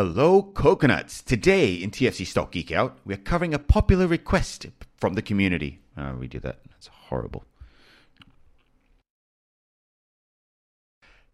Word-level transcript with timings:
Hello, 0.00 0.44
coconuts. 0.44 1.22
Today 1.22 1.74
in 1.74 1.90
TFC 1.90 2.24
Stock 2.24 2.52
Geek 2.52 2.70
Out, 2.70 2.98
we're 3.04 3.16
covering 3.16 3.52
a 3.52 3.58
popular 3.58 4.06
request 4.06 4.66
from 4.96 5.14
the 5.14 5.22
community. 5.22 5.80
Oh, 5.96 6.14
we 6.14 6.28
do 6.28 6.38
that. 6.38 6.60
That's 6.70 6.86
horrible. 6.86 7.44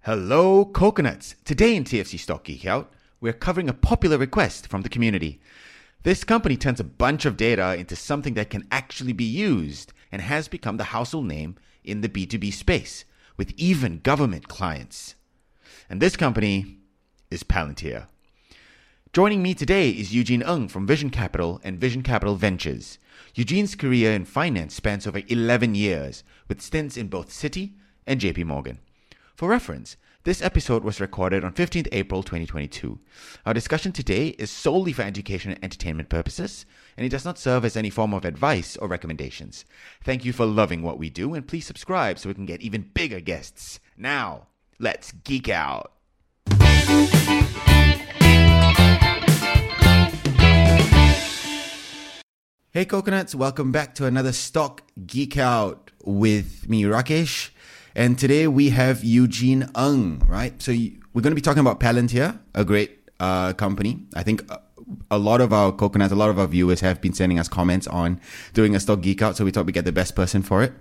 Hello, 0.01 0.65
coconuts. 0.65 1.35
Today 1.45 1.77
in 1.77 1.85
TFC 1.85 2.19
Stock 2.19 2.45
Geek 2.45 2.65
Out, 2.65 2.91
we're 3.21 3.35
covering 3.35 3.69
a 3.69 3.75
popular 3.75 4.17
request 4.17 4.67
from 4.67 4.81
the 4.81 4.89
community. 4.89 5.43
This 6.03 6.25
company 6.25 6.57
turns 6.57 6.81
a 6.81 6.85
bunch 6.85 7.27
of 7.27 7.37
data 7.37 7.77
into 7.77 7.95
something 7.95 8.33
that 8.33 8.49
can 8.49 8.67
actually 8.71 9.13
be 9.13 9.25
used 9.25 9.93
and 10.11 10.23
has 10.23 10.49
become 10.49 10.79
the 10.79 10.85
household 10.85 11.27
name 11.27 11.57
in 11.85 12.01
the 12.01 12.09
B2B 12.09 12.51
space 12.55 13.05
with 13.37 13.53
even 13.59 13.99
government 13.99 14.49
clients. 14.49 15.17
And 15.91 16.01
this 16.01 16.17
company 16.17 16.79
is 17.31 17.43
Palantir. 17.43 18.07
Joining 19.15 19.45
me 19.45 19.55
today 19.55 19.91
is 19.91 20.13
Eugene 20.13 20.43
Ng 20.43 20.67
from 20.67 20.89
Vision 20.89 21.09
Capital 21.09 21.61
and 21.63 21.79
Vision 21.79 22.03
Capital 22.03 22.35
Ventures. 22.35 22.99
Eugene's 23.37 23.77
career 23.77 24.11
in 24.11 24.25
finance 24.25 24.75
spans 24.75 25.07
over 25.07 25.23
11 25.29 25.77
years, 25.77 26.25
with 26.49 26.61
stints 26.61 26.97
in 26.97 27.07
both 27.07 27.29
Citi 27.29 27.75
and 28.09 28.21
JP 28.21 28.47
Morgan. 28.47 28.81
For 29.37 29.49
reference, 29.49 29.97
this 30.25 30.43
episode 30.43 30.83
was 30.83 31.01
recorded 31.01 31.45
on 31.45 31.53
15th 31.53 31.87
April 31.93 32.25
2022. 32.25 32.99
Our 33.47 33.55
discussion 33.55 33.93
today 33.93 34.31
is 34.31 34.51
solely 34.51 34.93
for 34.93 35.03
education 35.03 35.53
and 35.53 35.63
entertainment 35.63 36.09
purposes, 36.09 36.67
and 36.97 37.07
it 37.07 37.11
does 37.11 37.25
not 37.25 37.39
serve 37.39 37.65
as 37.65 37.77
any 37.77 37.91
form 37.91 38.15
of 38.15 38.25
advice 38.25 38.77
or 38.79 38.89
recommendations. 38.89 39.65
Thank 40.03 40.25
you 40.25 40.33
for 40.33 40.45
loving 40.45 40.83
what 40.83 40.99
we 40.99 41.09
do, 41.09 41.35
and 41.35 41.47
please 41.47 41.69
subscribe 41.69 42.19
so 42.19 42.31
we 42.31 42.35
can 42.35 42.47
get 42.47 42.63
even 42.63 42.91
bigger 42.93 43.21
guests. 43.21 43.79
Now, 43.97 44.49
let's 44.81 45.13
geek 45.13 45.49
out. 45.49 45.93
Hey 52.77 52.85
coconuts, 52.85 53.37
welcome 53.37 53.71
back 53.71 53.95
to 53.95 54.07
another 54.07 54.33
Stock 54.33 54.83
Geek 55.07 55.39
Out 55.39 55.93
with 56.03 56.69
me, 56.69 56.83
Rakesh. 56.83 57.51
And 57.95 58.19
today 58.19 58.49
we 58.49 58.71
have 58.71 59.05
Eugene 59.05 59.69
Ng, 59.77 60.25
right? 60.27 60.61
So 60.61 60.73
we're 60.73 61.23
going 61.23 61.31
to 61.31 61.37
be 61.37 61.41
talking 61.41 61.61
about 61.61 61.79
Palantir, 61.79 62.37
a 62.53 62.65
great 62.65 62.99
uh, 63.21 63.53
company. 63.53 64.03
I 64.17 64.25
think 64.25 64.43
a 65.09 65.19
lot 65.19 65.41
of 65.41 65.53
our 65.53 65.71
coconuts, 65.71 66.13
a 66.13 66.17
lot 66.17 66.31
of 66.31 66.39
our 66.41 66.49
viewers 66.49 66.81
have 66.81 67.01
been 67.01 67.13
sending 67.13 67.39
us 67.39 67.47
comments 67.47 67.87
on 67.87 68.21
doing 68.55 68.75
a 68.75 68.81
stock 68.81 69.03
geek 69.03 69.23
out. 69.23 69.37
So 69.37 69.45
we 69.45 69.53
thought 69.53 69.67
we'd 69.67 69.73
get 69.73 69.85
the 69.85 69.93
best 69.93 70.17
person 70.17 70.43
for 70.43 70.65
it. 70.65 70.73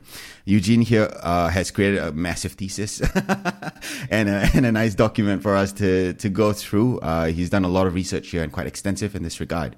Eugene 0.45 0.81
here 0.81 1.15
uh, 1.21 1.49
has 1.49 1.69
created 1.69 1.99
a 1.99 2.11
massive 2.11 2.53
thesis 2.53 3.01
and, 4.09 4.29
a, 4.29 4.49
and 4.55 4.65
a 4.65 4.71
nice 4.71 4.95
document 4.95 5.43
for 5.43 5.55
us 5.55 5.71
to, 5.73 6.13
to 6.13 6.29
go 6.29 6.53
through. 6.53 7.01
Uh, 7.01 7.25
he's 7.25 7.51
done 7.51 7.63
a 7.63 7.69
lot 7.69 7.85
of 7.85 7.93
research 7.93 8.29
here 8.29 8.41
and 8.41 8.51
quite 8.51 8.65
extensive 8.65 9.15
in 9.15 9.21
this 9.21 9.39
regard. 9.39 9.75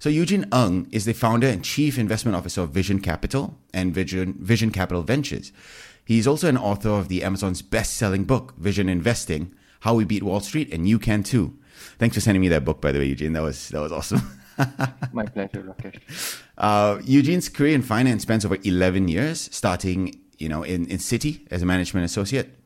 So 0.00 0.08
Eugene 0.08 0.46
Ng 0.50 0.88
is 0.90 1.04
the 1.04 1.12
founder 1.12 1.46
and 1.46 1.62
chief 1.62 1.98
investment 1.98 2.34
officer 2.34 2.62
of 2.62 2.70
Vision 2.70 3.00
Capital 3.00 3.58
and 3.74 3.94
Vision, 3.94 4.34
Vision 4.40 4.70
Capital 4.70 5.02
Ventures. 5.02 5.52
He's 6.06 6.26
also 6.26 6.48
an 6.48 6.56
author 6.56 6.88
of 6.88 7.08
the 7.08 7.22
Amazon's 7.22 7.60
best-selling 7.60 8.24
book, 8.24 8.56
Vision 8.56 8.88
Investing: 8.88 9.54
How 9.80 9.94
We 9.94 10.06
Beat 10.06 10.22
Wall 10.22 10.40
Street, 10.40 10.72
and 10.72 10.88
you 10.88 10.98
can 10.98 11.22
too. 11.22 11.58
Thanks 11.98 12.14
for 12.16 12.22
sending 12.22 12.40
me 12.40 12.48
that 12.48 12.64
book, 12.64 12.80
by 12.80 12.92
the 12.92 12.98
way, 12.98 13.04
Eugene. 13.04 13.34
That 13.34 13.42
was 13.42 13.68
that 13.68 13.80
was 13.80 13.92
awesome. 13.92 14.22
My 15.12 15.26
pleasure, 15.26 15.62
Rakesh. 15.62 16.40
Uh, 16.56 17.02
Eugene's 17.04 17.50
career 17.50 17.74
in 17.74 17.82
finance 17.82 18.22
spans 18.22 18.46
over 18.46 18.56
11 18.64 19.08
years, 19.08 19.50
starting 19.52 20.18
you 20.38 20.48
know 20.48 20.62
in, 20.62 20.86
in 20.86 20.96
Citi 20.96 21.46
as 21.50 21.60
a 21.60 21.66
management 21.66 22.06
associate. 22.06 22.56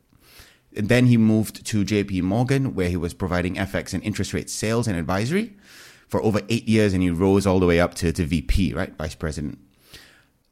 And 0.77 0.87
then 0.87 1.07
he 1.07 1.17
moved 1.17 1.65
to 1.65 1.83
JP 1.83 2.21
Morgan, 2.21 2.75
where 2.75 2.89
he 2.89 2.97
was 2.97 3.13
providing 3.13 3.55
FX 3.55 3.93
and 3.93 4.01
interest 4.03 4.33
rate 4.33 4.49
sales 4.49 4.87
and 4.87 4.97
advisory 4.97 5.57
for 6.07 6.21
over 6.21 6.41
eight 6.49 6.67
years, 6.67 6.93
and 6.93 7.01
he 7.01 7.09
rose 7.09 7.45
all 7.47 7.59
the 7.59 7.65
way 7.65 7.79
up 7.79 7.95
to, 7.95 8.11
to 8.11 8.25
VP, 8.25 8.73
right, 8.73 8.95
vice 8.97 9.15
president. 9.15 9.59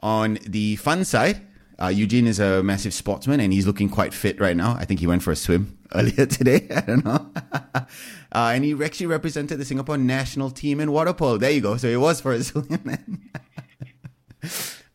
On 0.01 0.37
the 0.45 0.75
fun 0.77 1.05
side, 1.05 1.41
uh, 1.81 1.87
Eugene 1.87 2.27
is 2.27 2.39
a 2.39 2.61
massive 2.61 2.93
sportsman 2.93 3.39
and 3.39 3.51
he's 3.51 3.65
looking 3.65 3.89
quite 3.89 4.13
fit 4.13 4.39
right 4.39 4.55
now. 4.55 4.75
I 4.79 4.85
think 4.85 4.99
he 4.99 5.07
went 5.07 5.23
for 5.23 5.31
a 5.31 5.35
swim 5.35 5.77
earlier 5.95 6.25
today. 6.25 6.67
I 6.75 6.81
don't 6.81 7.05
know. 7.05 7.31
uh, 7.75 7.85
and 8.31 8.63
he 8.63 8.73
actually 8.83 9.07
represented 9.07 9.59
the 9.59 9.65
Singapore 9.65 9.97
national 9.97 10.51
team 10.51 10.79
in 10.79 10.91
water 10.91 11.13
polo. 11.13 11.37
There 11.37 11.51
you 11.51 11.61
go. 11.61 11.77
So 11.77 11.87
it 11.87 11.97
was 11.97 12.21
for 12.21 12.33
a 12.33 12.43
swim. 12.43 13.29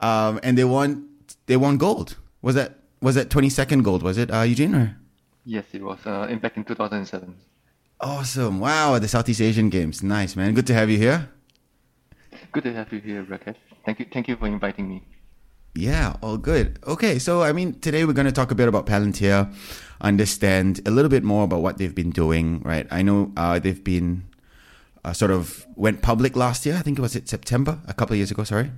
um, 0.00 0.40
and 0.42 0.56
they 0.56 0.64
won. 0.64 1.08
They 1.46 1.56
won 1.56 1.78
gold. 1.78 2.16
Was 2.42 2.54
that 2.54 2.78
was 3.00 3.14
that 3.14 3.30
twenty 3.30 3.48
second 3.48 3.82
gold? 3.82 4.02
Was 4.02 4.18
it 4.18 4.30
uh, 4.30 4.42
Eugene? 4.42 4.74
Or? 4.74 4.96
Yes, 5.44 5.64
it 5.72 5.82
was. 5.82 5.98
Uh, 6.06 6.26
in 6.28 6.38
back 6.38 6.56
in 6.56 6.64
two 6.64 6.74
thousand 6.74 7.06
seven. 7.06 7.34
Awesome! 8.00 8.60
Wow, 8.60 8.98
the 8.98 9.08
Southeast 9.08 9.40
Asian 9.40 9.70
Games. 9.70 10.02
Nice, 10.02 10.36
man. 10.36 10.54
Good 10.54 10.66
to 10.68 10.74
have 10.74 10.88
you 10.88 10.98
here. 10.98 11.28
Good 12.52 12.64
to 12.64 12.72
have 12.72 12.92
you 12.92 13.00
here, 13.00 13.24
Rakesh. 13.24 13.56
Thank 13.84 13.98
you. 13.98 14.06
Thank 14.12 14.28
you 14.28 14.36
for 14.36 14.46
inviting 14.46 14.88
me. 14.88 15.02
Yeah, 15.74 16.16
all 16.22 16.38
good. 16.38 16.78
Okay, 16.86 17.18
so 17.18 17.42
I 17.42 17.52
mean, 17.52 17.78
today 17.80 18.04
we're 18.04 18.12
going 18.12 18.26
to 18.26 18.32
talk 18.32 18.50
a 18.50 18.54
bit 18.54 18.68
about 18.68 18.86
Palantir, 18.86 19.52
understand 20.00 20.80
a 20.86 20.90
little 20.90 21.08
bit 21.08 21.24
more 21.24 21.44
about 21.44 21.62
what 21.62 21.78
they've 21.78 21.94
been 21.94 22.10
doing, 22.10 22.62
right? 22.62 22.86
I 22.90 23.02
know 23.02 23.32
uh, 23.36 23.58
they've 23.58 23.82
been 23.82 24.24
uh, 25.04 25.12
sort 25.12 25.30
of 25.30 25.66
went 25.76 26.02
public 26.02 26.36
last 26.36 26.66
year. 26.66 26.76
I 26.76 26.80
think 26.80 26.98
it 26.98 27.02
was 27.02 27.16
it 27.16 27.28
September, 27.28 27.80
a 27.86 27.94
couple 27.94 28.14
of 28.14 28.18
years 28.18 28.30
ago. 28.30 28.44
Sorry. 28.44 28.70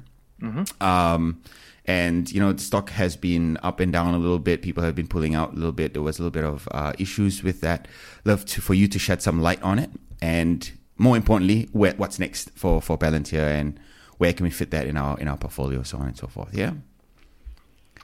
Mm-hmm. 0.42 0.82
Um, 0.82 1.42
and 1.90 2.30
you 2.30 2.38
know, 2.38 2.52
the 2.52 2.62
stock 2.62 2.90
has 2.90 3.16
been 3.16 3.58
up 3.64 3.80
and 3.80 3.92
down 3.92 4.14
a 4.14 4.18
little 4.18 4.38
bit. 4.38 4.62
People 4.62 4.84
have 4.84 4.94
been 4.94 5.08
pulling 5.08 5.34
out 5.34 5.52
a 5.54 5.56
little 5.56 5.72
bit. 5.72 5.92
There 5.92 6.02
was 6.02 6.20
a 6.20 6.22
little 6.22 6.30
bit 6.30 6.44
of 6.44 6.68
uh, 6.70 6.92
issues 7.00 7.42
with 7.42 7.60
that. 7.62 7.88
Love 8.24 8.44
to, 8.46 8.60
for 8.60 8.74
you 8.74 8.86
to 8.86 8.98
shed 8.98 9.20
some 9.22 9.42
light 9.42 9.60
on 9.62 9.80
it, 9.80 9.90
and 10.22 10.70
more 10.98 11.16
importantly, 11.16 11.68
where, 11.72 11.94
what's 11.94 12.20
next 12.20 12.50
for 12.54 12.80
for 12.80 12.96
Palantir 12.96 13.46
and 13.60 13.80
where 14.18 14.32
can 14.32 14.44
we 14.44 14.50
fit 14.50 14.70
that 14.70 14.86
in 14.86 14.96
our 14.96 15.18
in 15.18 15.26
our 15.26 15.36
portfolio, 15.36 15.82
so 15.82 15.98
on 15.98 16.06
and 16.06 16.16
so 16.16 16.28
forth. 16.28 16.54
Yeah. 16.54 16.74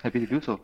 Happy 0.03 0.21
to 0.21 0.27
do 0.27 0.41
so. 0.41 0.61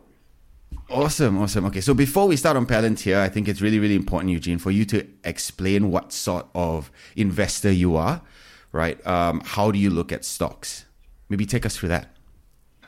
Awesome, 0.90 1.38
awesome. 1.38 1.64
Okay, 1.66 1.80
so 1.80 1.94
before 1.94 2.26
we 2.26 2.36
start 2.36 2.56
on 2.56 2.66
Palantir, 2.66 3.16
I 3.16 3.28
think 3.28 3.46
it's 3.46 3.60
really, 3.60 3.78
really 3.78 3.94
important, 3.94 4.32
Eugene, 4.32 4.58
for 4.58 4.72
you 4.72 4.84
to 4.86 5.06
explain 5.22 5.90
what 5.90 6.12
sort 6.12 6.46
of 6.54 6.90
investor 7.14 7.70
you 7.70 7.94
are, 7.94 8.22
right? 8.72 8.98
Um, 9.06 9.42
how 9.44 9.70
do 9.70 9.78
you 9.78 9.90
look 9.90 10.10
at 10.10 10.24
stocks? 10.24 10.86
Maybe 11.28 11.46
take 11.46 11.64
us 11.66 11.76
through 11.76 11.90
that. 11.90 12.11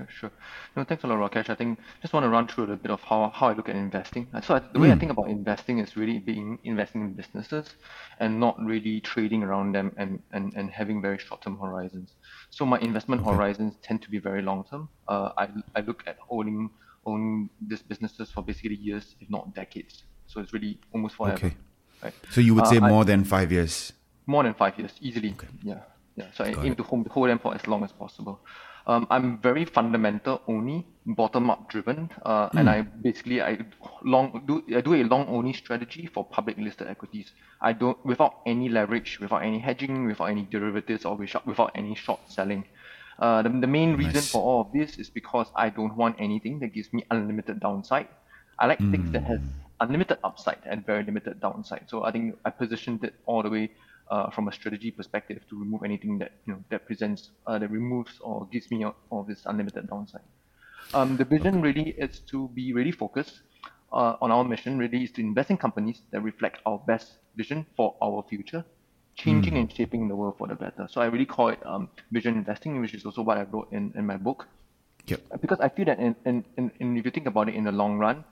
Sure. 0.08 0.30
No, 0.76 0.84
thanks 0.84 1.04
a 1.04 1.06
lot, 1.06 1.18
Rakesh. 1.18 1.48
I 1.50 1.54
think 1.54 1.78
just 2.02 2.12
want 2.12 2.24
to 2.24 2.28
run 2.30 2.48
through 2.48 2.64
a 2.64 2.66
little 2.66 2.82
bit 2.82 2.90
of 2.90 3.00
how, 3.02 3.30
how 3.34 3.48
I 3.48 3.52
look 3.52 3.68
at 3.68 3.76
investing. 3.76 4.26
So 4.42 4.56
I, 4.56 4.58
the 4.72 4.78
way 4.80 4.90
I 4.90 4.96
think 4.96 5.12
about 5.12 5.28
investing 5.28 5.78
is 5.78 5.96
really 5.96 6.18
being 6.18 6.58
investing 6.64 7.00
in 7.02 7.12
businesses 7.14 7.66
and 8.18 8.40
not 8.40 8.58
really 8.64 9.00
trading 9.00 9.42
around 9.42 9.72
them 9.74 9.92
and, 9.96 10.20
and, 10.32 10.52
and 10.54 10.70
having 10.70 11.00
very 11.00 11.18
short-term 11.18 11.58
horizons. 11.58 12.12
So 12.50 12.66
my 12.66 12.78
investment 12.80 13.22
Okay. 13.22 13.30
horizons 13.36 13.74
tend 13.82 14.02
to 14.02 14.10
be 14.10 14.18
very 14.18 14.42
long-term. 14.42 14.88
Uh, 15.06 15.30
I, 15.38 15.48
I 15.76 15.80
look 15.80 16.02
at 16.06 16.16
owning 16.30 16.70
owning 17.06 17.50
these 17.60 17.82
businesses 17.82 18.30
for 18.30 18.42
basically 18.42 18.76
years, 18.76 19.14
if 19.20 19.28
not 19.28 19.54
decades. 19.54 20.04
So 20.26 20.40
it's 20.40 20.52
really 20.54 20.80
almost 20.92 21.16
forever. 21.16 21.36
Okay. 21.36 21.54
Right? 22.02 22.14
So 22.30 22.40
you 22.40 22.54
would 22.54 22.64
Uh, 22.64 22.70
say 22.70 22.76
I- 22.78 22.88
more 22.88 23.04
than 23.04 23.24
five 23.24 23.52
years. 23.52 23.92
More 24.26 24.42
than 24.42 24.54
five 24.54 24.78
years, 24.78 24.92
easily. 25.02 25.32
Okay. 25.32 25.48
Yeah, 25.62 25.80
yeah. 26.16 26.28
So 26.34 26.44
I 26.44 26.52
Got 26.52 26.64
aim 26.64 26.72
it. 26.72 26.78
to 26.78 26.82
hold, 26.82 27.06
hold 27.08 27.28
them 27.28 27.38
for 27.38 27.54
as 27.54 27.66
long 27.66 27.84
as 27.84 27.92
possible. 27.92 28.40
Um, 28.86 29.06
I'm 29.10 29.38
very 29.40 29.64
fundamental 29.64 30.42
only, 30.46 30.86
bottom 31.06 31.48
up 31.50 31.70
driven, 31.70 32.10
uh, 32.24 32.50
and 32.56 32.68
Hmm. 32.68 32.74
I 32.74 32.82
basically 32.82 33.40
I 33.40 33.58
long 34.02 34.44
do 34.46 34.62
I 34.76 34.80
do 34.82 34.94
a 34.94 35.04
long 35.04 35.26
only 35.28 35.54
strategy 35.54 36.06
for 36.06 36.24
public 36.24 36.58
listed 36.58 36.88
equities. 36.88 37.32
I 37.62 37.72
don't 37.72 37.98
without 38.04 38.34
any 38.44 38.68
leverage, 38.68 39.18
without 39.20 39.42
any 39.42 39.58
hedging, 39.58 40.04
without 40.06 40.26
any 40.26 40.42
derivatives, 40.42 41.04
or 41.06 41.16
without 41.16 41.46
without 41.46 41.72
any 41.74 41.94
short 41.94 42.20
selling. 42.28 42.64
Uh, 43.18 43.42
the, 43.42 43.48
the 43.48 43.66
main 43.66 43.96
reason 43.96 44.14
Nice. 44.14 44.30
for 44.30 44.42
all 44.42 44.60
of 44.62 44.72
this 44.72 44.98
is 44.98 45.08
because 45.08 45.46
I 45.54 45.70
don't 45.70 45.96
want 45.96 46.16
anything 46.18 46.58
that 46.60 46.74
gives 46.74 46.92
me 46.92 47.04
unlimited 47.10 47.60
downside. 47.60 48.08
I 48.58 48.66
like 48.66 48.78
things 48.90 49.10
that 49.12 49.24
has 49.24 49.40
unlimited 49.80 50.18
upside 50.24 50.58
and 50.66 50.84
very 50.84 51.04
limited 51.04 51.40
downside. 51.40 51.84
So 51.86 52.04
I 52.04 52.10
think 52.12 52.36
I 52.44 52.50
positioned 52.50 53.02
it 53.04 53.14
all 53.26 53.42
the 53.42 53.50
way 53.50 53.70
uh, 54.10 54.30
from 54.30 54.48
a 54.48 54.52
strategy 54.52 54.90
perspective 54.90 55.42
to 55.48 55.58
remove 55.58 55.82
anything 55.84 56.18
that 56.18 56.32
you 56.46 56.52
know 56.54 56.64
that 56.70 56.86
presents 56.86 57.30
uh, 57.46 57.58
that 57.58 57.70
removes 57.70 58.12
or 58.20 58.46
gives 58.52 58.70
me 58.70 58.84
all 58.84 58.96
all 59.10 59.24
this 59.24 59.42
unlimited 59.46 59.88
downside. 59.88 60.22
Um, 60.94 61.16
the 61.16 61.24
vision 61.24 61.60
really 61.62 61.94
is 61.98 62.20
to 62.30 62.48
be 62.54 62.72
really 62.72 62.92
focused 62.92 63.42
uh, 63.92 64.16
on 64.20 64.30
our 64.30 64.44
mission. 64.44 64.78
Really 64.78 65.04
is 65.04 65.12
to 65.12 65.20
invest 65.20 65.50
in 65.50 65.56
companies 65.56 66.02
that 66.12 66.20
reflect 66.20 66.58
our 66.66 66.78
best 66.86 67.18
vision 67.36 67.66
for 67.76 67.96
our 68.02 68.24
future, 68.28 68.64
changing 69.16 69.56
and 69.58 69.72
shaping 69.72 70.08
the 70.08 70.16
world 70.16 70.36
for 70.38 70.46
the 70.48 70.54
better. 70.54 70.86
So 70.88 71.00
I 71.00 71.06
really 71.06 71.26
call 71.26 71.48
it 71.48 71.60
um, 71.66 71.88
vision 72.12 72.36
investing, 72.36 72.80
which 72.80 72.94
is 72.94 73.04
also 73.04 73.22
what 73.22 73.38
I 73.38 73.42
wrote 73.44 73.68
in, 73.72 73.92
in 73.96 74.06
my 74.06 74.16
book 74.16 74.46
Yep. 75.06 75.20
because 75.40 75.60
I 75.60 75.68
feel 75.68 75.84
that 75.86 75.98
in, 75.98 76.16
in, 76.24 76.44
in, 76.56 76.70
in 76.80 76.96
if 76.96 77.04
you 77.04 77.10
think 77.10 77.26
about 77.26 77.48
it 77.48 77.54
in 77.54 77.64
the 77.64 77.72
long 77.72 77.98
run, 77.98 78.24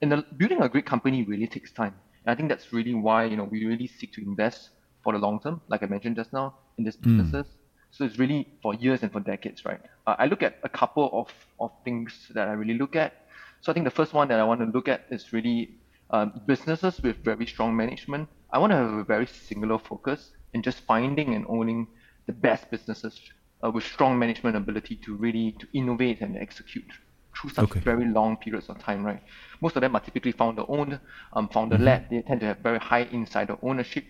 in 0.00 0.08
the 0.08 0.24
building 0.36 0.60
a 0.62 0.68
great 0.68 0.86
company 0.86 1.22
really 1.24 1.46
takes 1.46 1.72
time. 1.72 1.94
And 2.24 2.32
I 2.32 2.34
think 2.34 2.48
that's 2.48 2.72
really 2.72 2.94
why 2.94 3.24
you 3.24 3.36
know 3.36 3.44
we 3.44 3.64
really 3.64 3.86
seek 3.86 4.12
to 4.14 4.22
invest 4.22 4.70
for 5.02 5.12
the 5.12 5.18
long 5.18 5.40
term, 5.40 5.60
like 5.68 5.82
I 5.82 5.86
mentioned 5.86 6.16
just 6.16 6.32
now, 6.32 6.54
in 6.78 6.84
these 6.84 6.96
businesses. 6.96 7.46
So 7.90 8.04
it's 8.04 8.18
really 8.18 8.48
for 8.62 8.74
years 8.74 9.02
and 9.02 9.12
for 9.12 9.20
decades, 9.20 9.64
right? 9.64 9.80
Uh, 10.06 10.16
I 10.18 10.26
look 10.26 10.42
at 10.42 10.58
a 10.62 10.68
couple 10.68 11.10
of, 11.12 11.28
of 11.60 11.70
things 11.84 12.12
that 12.34 12.48
I 12.48 12.52
really 12.52 12.78
look 12.78 12.96
at. 12.96 13.26
So 13.60 13.70
I 13.70 13.74
think 13.74 13.84
the 13.84 13.90
first 13.90 14.14
one 14.14 14.28
that 14.28 14.40
I 14.40 14.44
want 14.44 14.60
to 14.60 14.66
look 14.66 14.88
at 14.88 15.06
is 15.10 15.32
really 15.32 15.74
um, 16.10 16.40
businesses 16.46 17.00
with 17.02 17.16
very 17.22 17.46
strong 17.46 17.76
management 17.76 18.28
I 18.52 18.58
want 18.58 18.70
to 18.72 18.76
have 18.76 18.92
a 18.92 19.04
very 19.04 19.26
singular 19.26 19.78
focus 19.78 20.30
in 20.52 20.62
just 20.62 20.80
finding 20.80 21.34
and 21.34 21.46
owning 21.48 21.86
the 22.26 22.32
best 22.32 22.70
businesses 22.70 23.18
uh, 23.64 23.70
with 23.70 23.84
strong 23.84 24.18
management 24.18 24.56
ability 24.56 24.96
to 24.96 25.14
really 25.16 25.52
to 25.52 25.66
innovate 25.72 26.20
and 26.20 26.36
execute 26.36 26.92
through 27.34 27.50
such 27.50 27.64
okay. 27.64 27.80
very 27.80 28.04
long 28.04 28.36
periods 28.36 28.68
of 28.68 28.78
time, 28.78 29.04
right? 29.04 29.22
Most 29.62 29.76
of 29.76 29.80
them 29.80 29.96
are 29.96 30.00
typically 30.00 30.32
founder 30.32 30.64
owned, 30.68 31.00
um, 31.32 31.48
founder 31.48 31.78
led. 31.78 32.04
Mm-hmm. 32.04 32.14
They 32.16 32.22
tend 32.22 32.40
to 32.40 32.46
have 32.46 32.58
very 32.58 32.78
high 32.78 33.08
insider 33.10 33.56
ownership, 33.62 34.04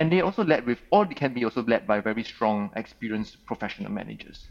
and 0.00 0.10
they 0.10 0.22
also 0.22 0.42
led 0.42 0.66
with, 0.66 0.78
or 0.90 1.04
they 1.04 1.14
can 1.14 1.34
be 1.34 1.44
also 1.44 1.62
led 1.62 1.86
by 1.86 2.00
very 2.00 2.24
strong, 2.24 2.70
experienced 2.74 3.44
professional 3.44 3.92
managers. 3.92 4.46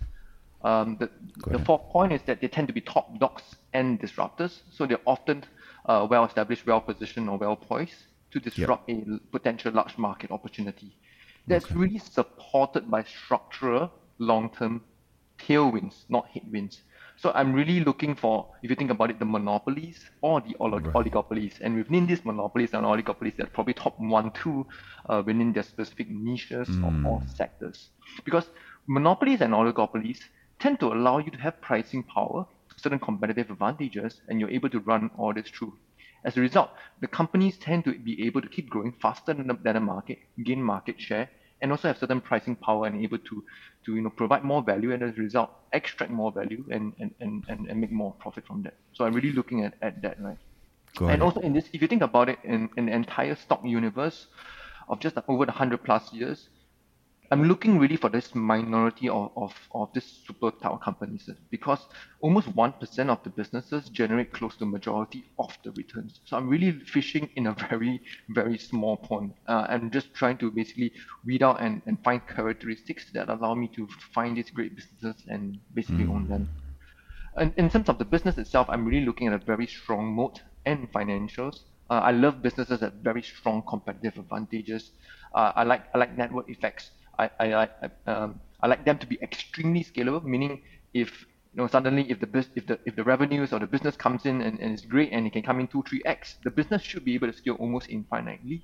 Um, 0.63 0.98
the, 1.00 1.10
the 1.50 1.60
fourth 1.60 1.90
point 1.90 2.13
is 2.13 2.22
that 2.28 2.40
they 2.40 2.48
tend 2.48 2.68
to 2.68 2.74
be 2.74 2.81
top 2.81 3.18
dogs 3.18 3.44
and 3.74 4.00
disruptors, 4.00 4.60
so 4.72 4.86
they're 4.86 5.07
often 5.07 5.44
uh, 5.86 6.06
well 6.10 6.24
established, 6.24 6.68
well 6.68 6.81
positioned, 6.81 7.30
or 7.30 7.38
well 7.38 7.56
poised 7.56 7.96
to 8.31 8.40
disrupt 8.40 8.88
yep. 8.88 9.07
a 9.07 9.19
potential 9.31 9.72
large 9.74 9.98
market 9.98 10.30
opportunity. 10.30 10.96
That's 11.48 11.66
okay. 11.66 11.75
really 11.75 11.98
supported 11.98 12.92
by 12.92 13.04
structural 13.04 13.92
long 14.19 14.52
term 14.52 14.84
tailwinds, 15.48 16.04
not 16.10 16.28
headwinds. 16.28 16.82
So 17.22 17.34
I'm 17.36 17.52
really 17.52 17.82
looking 17.82 18.16
for, 18.16 18.48
if 18.64 18.70
you 18.70 18.78
think 18.78 18.92
about 18.92 19.10
it, 19.10 19.20
the 19.20 19.26
monopolies 19.26 20.10
or 20.22 20.40
the 20.40 20.56
olig- 20.62 20.94
right. 20.94 21.06
oligopolies. 21.06 21.60
And 21.60 21.76
within 21.76 22.08
these 22.08 22.24
monopolies 22.24 22.74
and 22.74 22.86
oligopolies, 22.86 23.36
they're 23.36 23.48
probably 23.48 23.74
top 23.74 24.00
one, 24.00 24.32
two 24.32 24.66
uh, 25.10 25.22
within 25.26 25.52
their 25.52 25.64
specific 25.64 26.10
niches 26.10 26.70
mm. 26.70 27.06
or, 27.06 27.12
or, 27.12 27.22
sectors. 27.36 27.90
Because 28.24 28.46
monopolies 28.88 29.42
and 29.42 29.54
oligopolies 29.54 30.20
tend 30.60 30.80
to 30.80 30.94
allow 30.94 31.18
you 31.18 31.30
to 31.32 31.38
have 31.38 31.60
pricing 31.60 32.04
power, 32.04 32.46
certain 32.78 33.00
competitive 33.00 33.52
advantages, 33.52 34.22
and 34.30 34.40
you're 34.40 34.50
able 34.50 34.70
to 34.70 34.80
run 34.80 35.12
all 35.18 35.34
this 35.34 35.50
through. 35.50 35.74
As 36.24 36.38
a 36.38 36.42
result, 36.42 36.70
the 37.02 37.08
companies 37.08 37.58
tend 37.58 37.84
to 37.84 37.98
be 37.98 38.26
able 38.26 38.42
to 38.42 38.48
keep 38.48 38.70
growing 38.70 38.94
faster 39.02 39.34
than 39.34 39.48
the, 39.48 39.58
than 39.62 39.76
the 39.76 39.82
market, 39.82 40.20
gain 40.44 40.64
market 40.64 41.00
share, 41.02 41.30
and 41.62 41.72
also 41.72 41.88
have 41.88 41.98
certain 41.98 42.22
pricing 42.22 42.56
power 42.56 42.88
and 42.88 43.02
able 43.02 43.18
to 43.18 43.44
to 43.86 43.96
you 43.96 44.02
know 44.02 44.10
provide 44.10 44.44
more 44.44 44.62
value 44.62 44.94
and 44.94 45.04
as 45.04 45.18
a 45.18 45.22
result 45.22 45.50
extract 45.74 46.12
more 46.12 46.32
value 46.32 46.64
and 46.72 46.94
and, 47.00 47.14
and, 47.20 47.44
and, 47.48 47.68
and 47.68 47.82
make 47.82 47.92
more 47.92 48.14
profit 48.20 48.46
from 48.46 48.64
that. 48.64 48.76
So 48.94 49.06
I'm 49.06 49.14
really 49.14 49.32
looking 49.32 49.64
at, 49.64 49.74
at 49.82 50.02
that 50.02 50.22
right. 50.22 50.38
Got 50.98 51.12
and 51.12 51.22
it. 51.22 51.26
also 51.26 51.40
in 51.42 51.54
this 51.54 51.70
if 51.74 51.82
you 51.82 51.88
think 51.88 52.02
about 52.02 52.30
it 52.30 52.40
in, 52.44 52.70
in 52.78 52.88
the 52.88 52.94
entire 52.94 53.36
stock 53.36 53.62
universe 53.64 54.28
of 54.88 55.00
just 55.00 55.16
over 55.28 55.46
the 55.46 55.52
hundred 55.52 55.84
plus 55.84 56.12
years, 56.12 56.50
I'm 57.31 57.44
looking 57.44 57.78
really 57.78 57.96
for 57.96 58.10
this 58.10 58.34
minority 58.34 59.08
of, 59.08 59.31
of, 59.36 59.54
of 59.76 59.94
this 59.94 60.24
super 60.26 60.50
tower 60.50 60.80
companies 60.80 61.30
because 61.52 61.80
almost 62.22 62.56
1% 62.56 63.10
of 63.10 63.24
the 63.24 63.30
businesses 63.30 63.88
generate 63.90 64.34
close 64.34 64.56
to 64.56 64.66
majority 64.66 65.24
of 65.38 65.56
the 65.64 65.72
returns. 65.74 66.22
So 66.26 66.38
I'm 66.38 66.50
really 66.50 66.72
fishing 66.72 67.30
in 67.36 67.46
a 67.48 67.54
very, 67.70 68.02
very 68.30 68.58
small 68.58 68.98
pond 68.98 69.34
uh, 69.48 69.68
and 69.70 69.92
just 69.92 70.12
trying 70.16 70.38
to 70.40 70.50
basically 70.50 70.92
weed 71.24 71.44
out 71.44 71.62
and, 71.62 71.84
and 71.86 72.04
find 72.04 72.28
characteristics 72.28 73.06
that 73.14 73.30
allow 73.30 73.54
me 73.54 73.70
to 73.76 73.88
find 74.12 74.36
these 74.36 74.50
great 74.50 74.76
businesses 74.76 75.24
and 75.28 75.60
basically 75.76 76.06
mm. 76.06 76.16
own 76.16 76.28
them. 76.28 76.50
And 77.38 77.54
in 77.58 77.70
terms 77.70 77.90
of 77.90 78.00
the 78.00 78.06
business 78.06 78.40
itself, 78.40 78.68
I'm 78.70 78.86
really 78.86 79.06
looking 79.06 79.28
at 79.28 79.34
a 79.34 79.46
very 79.46 79.68
strong 79.68 80.14
moat 80.14 80.42
and 80.66 80.92
financials. 80.92 81.60
Uh, 81.92 82.02
I 82.04 82.12
love 82.12 82.42
businesses 82.42 82.80
that 82.80 82.94
have 82.94 83.02
very 83.04 83.22
strong 83.22 83.64
competitive 83.68 84.18
advantages. 84.18 84.92
Uh, 85.34 85.52
I 85.56 85.64
like 85.64 85.84
I 85.94 86.00
like 86.00 86.18
network 86.18 86.50
effects. 86.50 86.92
I, 87.19 87.30
I, 87.39 87.69
um, 88.07 88.39
I 88.62 88.68
like 88.68 88.86
them 88.86 88.98
to 89.00 89.07
be 89.07 89.18
extremely 89.21 89.83
scalable, 89.83 90.24
meaning 90.24 90.62
if 90.94 91.25
you 91.54 91.62
know 91.62 91.68
suddenly 91.68 92.10
if 92.10 92.19
the 92.19 92.27
bus- 92.27 92.50
if 92.56 92.66
the 92.68 92.80
if 92.86 92.95
the 92.95 93.04
revenues 93.04 93.54
or 93.54 93.60
the 93.60 93.68
business 93.68 93.95
comes 93.95 94.25
in 94.25 94.42
and, 94.42 94.60
and 94.60 94.74
it's 94.74 94.86
great 94.86 95.12
and 95.12 95.27
it 95.27 95.33
can 95.33 95.44
come 95.44 95.60
in 95.60 95.68
two 95.68 95.83
three 95.88 96.01
x, 96.06 96.38
the 96.44 96.51
business 96.51 96.81
should 96.81 97.04
be 97.06 97.16
able 97.16 97.27
to 97.27 97.33
scale 97.33 97.56
almost 97.56 97.89
infinitely. 97.89 98.63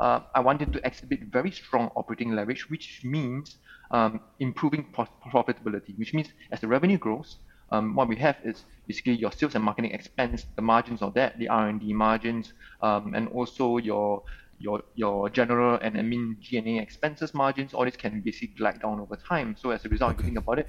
Uh, 0.00 0.20
I 0.34 0.40
wanted 0.40 0.72
to 0.74 0.86
exhibit 0.86 1.20
very 1.32 1.50
strong 1.50 1.90
operating 1.96 2.34
leverage, 2.34 2.70
which 2.70 3.00
means 3.04 3.56
um, 3.90 4.20
improving 4.38 4.92
profitability, 4.94 5.98
which 5.98 6.14
means 6.14 6.28
as 6.52 6.60
the 6.60 6.68
revenue 6.68 6.98
grows, 6.98 7.38
um, 7.70 7.94
what 7.94 8.08
we 8.08 8.16
have 8.16 8.36
is 8.44 8.64
basically 8.86 9.14
your 9.14 9.32
sales 9.32 9.54
and 9.54 9.64
marketing 9.64 9.90
expense, 9.92 10.46
the 10.56 10.62
margins 10.62 11.02
of 11.02 11.14
that, 11.14 11.38
the 11.38 11.48
R&D 11.48 11.92
margins, 11.92 12.52
um, 12.80 13.14
and 13.14 13.28
also 13.28 13.78
your 13.78 14.22
your 14.58 14.82
your 14.94 15.30
general 15.30 15.78
and 15.80 15.94
admin 15.96 16.38
G&A 16.40 16.80
expenses 16.80 17.34
margins, 17.34 17.74
all 17.74 17.84
this 17.84 17.96
can 17.96 18.20
basically 18.20 18.54
glide 18.56 18.80
down 18.82 19.00
over 19.00 19.16
time. 19.16 19.56
So 19.58 19.70
as 19.70 19.84
a 19.84 19.88
result, 19.88 20.12
okay. 20.12 20.20
if 20.20 20.24
you 20.24 20.30
think 20.30 20.38
about 20.38 20.58
it, 20.58 20.68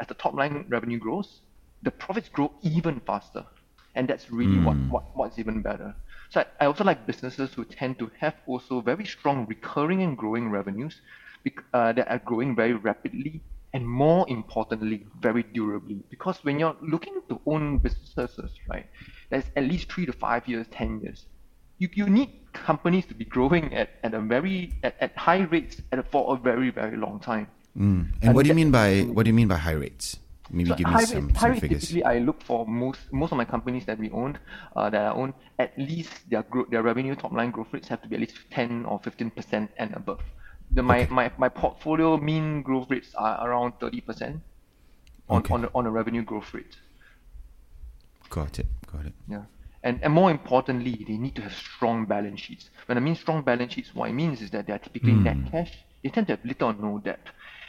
as 0.00 0.06
the 0.06 0.14
top 0.14 0.34
line 0.34 0.64
revenue 0.68 0.98
grows, 0.98 1.40
the 1.82 1.90
profits 1.90 2.28
grow 2.28 2.52
even 2.62 3.00
faster. 3.00 3.44
And 3.96 4.08
that's 4.08 4.30
really 4.30 4.56
mm. 4.56 4.64
what, 4.64 4.74
hmm. 4.74 4.90
what 4.90 5.16
what's 5.16 5.38
even 5.38 5.62
better. 5.62 5.94
So 6.30 6.40
I, 6.40 6.46
I, 6.64 6.66
also 6.66 6.82
like 6.82 7.06
businesses 7.06 7.52
who 7.54 7.64
tend 7.64 7.98
to 8.00 8.10
have 8.18 8.34
also 8.46 8.80
very 8.80 9.04
strong 9.04 9.46
recurring 9.46 10.02
and 10.02 10.18
growing 10.18 10.50
revenues 10.50 11.00
uh, 11.72 11.92
that 11.92 12.08
are 12.08 12.18
growing 12.18 12.56
very 12.56 12.72
rapidly 12.72 13.40
and 13.72 13.86
more 13.86 14.24
importantly, 14.28 15.04
very 15.20 15.42
durably. 15.42 16.02
Because 16.08 16.38
when 16.44 16.58
you're 16.58 16.76
looking 16.80 17.20
to 17.28 17.40
own 17.46 17.78
businesses, 17.78 18.52
right, 18.68 18.86
there's 19.30 19.44
at 19.56 19.64
least 19.64 19.92
three 19.92 20.06
to 20.06 20.12
five 20.12 20.46
years, 20.48 20.66
10 20.70 21.00
years 21.02 21.26
you, 21.84 22.04
you 22.04 22.10
need 22.10 22.30
companies 22.52 23.04
to 23.06 23.14
be 23.14 23.24
growing 23.24 23.74
at, 23.74 23.90
at 24.02 24.14
a 24.14 24.20
very 24.20 24.72
at, 24.82 24.96
at 25.00 25.16
high 25.16 25.42
rates 25.42 25.82
at, 25.92 26.10
for 26.10 26.34
a 26.34 26.38
very 26.38 26.70
very 26.70 26.96
long 26.96 27.20
time. 27.20 27.46
Mm. 27.76 27.82
And, 27.82 28.14
and, 28.22 28.34
what 28.34 28.44
do 28.44 28.48
you 28.48 28.54
mean 28.54 28.70
by 28.70 29.02
what 29.02 29.24
do 29.24 29.28
you 29.28 29.34
mean 29.34 29.48
by 29.48 29.56
high 29.56 29.72
rates? 29.72 30.16
Maybe 30.50 30.68
so 30.70 30.76
give 30.76 30.86
me 30.86 31.04
some, 31.04 31.28
rate, 31.28 31.36
some 31.36 31.56
figures. 31.56 31.88
Typically, 31.88 32.04
I 32.04 32.18
look 32.18 32.42
for 32.42 32.66
most 32.66 33.00
most 33.12 33.32
of 33.32 33.38
my 33.38 33.44
companies 33.44 33.86
that 33.86 33.98
we 33.98 34.10
own, 34.10 34.38
uh, 34.76 34.90
that 34.90 35.00
I 35.00 35.10
own, 35.10 35.34
at 35.58 35.76
least 35.78 36.12
their 36.30 36.42
growth, 36.42 36.70
their 36.70 36.82
revenue 36.82 37.14
top 37.16 37.32
line 37.32 37.50
growth 37.50 37.68
rates 37.72 37.88
have 37.88 38.02
to 38.02 38.08
be 38.08 38.16
at 38.16 38.20
least 38.20 38.36
ten 38.50 38.84
or 38.84 38.98
fifteen 39.00 39.30
percent 39.30 39.70
and 39.78 39.94
above. 39.94 40.20
The, 40.70 40.82
my, 40.82 41.02
okay. 41.02 41.14
my, 41.14 41.32
my 41.38 41.48
portfolio 41.48 42.16
mean 42.18 42.62
growth 42.62 42.90
rates 42.90 43.14
are 43.14 43.48
around 43.48 43.74
thirty 43.80 44.00
percent 44.00 44.40
on 45.28 45.40
okay. 45.40 45.54
on, 45.54 45.64
a, 45.64 45.70
on 45.74 45.86
a 45.86 45.90
revenue 45.90 46.22
growth 46.22 46.52
rate. 46.52 46.76
Got 48.28 48.58
it. 48.58 48.66
Got 48.92 49.06
it. 49.06 49.14
Yeah. 49.28 49.42
And, 49.84 50.00
and 50.02 50.12
more 50.14 50.30
importantly, 50.30 51.04
they 51.06 51.18
need 51.18 51.36
to 51.36 51.42
have 51.42 51.54
strong 51.54 52.06
balance 52.06 52.40
sheets. 52.40 52.70
When 52.86 52.96
I 52.96 53.02
mean 53.02 53.14
strong 53.14 53.42
balance 53.42 53.74
sheets, 53.74 53.94
what 53.94 54.08
it 54.08 54.14
means 54.14 54.40
is 54.40 54.50
that 54.50 54.66
they 54.66 54.72
are 54.72 54.78
typically 54.78 55.12
mm. 55.12 55.24
net 55.24 55.52
cash. 55.52 55.72
They 56.02 56.08
tend 56.08 56.26
to 56.28 56.32
have 56.36 56.44
little 56.44 56.70
or 56.70 56.74
no 56.74 56.98
debt. 56.98 57.20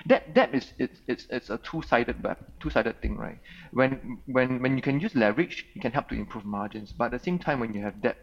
That 0.08 0.34
debt 0.34 0.56
is 0.56 0.72
it's, 0.78 1.00
it's, 1.08 1.28
it's 1.30 1.50
a 1.50 1.58
two-sided 1.58 2.18
two-sided 2.62 3.02
thing, 3.02 3.18
right? 3.18 3.40
When 3.72 4.20
when 4.28 4.62
when 4.62 4.76
you 4.78 4.82
can 4.82 5.00
use 5.00 5.14
leverage, 5.16 5.66
it 5.76 5.82
can 5.82 5.92
help 5.92 6.08
to 6.10 6.16
improve 6.16 6.46
margins. 6.46 6.94
But 6.94 7.06
at 7.06 7.12
the 7.12 7.20
same 7.20 7.40
time, 7.40 7.60
when 7.60 7.74
you 7.74 7.82
have 7.82 8.02
debt, 8.02 8.18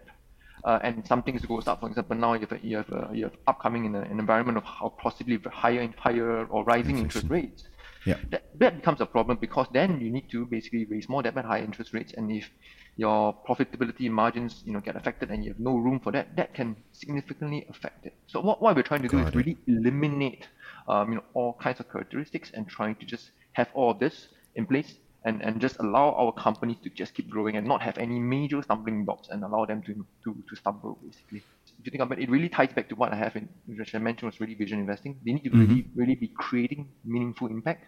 uh, 0.65 0.79
and 0.83 1.07
some 1.07 1.23
things 1.23 1.45
goes 1.45 1.67
up. 1.67 1.81
For 1.81 1.89
example, 1.89 2.17
now 2.17 2.35
you 2.35 2.41
have 2.41 2.53
a, 2.53 2.61
you 2.63 2.77
have, 2.77 2.91
a, 2.91 3.11
you 3.13 3.25
have 3.25 3.37
upcoming 3.47 3.85
in 3.85 3.95
a, 3.95 4.01
an 4.03 4.19
environment 4.21 4.59
of 4.59 4.65
how 4.65 4.91
possibly 4.91 5.39
higher 5.51 5.81
and 5.81 5.95
higher 5.97 6.47
or 6.47 6.65
rising 6.65 6.99
interest 6.99 7.29
rates. 7.29 7.65
Yeah. 8.05 8.17
That, 8.31 8.45
that 8.59 8.77
becomes 8.77 9.01
a 9.01 9.07
problem 9.07 9.39
because 9.41 9.67
then 9.73 10.01
you 10.01 10.11
need 10.11 10.29
to 10.31 10.47
basically 10.47 10.85
raise 10.87 11.09
more 11.09 11.23
debt 11.23 11.37
at 11.37 11.45
high 11.45 11.61
interest 11.61 11.93
rates, 11.93 12.13
and 12.17 12.31
if 12.33 12.51
your 12.97 13.35
profitability 13.49 14.11
margins, 14.11 14.63
you 14.67 14.73
know, 14.73 14.81
get 14.81 14.97
affected 14.97 15.31
and 15.31 15.45
you 15.45 15.51
have 15.51 15.61
no 15.61 15.77
room 15.77 15.99
for 16.01 16.13
that, 16.13 16.37
that 16.37 16.53
can 16.55 16.77
significantly 16.93 17.67
affect 17.71 18.05
it. 18.05 18.15
So 18.27 18.41
what, 18.41 18.61
what 18.61 18.77
we're 18.77 18.83
trying 18.83 19.03
to 19.03 19.09
Got 19.09 19.19
do 19.19 19.23
is 19.23 19.29
it. 19.29 19.35
really 19.35 19.59
eliminate, 19.67 20.47
um, 20.89 21.09
you 21.11 21.15
know, 21.17 21.25
all 21.35 21.55
kinds 21.55 21.81
of 21.81 21.91
characteristics 21.91 22.51
and 22.53 22.69
trying 22.69 22.97
to 22.97 23.07
just 23.07 23.31
have 23.53 23.69
all 23.75 23.93
of 23.93 23.99
this 23.99 24.29
in 24.57 24.67
place 24.67 24.95
and, 25.25 25.41
and 25.43 25.61
just 25.61 25.79
allow 25.79 26.13
our 26.13 26.33
companies 26.33 26.77
to 26.83 26.91
just 26.91 27.15
keep 27.15 27.31
growing 27.31 27.57
and 27.57 27.67
not 27.67 27.81
have 27.81 27.97
any 27.97 28.19
major 28.19 28.61
stumbling 28.63 29.05
blocks 29.05 29.29
and 29.31 29.43
allow 29.45 29.65
them 29.65 29.83
to, 29.83 29.95
to, 30.25 30.37
to 30.49 30.57
stumble 30.57 30.99
basically. 31.03 31.43
If 31.83 31.87
you 31.87 31.91
think 31.91 32.03
about 32.03 32.19
it, 32.19 32.25
it 32.25 32.31
really 32.31 32.49
ties 32.49 32.73
back 32.73 32.89
to 32.91 32.95
what 32.95 33.13
I 33.13 33.17
have 33.17 33.35
in, 33.37 33.49
which 33.67 33.95
I 33.95 33.99
mentioned 33.99 34.31
was 34.31 34.41
really 34.41 34.55
vision 34.55 34.79
investing. 34.79 35.19
They 35.27 35.33
need 35.33 35.45
to 35.45 35.51
mm-hmm. 35.51 35.61
really, 35.61 35.87
really 35.95 36.15
be 36.15 36.29
creating 36.29 36.89
meaningful 37.05 37.49
impact 37.49 37.85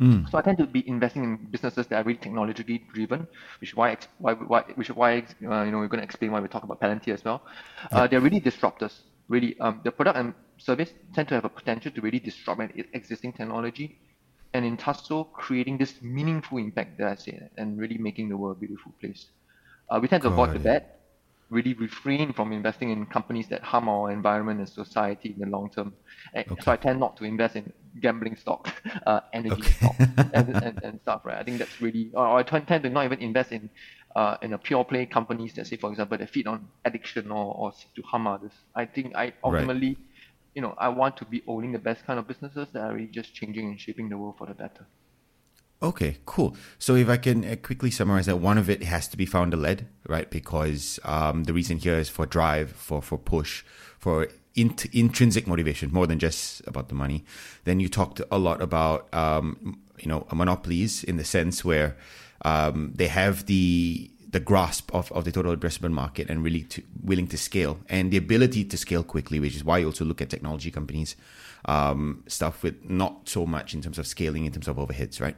Mm. 0.00 0.30
So 0.30 0.38
I 0.38 0.42
tend 0.42 0.56
to 0.58 0.66
be 0.66 0.88
investing 0.88 1.24
in 1.24 1.36
businesses 1.50 1.86
that 1.88 1.96
are 1.96 2.02
really 2.04 2.18
technologically 2.18 2.82
driven, 2.94 3.26
which 3.60 3.70
is 3.70 3.76
why, 3.76 3.98
why, 4.18 4.32
why 4.32 4.62
which 4.74 4.88
is 4.88 4.96
why 4.96 5.18
uh, 5.44 5.62
you 5.62 5.70
know 5.70 5.78
we're 5.78 5.88
going 5.88 6.00
to 6.00 6.04
explain 6.04 6.32
why 6.32 6.40
we 6.40 6.48
talk 6.48 6.62
about 6.62 6.80
Palantir 6.80 7.12
as 7.12 7.22
well. 7.22 7.42
Uh, 7.92 8.06
they're 8.06 8.20
really 8.20 8.40
disruptors. 8.40 9.00
Really, 9.28 9.60
um, 9.60 9.80
the 9.84 9.92
product 9.92 10.16
and 10.16 10.34
service 10.56 10.90
tend 11.14 11.28
to 11.28 11.34
have 11.34 11.44
a 11.44 11.50
potential 11.50 11.92
to 11.92 12.00
really 12.00 12.18
disrupt 12.18 12.60
an 12.62 12.72
existing 12.94 13.34
technology, 13.34 13.98
and 14.54 14.64
in 14.64 14.78
Tasso 14.78 15.24
creating 15.24 15.76
this 15.76 16.00
meaningful 16.00 16.58
impact 16.58 16.96
that 16.98 17.06
I 17.06 17.14
say, 17.16 17.38
and 17.58 17.78
really 17.78 17.98
making 17.98 18.30
the 18.30 18.38
world 18.38 18.56
a 18.56 18.60
beautiful 18.60 18.92
place. 19.00 19.26
Uh, 19.90 19.98
we 20.00 20.08
tend 20.08 20.22
to 20.22 20.28
avoid 20.28 20.54
the 20.54 20.60
bad, 20.60 20.86
really 21.50 21.74
refrain 21.74 22.32
from 22.32 22.52
investing 22.52 22.90
in 22.90 23.04
companies 23.06 23.48
that 23.48 23.62
harm 23.62 23.88
our 23.88 24.10
environment 24.10 24.60
and 24.60 24.68
society 24.68 25.34
in 25.34 25.40
the 25.40 25.46
long 25.46 25.68
term. 25.68 25.92
Okay. 26.34 26.54
So 26.62 26.70
I 26.70 26.76
tend 26.76 27.00
not 27.00 27.16
to 27.18 27.24
invest 27.24 27.56
in 27.56 27.72
gambling 28.00 28.36
stock, 28.36 28.72
uh, 29.06 29.20
energy 29.32 29.62
okay. 29.62 29.72
stock, 29.72 29.96
and, 30.32 30.48
and, 30.62 30.82
and, 30.82 31.00
stuff, 31.02 31.22
right? 31.24 31.38
I 31.38 31.42
think 31.42 31.58
that's 31.58 31.80
really, 31.82 32.10
or 32.14 32.38
I 32.38 32.42
tend 32.44 32.66
to 32.84 32.88
not 32.88 33.04
even 33.04 33.18
invest 33.18 33.50
in 33.52 33.68
uh, 34.16 34.36
in 34.42 34.52
a 34.52 34.58
pure 34.58 34.84
play 34.84 35.06
companies 35.06 35.54
that 35.54 35.66
say, 35.66 35.76
for 35.76 35.90
example, 35.90 36.18
that 36.18 36.30
feed 36.30 36.46
on 36.46 36.68
addiction 36.84 37.30
or, 37.30 37.54
or 37.54 37.72
seek 37.72 37.94
to 37.94 38.02
harm 38.02 38.26
others. 38.26 38.52
I 38.74 38.84
think 38.84 39.14
I 39.14 39.32
ultimately, 39.44 39.88
right. 39.88 39.98
you 40.54 40.62
know, 40.62 40.74
I 40.78 40.88
want 40.88 41.16
to 41.18 41.24
be 41.24 41.42
owning 41.46 41.72
the 41.72 41.78
best 41.78 42.04
kind 42.06 42.18
of 42.18 42.26
businesses 42.26 42.68
that 42.72 42.80
are 42.80 42.92
really 42.92 43.06
just 43.06 43.34
changing 43.34 43.66
and 43.66 43.80
shaping 43.80 44.08
the 44.08 44.18
world 44.18 44.36
for 44.38 44.46
the 44.46 44.54
better. 44.54 44.86
Okay, 45.82 46.18
cool. 46.26 46.56
So 46.78 46.94
if 46.94 47.08
I 47.08 47.16
can 47.16 47.44
uh, 47.44 47.56
quickly 47.56 47.90
summarize 47.90 48.26
that, 48.26 48.36
one 48.36 48.58
of 48.58 48.68
it 48.68 48.82
has 48.82 49.08
to 49.08 49.16
be 49.16 49.24
founder 49.24 49.56
led, 49.56 49.86
right? 50.06 50.30
Because 50.30 51.00
um, 51.04 51.44
the 51.44 51.54
reason 51.54 51.78
here 51.78 51.98
is 51.98 52.10
for 52.10 52.26
drive, 52.26 52.72
for 52.72 53.00
for 53.00 53.16
push, 53.16 53.64
for 53.98 54.28
int- 54.54 54.94
intrinsic 54.94 55.46
motivation, 55.46 55.90
more 55.90 56.06
than 56.06 56.18
just 56.18 56.60
about 56.66 56.88
the 56.88 56.94
money. 56.94 57.24
Then 57.64 57.80
you 57.80 57.88
talked 57.88 58.20
a 58.30 58.38
lot 58.38 58.60
about 58.60 59.12
um, 59.14 59.80
you 59.98 60.08
know 60.08 60.26
monopolies 60.32 61.02
in 61.02 61.16
the 61.16 61.24
sense 61.24 61.64
where 61.64 61.96
um, 62.44 62.92
they 62.94 63.08
have 63.08 63.46
the 63.46 64.10
the 64.30 64.40
grasp 64.40 64.94
of, 64.94 65.10
of 65.12 65.24
the 65.24 65.32
total 65.32 65.56
addressable 65.56 65.90
market 65.90 66.30
and 66.30 66.44
really 66.44 66.62
to, 66.62 66.82
willing 67.02 67.26
to 67.26 67.36
scale 67.36 67.80
and 67.88 68.10
the 68.10 68.16
ability 68.16 68.64
to 68.64 68.76
scale 68.76 69.02
quickly, 69.02 69.40
which 69.40 69.56
is 69.56 69.64
why 69.64 69.78
you 69.78 69.86
also 69.86 70.04
look 70.04 70.22
at 70.22 70.30
technology 70.30 70.70
companies, 70.70 71.16
um, 71.64 72.22
stuff 72.26 72.62
with 72.62 72.88
not 72.88 73.28
so 73.28 73.44
much 73.44 73.74
in 73.74 73.82
terms 73.82 73.98
of 73.98 74.06
scaling 74.06 74.44
in 74.46 74.52
terms 74.52 74.68
of 74.68 74.76
overheads, 74.76 75.20
right? 75.20 75.36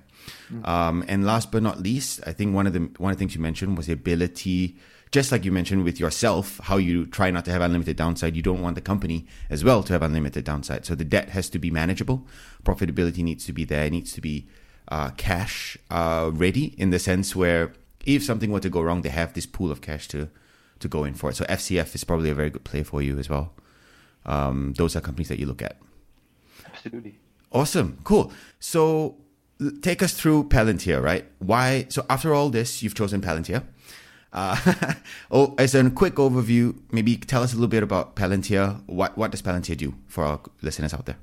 Mm-hmm. 0.53 0.65
Um, 0.67 1.05
and 1.09 1.25
last 1.25 1.51
but 1.51 1.63
not 1.63 1.83
least, 1.83 2.21
I 2.27 2.33
think 2.33 2.55
one 2.55 2.67
of 2.67 2.75
the 2.75 2.91
one 2.99 3.13
of 3.13 3.17
the 3.17 3.19
things 3.19 3.35
you 3.35 3.41
mentioned 3.41 3.77
was 3.77 3.87
the 3.87 3.95
ability, 3.95 4.77
just 5.11 5.33
like 5.33 5.45
you 5.45 5.53
mentioned 5.53 5.85
with 5.85 5.99
yourself, 5.99 6.61
how 6.65 6.77
you 6.77 7.07
try 7.07 7.31
not 7.31 7.45
to 7.47 7.51
have 7.51 7.63
unlimited 7.63 7.97
downside. 7.97 8.37
You 8.37 8.43
don't 8.43 8.63
want 8.63 8.75
the 8.75 8.83
company 8.83 9.27
as 9.51 9.65
well 9.65 9.83
to 9.83 9.93
have 9.93 10.03
unlimited 10.03 10.45
downside. 10.45 10.85
So 10.85 10.95
the 10.95 11.05
debt 11.05 11.31
has 11.31 11.49
to 11.51 11.59
be 11.59 11.71
manageable. 11.71 12.27
Profitability 12.63 13.25
needs 13.25 13.45
to 13.47 13.53
be 13.53 13.65
there. 13.65 13.87
It 13.87 13.91
needs 13.91 14.13
to 14.13 14.21
be 14.21 14.47
uh, 14.89 15.11
cash 15.17 15.77
uh, 15.91 16.31
ready 16.33 16.75
in 16.79 16.91
the 16.91 16.99
sense 16.99 17.35
where 17.35 17.73
if 18.05 18.25
something 18.25 18.51
were 18.51 18.61
to 18.61 18.71
go 18.71 18.83
wrong, 18.83 19.03
they 19.03 19.09
have 19.09 19.35
this 19.35 19.47
pool 19.47 19.71
of 19.71 19.81
cash 19.81 20.09
to 20.09 20.29
to 20.81 20.89
go 20.89 21.05
in 21.05 21.15
for 21.15 21.31
it. 21.31 21.37
So 21.37 21.45
FCF 21.45 21.95
is 21.95 22.05
probably 22.05 22.31
a 22.31 22.35
very 22.35 22.51
good 22.51 22.65
play 22.65 22.83
for 22.83 23.01
you 23.01 23.19
as 23.19 23.31
well. 23.31 23.53
Um, 24.27 24.75
those 24.77 24.97
are 24.97 25.01
companies 25.01 25.29
that 25.29 25.39
you 25.39 25.47
look 25.47 25.63
at. 25.63 25.77
Absolutely. 26.67 27.19
Awesome. 27.53 27.99
Cool. 28.05 28.33
So 28.59 29.17
take 29.81 30.03
us 30.03 30.15
through 30.15 30.49
Palantir, 30.49 31.03
right? 31.03 31.25
Why? 31.39 31.87
So 31.89 32.05
after 32.11 32.35
all 32.35 32.51
this, 32.51 32.83
you've 32.83 32.95
chosen 32.95 33.21
Palantir. 33.21 33.63
Uh, 34.33 34.95
oh, 35.31 35.55
as 35.59 35.75
a 35.75 35.89
quick 35.91 36.15
overview, 36.15 36.79
maybe 36.91 37.17
tell 37.17 37.43
us 37.43 37.53
a 37.53 37.57
little 37.57 37.69
bit 37.69 37.83
about 37.83 38.17
Palantir. 38.17 38.83
What 38.87 39.17
what 39.17 39.31
does 39.31 39.43
Palantir 39.43 39.77
do 39.77 39.95
for 40.09 40.25
our 40.25 40.41
listeners 40.63 40.95
out 40.95 41.07
there? 41.07 41.19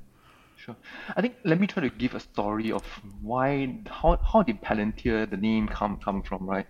Sure. 0.70 0.76
I 1.16 1.20
think 1.20 1.34
let 1.44 1.60
me 1.60 1.66
try 1.66 1.82
to 1.82 1.90
give 1.90 2.14
a 2.14 2.20
story 2.20 2.70
of 2.70 2.84
why 3.22 3.82
how 3.86 4.18
how 4.22 4.42
did 4.42 4.60
Palantir 4.62 5.28
the 5.28 5.36
name 5.36 5.66
come 5.68 5.98
come 6.04 6.22
from, 6.22 6.48
right? 6.48 6.66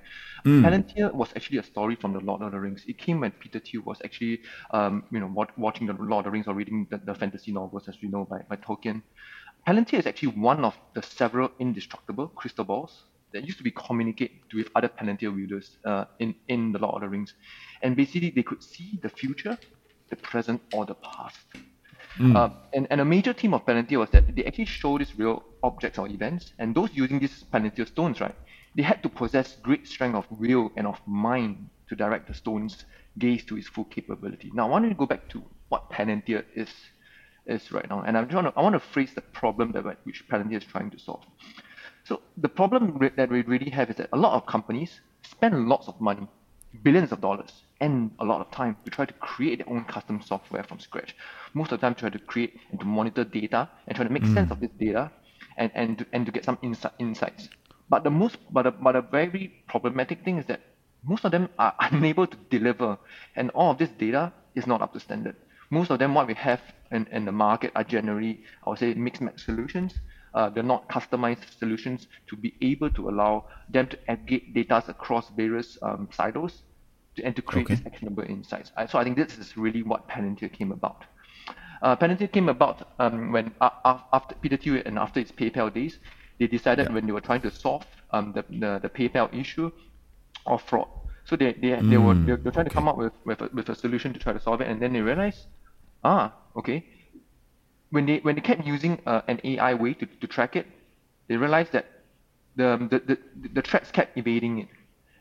Mm. 0.47 0.62
Palantir 0.62 1.12
was 1.12 1.30
actually 1.37 1.59
a 1.59 1.62
story 1.62 1.97
from 1.97 2.12
the 2.14 2.21
Lord 2.21 2.40
of 2.42 2.52
the 2.52 2.61
Rings. 2.61 2.85
It 2.87 2.99
came 2.99 3.21
when 3.21 3.33
Peter 3.33 3.61
Thiel 3.61 3.83
was 3.85 3.99
actually 4.04 4.40
um, 4.73 5.04
you 5.11 5.21
know 5.21 5.30
watching 5.59 5.87
the 5.87 5.92
Lord 5.92 6.25
of 6.25 6.25
the 6.25 6.30
Rings 6.30 6.47
or 6.47 6.54
reading 6.54 6.87
the, 6.90 6.99
the 6.99 7.14
fantasy 7.14 7.52
novels 7.52 7.88
as 7.88 7.97
we 8.02 8.09
know 8.09 8.25
by, 8.25 8.38
by 8.49 8.57
Tolkien. 8.57 9.02
Palantir 9.66 9.99
is 9.99 10.07
actually 10.07 10.33
one 10.40 10.64
of 10.64 10.75
the 10.95 11.02
several 11.02 11.50
indestructible 11.59 12.28
crystal 12.28 12.64
balls 12.64 13.04
that 13.33 13.45
used 13.45 13.59
to 13.59 13.64
be 13.64 13.71
communicate 13.71 14.40
with 14.54 14.69
other 14.75 14.88
Palantir 14.88 15.35
wielders 15.35 15.76
uh, 15.85 16.07
in, 16.19 16.35
in 16.49 16.73
the 16.73 16.78
Lord 16.78 16.97
of 16.97 17.00
the 17.02 17.09
Rings. 17.09 17.35
And 17.83 17.97
basically, 17.97 18.30
they 18.35 18.42
could 18.42 18.62
see 18.62 18.99
the 19.02 19.11
future, 19.11 19.59
the 20.09 20.16
present, 20.16 20.62
or 20.73 20.87
the 20.87 20.95
past. 20.95 21.38
Mm. 22.21 22.37
Uh, 22.37 22.50
and, 22.75 22.87
and 22.91 23.00
a 23.00 23.05
major 23.05 23.33
theme 23.33 23.55
of 23.55 23.65
Palantir 23.65 23.99
was 23.99 24.11
that 24.11 24.37
they 24.37 24.45
actually 24.45 24.67
show 24.67 24.99
these 24.99 25.19
real 25.19 25.43
objects 25.62 25.99
or 25.99 26.07
events, 26.07 26.53
and 26.59 26.75
those 26.75 26.91
using 26.93 27.19
these 27.19 27.45
Palantir 27.53 27.87
stones, 27.89 28.21
right, 28.21 28.35
they 28.75 28.83
had 28.83 29.03
to 29.03 29.09
possess 29.09 29.57
great 29.62 29.89
strength 29.89 30.17
of 30.17 30.27
will 30.31 30.71
and 30.77 30.87
of 30.87 31.00
mind 31.07 31.69
to 31.89 31.97
direct 31.97 32.29
the 32.29 32.35
stone's 32.35 32.85
gaze 33.19 33.45
to 33.47 33.57
its 33.57 33.69
full 33.69 33.85
capability. 33.85 34.50
Now, 34.53 34.67
I 34.67 34.71
want 34.71 34.89
to 34.89 34.95
go 34.95 35.07
back 35.07 35.29
to 35.31 35.43
what 35.71 35.91
Palantir 35.91 36.45
is 36.55 36.69
is 37.47 37.73
right 37.73 37.89
now. 37.89 38.03
And 38.03 38.17
I'm 38.17 38.29
trying 38.29 38.45
to, 38.45 38.53
I 38.57 38.62
want 38.62 38.75
to 38.75 38.81
phrase 38.81 39.12
the 39.15 39.23
problem 39.23 39.73
that 39.73 39.85
which 40.05 40.29
Palantir 40.29 40.59
is 40.59 40.65
trying 40.65 40.91
to 40.91 40.99
solve. 40.99 41.25
So 42.05 42.21
the 42.37 42.49
problem 42.49 43.11
that 43.17 43.31
we 43.31 43.43
really 43.43 43.71
have 43.71 43.91
is 43.91 43.97
that 43.97 44.09
a 44.12 44.17
lot 44.17 44.35
of 44.35 44.47
companies 44.47 45.00
spend 45.23 45.69
lots 45.69 45.89
of 45.89 46.00
money, 46.00 46.27
billions 46.83 47.12
of 47.12 47.21
dollars, 47.21 47.53
and 47.81 48.11
a 48.19 48.25
lot 48.25 48.41
of 48.41 48.51
time 48.51 48.77
to 48.85 48.91
try 48.91 49.05
to 49.05 49.13
create 49.15 49.59
their 49.59 49.75
own 49.75 49.85
custom 49.85 50.21
software 50.23 50.63
from 50.63 50.79
scratch. 50.81 51.17
Most 51.55 51.73
of 51.73 51.81
the 51.81 51.87
time, 51.87 51.95
try 51.95 52.11
to 52.11 52.19
create 52.19 52.59
and 52.71 52.81
to 52.81 52.87
monitor 52.87 53.25
data 53.25 53.69
and 53.87 53.97
try 53.97 54.05
to 54.05 54.13
make 54.13 54.23
mm. 54.23 54.35
sense 54.35 54.51
of 54.51 54.61
this 54.61 54.71
data, 54.79 55.11
and 55.57 55.71
and 55.75 55.99
to, 55.99 56.07
and 56.13 56.27
to 56.27 56.33
get 56.33 56.45
some 56.45 56.59
insight, 56.63 56.93
insights. 56.99 57.49
But 57.89 58.05
the 58.05 58.11
most, 58.11 58.37
but 58.53 58.67
a, 58.67 58.71
but 58.71 58.97
a 58.97 59.03
very 59.03 59.63
problematic 59.69 60.25
thing 60.25 60.39
is 60.39 60.47
that 60.47 60.61
most 61.03 61.25
of 61.25 61.33
them 61.33 61.49
are 61.59 61.75
unable 61.81 62.27
to 62.27 62.37
deliver, 62.51 62.99
and 63.37 63.51
all 63.51 63.71
of 63.71 63.79
this 63.79 63.91
data 63.91 64.33
is 64.55 64.67
not 64.67 64.83
up 64.83 64.93
to 64.93 65.01
standard 65.01 65.37
most 65.71 65.91
of 65.91 65.99
them 65.99 66.15
what 66.15 66.27
we 66.27 66.35
have 66.35 66.61
in, 66.91 67.07
in 67.13 67.25
the 67.25 67.33
market 67.33 67.71
are 67.75 67.85
generally, 67.85 68.43
I 68.67 68.71
would 68.71 68.79
say, 68.79 68.93
mixed 68.95 69.23
match 69.23 69.45
solutions. 69.45 69.95
Uh, 70.35 70.51
they're 70.51 70.63
not 70.63 70.89
customized 70.89 71.59
solutions 71.59 72.07
to 72.29 72.37
be 72.37 72.55
able 72.61 72.91
to 72.91 73.09
allow 73.09 73.47
them 73.69 73.87
to 73.89 73.99
aggregate 74.11 74.55
data 74.55 74.85
across 74.89 75.31
various 75.31 75.79
um, 75.83 76.09
silos 76.13 76.63
to, 77.21 77.27
and 77.27 77.37
to 77.37 77.43
create 77.43 77.67
okay. 77.67 77.75
these 77.75 77.87
actionable 77.87 78.25
insights. 78.25 78.73
so 78.89 78.99
I 78.99 79.05
think 79.05 79.17
this 79.17 79.39
is 79.39 79.57
really 79.57 79.83
what 79.83 80.09
Palantir 80.09 80.53
came 80.53 80.73
about. 80.73 81.05
Uh, 81.83 81.97
Palantir 81.97 82.31
came 82.31 82.49
about 82.49 82.89
um, 82.99 83.33
when 83.33 83.55
uh, 83.61 83.71
after 84.12 84.35
Peter 84.37 84.57
Thiel 84.57 84.83
and 84.85 84.99
after 84.99 85.21
its 85.21 85.33
PayPal 85.33 85.73
days, 85.73 85.99
they 86.39 86.47
decided 86.47 86.89
yeah. 86.89 86.95
when 86.95 87.07
they 87.07 87.12
were 87.12 87.21
trying 87.21 87.41
to 87.43 87.50
solve 87.50 87.87
um, 88.11 88.33
the, 88.33 88.45
the, 88.50 88.81
the 88.83 88.89
PayPal 88.89 89.33
issue 89.35 89.71
of 90.47 90.62
fraud. 90.62 90.89
So 91.25 91.37
they, 91.37 91.53
they, 91.53 91.69
mm, 91.69 91.91
they 91.91 91.97
were 91.97 92.15
they 92.15 92.33
were 92.33 92.50
trying 92.50 92.67
to 92.67 92.71
come 92.71 92.89
up 92.89 92.97
with, 92.97 93.12
with, 93.25 93.41
a, 93.41 93.50
with 93.53 93.69
a 93.69 93.75
solution 93.75 94.12
to 94.12 94.19
try 94.19 94.33
to 94.33 94.41
solve 94.41 94.61
it, 94.61 94.69
and 94.69 94.81
then 94.81 94.93
they 94.93 95.00
realized 95.00 95.47
ah, 96.03 96.33
okay. 96.57 96.85
When 97.91 98.07
they 98.07 98.19
when 98.19 98.35
they 98.35 98.41
kept 98.41 98.67
using 98.67 99.00
uh, 99.07 99.23
an 99.29 99.41
AI 99.45 99.75
way 99.75 99.95
to, 99.95 100.07
to 100.07 100.27
track 100.27 100.57
it, 100.57 100.67
they 101.29 101.37
realized 101.37 101.73
that 101.73 101.87
the 102.57 102.77
the, 102.91 102.99
the, 102.99 103.49
the 103.55 103.62
threats 103.62 103.91
kept 103.91 104.17
evading 104.17 104.61
it. 104.61 104.69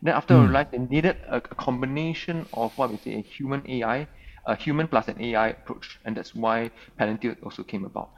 Then 0.02 0.14
after 0.16 0.36
mm. 0.36 0.44
realized 0.46 0.72
they 0.72 0.80
needed 0.80 1.18
a, 1.28 1.38
a 1.38 1.42
combination 1.42 2.48
of 2.54 2.74
what 2.78 2.92
we 2.92 2.98
say 2.98 3.16
a 3.16 3.22
human 3.22 3.64
AI, 3.70 4.08
a 4.46 4.56
human 4.56 4.88
plus 4.88 5.08
an 5.08 5.22
AI 5.22 5.50
approach, 5.50 6.00
and 6.06 6.16
that's 6.18 6.36
why 6.36 6.72
Palantir 7.00 7.38
also 7.44 7.64
came 7.64 7.86
about. 7.86 8.12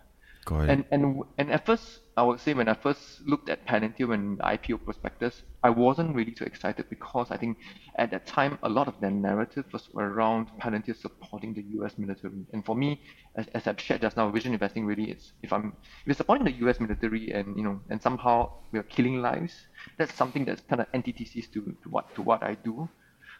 And 0.69 0.86
and 0.91 1.24
and 1.38 1.51
at 1.51 1.65
first, 1.65 2.00
I 2.17 2.24
would 2.24 2.39
say 2.39 2.53
when 2.53 2.67
I 2.67 2.74
first 2.74 3.21
looked 3.27 3.50
at 3.50 3.65
Palantir 3.67 4.07
when 4.07 4.38
the 4.38 4.43
IPO 4.43 4.83
prospectus, 4.83 5.43
I 5.63 5.69
wasn't 5.69 6.15
really 6.15 6.31
too 6.31 6.45
excited 6.45 6.89
because 6.89 7.29
I 7.29 7.38
think 7.38 7.57
at 7.95 8.10
that 8.12 8.25
time 8.25 8.57
a 8.63 8.69
lot 8.69 8.88
of 8.88 9.00
their 9.00 9.12
narrative 9.12 9.65
was 9.71 9.88
around 9.95 10.48
Palantir 10.60 10.95
supporting 11.00 11.53
the 11.53 11.62
U.S. 11.77 11.98
military. 11.98 12.45
And 12.53 12.65
for 12.65 12.75
me, 12.75 13.01
as, 13.36 13.48
as 13.53 13.67
I've 13.67 13.79
shared 13.79 14.01
just 14.01 14.17
now, 14.17 14.31
vision 14.31 14.53
investing 14.53 14.86
really 14.86 15.12
is 15.12 15.31
if 15.43 15.53
I'm 15.53 15.74
if 16.01 16.07
we're 16.07 16.13
supporting 16.15 16.45
the 16.45 16.57
U.S. 16.63 16.79
military 16.79 17.31
and 17.31 17.55
you 17.55 17.63
know 17.63 17.79
and 17.89 18.01
somehow 18.01 18.51
we're 18.71 18.83
killing 18.83 19.21
lives, 19.21 19.67
that's 19.98 20.13
something 20.15 20.43
that's 20.45 20.62
kind 20.62 20.81
of 20.81 20.88
antithesis 20.93 21.48
to, 21.53 21.75
to 21.83 21.89
what 21.89 22.13
to 22.15 22.24
what 22.24 22.41
I 22.41 22.55
do. 22.55 22.89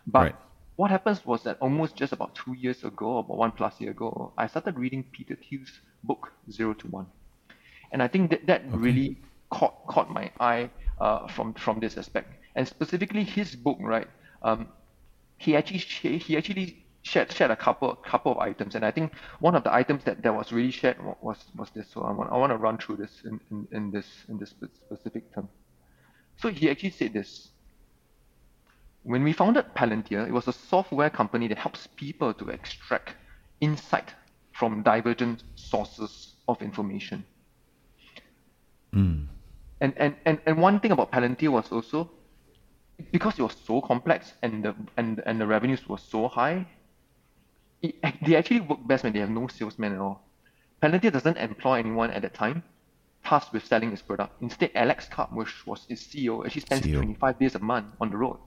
But 0.06 0.20
right 0.20 0.36
what 0.78 0.90
happens 0.90 1.24
was 1.26 1.44
that 1.44 1.58
almost 1.60 1.96
just 1.96 2.14
about 2.14 2.34
two 2.34 2.54
years 2.54 2.84
ago, 2.84 3.20
about 3.20 3.38
one 3.38 3.52
plus 3.52 3.80
year 3.80 3.92
ago, 3.92 4.34
I 4.38 4.48
started 4.48 4.80
reading 4.80 5.04
Peter 5.12 5.36
Thiel's 5.36 5.82
book 6.04 6.32
Zero 6.52 6.74
to 6.74 6.88
One, 6.88 7.08
and 7.92 8.02
I 8.02 8.08
think 8.08 8.32
that 8.32 8.48
that 8.48 8.62
okay. 8.62 8.78
really 8.78 9.18
caught 9.50 9.86
caught 9.88 10.10
my 10.10 10.32
eye 10.40 10.70
uh, 11.00 11.28
from 11.28 11.54
from 11.54 11.80
this 11.80 11.98
aspect, 11.98 12.34
and 12.56 12.68
specifically 12.68 13.24
his 13.24 13.56
book, 13.56 13.78
right? 13.82 14.08
Um, 14.42 14.68
he 15.38 15.56
actually 15.56 15.80
he 16.18 16.38
actually 16.38 16.84
shared 17.04 17.32
shared 17.32 17.52
a 17.52 17.56
couple 17.56 17.96
couple 17.96 18.32
of 18.34 18.38
items, 18.38 18.76
and 18.76 18.86
I 18.86 18.92
think 18.92 19.14
one 19.40 19.56
of 19.56 19.64
the 19.64 19.74
items 19.74 20.04
that, 20.04 20.22
that 20.24 20.34
was 20.34 20.52
really 20.52 20.72
shared 20.72 20.98
was 21.22 21.38
was 21.56 21.70
this. 21.72 21.88
So 21.92 22.02
I 22.02 22.12
want 22.12 22.32
I 22.32 22.38
want 22.38 22.52
to 22.52 22.58
run 22.58 22.78
through 22.78 22.98
this 22.98 23.24
in, 23.26 23.40
in, 23.50 23.68
in 23.72 23.92
this 23.92 24.08
in 24.30 24.38
this 24.38 24.50
specific 24.50 25.34
term. 25.34 25.50
So 26.38 26.50
he 26.50 26.70
actually 26.70 26.92
said 26.92 27.14
this. 27.14 27.50
When 29.04 29.24
we 29.24 29.34
founded 29.34 29.66
Palantir, 29.74 30.28
it 30.28 30.32
was 30.32 30.48
a 30.48 30.54
software 30.54 31.10
company 31.10 31.48
that 31.48 31.58
helps 31.58 31.88
people 31.96 32.36
to 32.36 32.50
extract 32.50 33.16
insight 33.60 34.14
from 34.54 34.84
divergent 34.84 35.44
sources 35.72 36.36
of 36.48 36.62
information. 36.62 37.24
Mm. 38.94 39.28
And, 39.80 39.94
and, 39.98 40.16
and, 40.26 40.40
and 40.46 40.58
one 40.58 40.80
thing 40.80 40.92
about 40.92 41.12
Palantir 41.12 41.50
was 41.50 41.72
also 41.72 42.12
because 43.12 43.40
it 43.40 43.42
was 43.42 43.56
so 43.66 43.82
complex 43.82 44.34
and 44.44 44.64
the 44.64 44.76
and, 44.98 45.24
and 45.26 45.42
the 45.42 45.48
revenues 45.48 45.88
were 45.90 45.98
so 45.98 46.28
high, 46.28 46.68
it, 47.82 47.96
they 48.26 48.36
actually 48.36 48.62
work 48.62 48.80
best 48.86 49.04
when 49.04 49.14
they 49.14 49.20
have 49.20 49.30
no 49.30 49.48
salesmen 49.48 49.94
at 49.94 50.00
all. 50.00 50.22
Palantir 50.84 51.12
doesn't 51.12 51.38
employ 51.38 51.80
anyone 51.80 52.12
at 52.12 52.22
that 52.22 52.34
time 52.34 52.64
tasked 53.24 53.54
with 53.54 53.66
selling 53.66 53.92
its 53.92 54.02
product. 54.02 54.42
Instead, 54.42 54.72
Alex 54.76 55.08
Karp, 55.08 55.32
which 55.32 55.66
was 55.66 55.86
its 55.90 56.04
CEO, 56.04 56.46
actually 56.46 56.62
spends 56.62 56.86
CEO. 56.86 56.96
25 56.96 57.40
days 57.40 57.56
a 57.56 57.60
month 57.60 57.88
on 58.02 58.10
the 58.10 58.18
road 58.18 58.38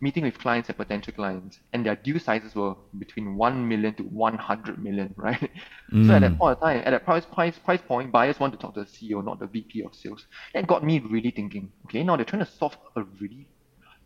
meeting 0.00 0.24
with 0.24 0.38
clients 0.38 0.68
and 0.68 0.76
potential 0.76 1.12
clients, 1.12 1.58
and 1.72 1.84
their 1.84 1.96
deal 1.96 2.18
sizes 2.18 2.54
were 2.54 2.74
between 2.98 3.36
1 3.36 3.68
million 3.68 3.94
to 3.94 4.02
100 4.04 4.82
million, 4.82 5.14
right? 5.16 5.50
Mm. 5.92 6.06
So 6.06 6.14
at 6.14 6.20
that 6.20 6.38
point 6.38 6.56
of 6.56 6.62
time, 6.62 6.82
at 6.84 6.90
that 6.90 7.04
price, 7.04 7.24
price, 7.24 7.58
price 7.58 7.80
point, 7.86 8.10
buyers 8.12 8.40
want 8.40 8.52
to 8.52 8.58
talk 8.58 8.74
to 8.74 8.84
the 8.84 8.86
CEO, 8.86 9.24
not 9.24 9.40
the 9.40 9.46
VP 9.46 9.82
of 9.82 9.94
sales. 9.94 10.26
That 10.54 10.66
got 10.66 10.84
me 10.84 11.00
really 11.00 11.30
thinking, 11.30 11.72
okay, 11.86 12.02
now 12.02 12.16
they're 12.16 12.24
trying 12.24 12.44
to 12.44 12.50
solve 12.50 12.76
a 12.96 13.02
really 13.20 13.46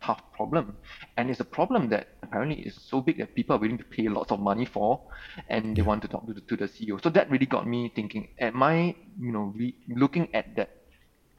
tough 0.01 0.21
problem. 0.33 0.77
And 1.17 1.29
it's 1.29 1.39
a 1.39 1.45
problem 1.45 1.89
that 1.89 2.07
apparently 2.21 2.61
is 2.61 2.75
so 2.89 3.01
big 3.01 3.17
that 3.19 3.35
people 3.35 3.55
are 3.55 3.59
willing 3.59 3.77
to 3.77 3.83
pay 3.83 4.07
lots 4.07 4.31
of 4.31 4.39
money 4.39 4.65
for, 4.65 5.01
and 5.49 5.75
they 5.75 5.81
want 5.81 6.01
to 6.03 6.07
talk 6.07 6.27
to 6.27 6.33
the, 6.33 6.41
to 6.41 6.57
the 6.57 6.65
CEO. 6.65 7.01
So 7.01 7.09
that 7.09 7.29
really 7.29 7.45
got 7.45 7.67
me 7.67 7.91
thinking, 7.95 8.29
am 8.39 8.61
I, 8.61 8.95
you 9.19 9.31
know, 9.31 9.53
re- 9.55 9.75
looking 9.87 10.33
at 10.35 10.55
that 10.55 10.69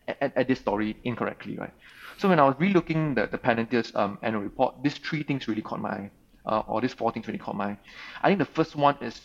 at, 0.09 0.37
at 0.37 0.49
this 0.49 0.59
story 0.59 0.97
incorrectly, 1.05 1.57
right? 1.57 1.73
So 2.19 2.29
when 2.29 2.41
I 2.41 2.45
was 2.45 2.55
relooking 2.57 3.15
the, 3.15 3.27
the 3.27 3.39
Palantir's 3.39 3.95
um, 3.95 4.19
annual 4.23 4.43
report, 4.43 4.83
these 4.83 4.97
three 4.97 5.23
things 5.23 5.49
really 5.49 5.63
caught 5.63 5.81
my 5.81 5.91
eye, 5.91 6.11
uh, 6.47 6.63
or 6.67 6.81
these 6.81 6.95
four 6.95 7.13
things 7.13 7.27
really 7.27 7.39
caught 7.39 7.57
my 7.57 7.71
eye. 7.71 7.79
I 8.23 8.29
think 8.29 8.39
the 8.39 8.47
first 8.47 8.75
one 8.77 8.97
is 9.01 9.21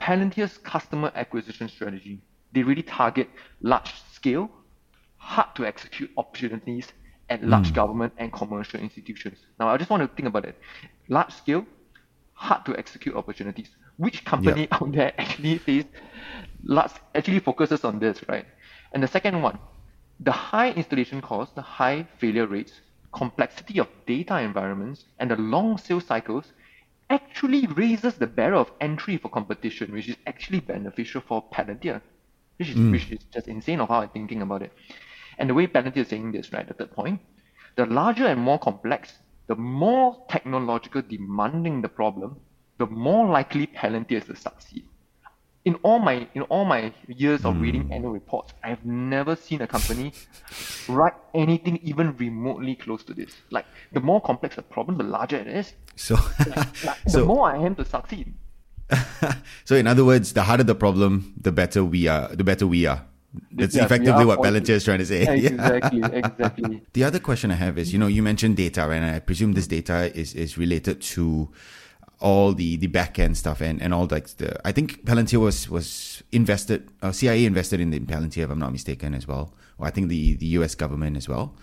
Palantir's 0.00 0.58
customer 0.58 1.12
acquisition 1.14 1.68
strategy. 1.68 2.20
They 2.52 2.62
really 2.62 2.82
target 2.82 3.28
large 3.60 3.92
scale, 4.12 4.50
hard 5.16 5.54
to 5.54 5.64
execute 5.64 6.10
opportunities 6.16 6.88
at 7.30 7.44
large 7.44 7.70
mm. 7.70 7.74
government 7.74 8.12
and 8.18 8.32
commercial 8.32 8.80
institutions. 8.80 9.38
Now, 9.58 9.68
I 9.68 9.76
just 9.76 9.88
want 9.88 10.02
to 10.02 10.08
think 10.16 10.28
about 10.28 10.44
it. 10.44 10.58
Large 11.08 11.32
scale, 11.32 11.64
hard 12.34 12.64
to 12.66 12.76
execute 12.76 13.14
opportunities. 13.14 13.68
Which 13.96 14.24
company 14.24 14.62
yep. 14.62 14.72
out 14.72 14.92
there 14.92 15.12
actually 15.18 15.58
says 15.58 15.84
large, 16.64 16.90
actually 17.14 17.38
focuses 17.38 17.84
on 17.84 18.00
this, 18.00 18.18
right? 18.28 18.46
And 18.92 19.02
the 19.02 19.08
second 19.08 19.40
one, 19.40 19.58
the 20.20 20.32
high 20.32 20.70
installation 20.72 21.20
costs, 21.20 21.54
the 21.54 21.62
high 21.62 22.06
failure 22.18 22.46
rates, 22.46 22.80
complexity 23.12 23.78
of 23.78 23.88
data 24.06 24.38
environments, 24.40 25.04
and 25.18 25.30
the 25.30 25.36
long 25.36 25.78
sales 25.78 26.06
cycles 26.06 26.52
actually 27.10 27.66
raises 27.66 28.14
the 28.14 28.26
barrier 28.26 28.56
of 28.56 28.70
entry 28.80 29.16
for 29.18 29.28
competition, 29.28 29.92
which 29.92 30.08
is 30.08 30.16
actually 30.26 30.60
beneficial 30.60 31.20
for 31.20 31.44
Palantir, 31.52 32.00
which 32.58 32.70
is, 32.70 32.76
mm. 32.76 32.90
which 32.90 33.10
is 33.10 33.20
just 33.32 33.48
insane 33.48 33.80
of 33.80 33.88
how 33.88 34.00
I'm 34.00 34.08
thinking 34.08 34.42
about 34.42 34.62
it. 34.62 34.72
And 35.38 35.50
the 35.50 35.54
way 35.54 35.66
Palantir 35.66 35.98
is 35.98 36.08
saying 36.08 36.32
this, 36.32 36.52
right, 36.52 36.66
the 36.66 36.74
third 36.74 36.92
point, 36.92 37.20
the 37.76 37.86
larger 37.86 38.26
and 38.26 38.40
more 38.40 38.58
complex, 38.58 39.18
the 39.46 39.56
more 39.56 40.24
technological 40.28 41.02
demanding 41.02 41.82
the 41.82 41.88
problem, 41.88 42.36
the 42.78 42.86
more 42.86 43.28
likely 43.28 43.66
Palantir 43.66 44.18
is 44.18 44.24
to 44.24 44.36
succeed 44.36 44.84
in 45.64 45.76
all 45.82 45.98
my 45.98 46.26
in 46.34 46.42
all 46.42 46.64
my 46.64 46.92
years 47.06 47.44
of 47.44 47.54
mm. 47.54 47.62
reading 47.62 47.82
hmm. 47.82 47.92
annual 47.92 48.12
reports, 48.12 48.52
I 48.64 48.68
have 48.68 48.84
never 48.84 49.36
seen 49.36 49.62
a 49.62 49.66
company 49.66 50.12
write 50.88 51.14
anything 51.34 51.78
even 51.82 52.16
remotely 52.16 52.74
close 52.74 53.04
to 53.04 53.14
this. 53.14 53.32
Like 53.50 53.66
the 53.92 54.00
more 54.00 54.20
complex 54.20 54.56
the 54.56 54.62
problem, 54.62 54.98
the 54.98 55.04
larger 55.04 55.36
it 55.36 55.46
is. 55.46 55.74
So, 55.96 56.16
like, 56.46 56.68
so 57.08 57.20
the 57.20 57.24
more 57.26 57.48
I 57.48 57.58
am 57.58 57.74
to 57.76 57.84
succeed. 57.84 58.34
so 59.64 59.76
in 59.76 59.86
other 59.86 60.04
words, 60.04 60.32
the 60.32 60.42
harder 60.42 60.64
the 60.64 60.74
problem, 60.74 61.34
the 61.40 61.52
better 61.52 61.84
we 61.84 62.08
are. 62.08 62.28
The 62.28 62.44
better 62.44 62.66
we 62.66 62.86
are. 62.86 63.06
That's 63.50 63.74
yes, 63.74 63.86
effectively 63.86 64.26
what 64.26 64.40
Palantir 64.40 64.70
is 64.70 64.84
trying 64.84 64.98
to 64.98 65.06
say. 65.06 65.22
Exactly, 65.46 66.02
exactly. 66.02 66.82
the 66.92 67.04
other 67.04 67.18
question 67.18 67.50
I 67.50 67.54
have 67.54 67.78
is, 67.78 67.92
you 67.92 67.98
know, 67.98 68.06
you 68.06 68.22
mentioned 68.22 68.56
data, 68.56 68.88
and 68.90 69.04
I 69.04 69.20
presume 69.20 69.52
this 69.52 69.66
data 69.66 70.14
is 70.14 70.34
is 70.34 70.58
related 70.58 71.00
to 71.16 71.48
all 72.22 72.54
the 72.54 72.76
the 72.76 72.86
back 72.86 73.18
end 73.18 73.36
stuff 73.36 73.60
and 73.60 73.82
and 73.82 73.92
all 73.92 74.06
like 74.06 74.28
the 74.36 74.66
I 74.66 74.72
think 74.72 75.04
Palantir 75.04 75.40
was 75.40 75.68
was 75.68 76.22
invested 76.30 76.88
uh, 77.02 77.12
CIA 77.12 77.44
invested 77.44 77.80
in 77.80 77.90
the 77.90 77.98
Palantir 78.00 78.44
if 78.44 78.50
I'm 78.50 78.60
not 78.60 78.72
mistaken 78.72 79.12
as 79.12 79.26
well. 79.26 79.52
Or 79.78 79.86
I 79.88 79.90
think 79.90 80.08
the 80.08 80.34
the 80.36 80.46
US 80.58 80.74
government 80.74 81.16
as 81.16 81.28
well. 81.28 81.54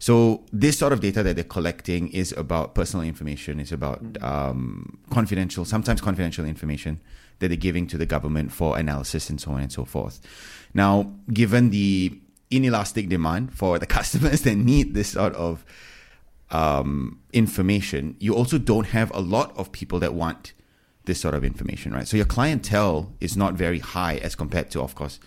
So 0.00 0.44
this 0.52 0.78
sort 0.78 0.92
of 0.92 1.00
data 1.00 1.22
that 1.22 1.34
they're 1.34 1.44
collecting 1.44 2.08
is 2.08 2.32
about 2.32 2.74
personal 2.74 3.04
information. 3.04 3.60
It's 3.60 3.72
about 3.72 4.00
um, 4.22 4.98
confidential 5.10 5.64
sometimes 5.64 6.00
confidential 6.00 6.46
information 6.46 7.00
that 7.40 7.48
they're 7.48 7.56
giving 7.56 7.86
to 7.88 7.98
the 7.98 8.06
government 8.06 8.50
for 8.50 8.78
analysis 8.78 9.28
and 9.28 9.40
so 9.40 9.52
on 9.52 9.60
and 9.60 9.72
so 9.72 9.84
forth. 9.84 10.20
Now 10.72 11.12
given 11.32 11.70
the 11.70 12.18
inelastic 12.50 13.10
demand 13.10 13.52
for 13.52 13.78
the 13.78 13.86
customers 13.98 14.40
that 14.42 14.54
need 14.54 14.94
this 14.94 15.10
sort 15.10 15.34
of 15.34 15.66
um, 16.50 17.20
information, 17.32 18.16
you 18.18 18.34
also 18.34 18.58
don't 18.58 18.88
have 18.88 19.14
a 19.14 19.20
lot 19.20 19.56
of 19.56 19.72
people 19.72 19.98
that 20.00 20.14
want 20.14 20.52
this 21.04 21.20
sort 21.20 21.34
of 21.34 21.44
information, 21.44 21.92
right? 21.92 22.06
So 22.06 22.16
your 22.16 22.26
clientele 22.26 23.14
is 23.20 23.36
not 23.36 23.54
very 23.54 23.78
high 23.78 24.16
as 24.16 24.34
compared 24.34 24.70
to, 24.72 24.82
of 24.82 24.94
course, 24.94 25.18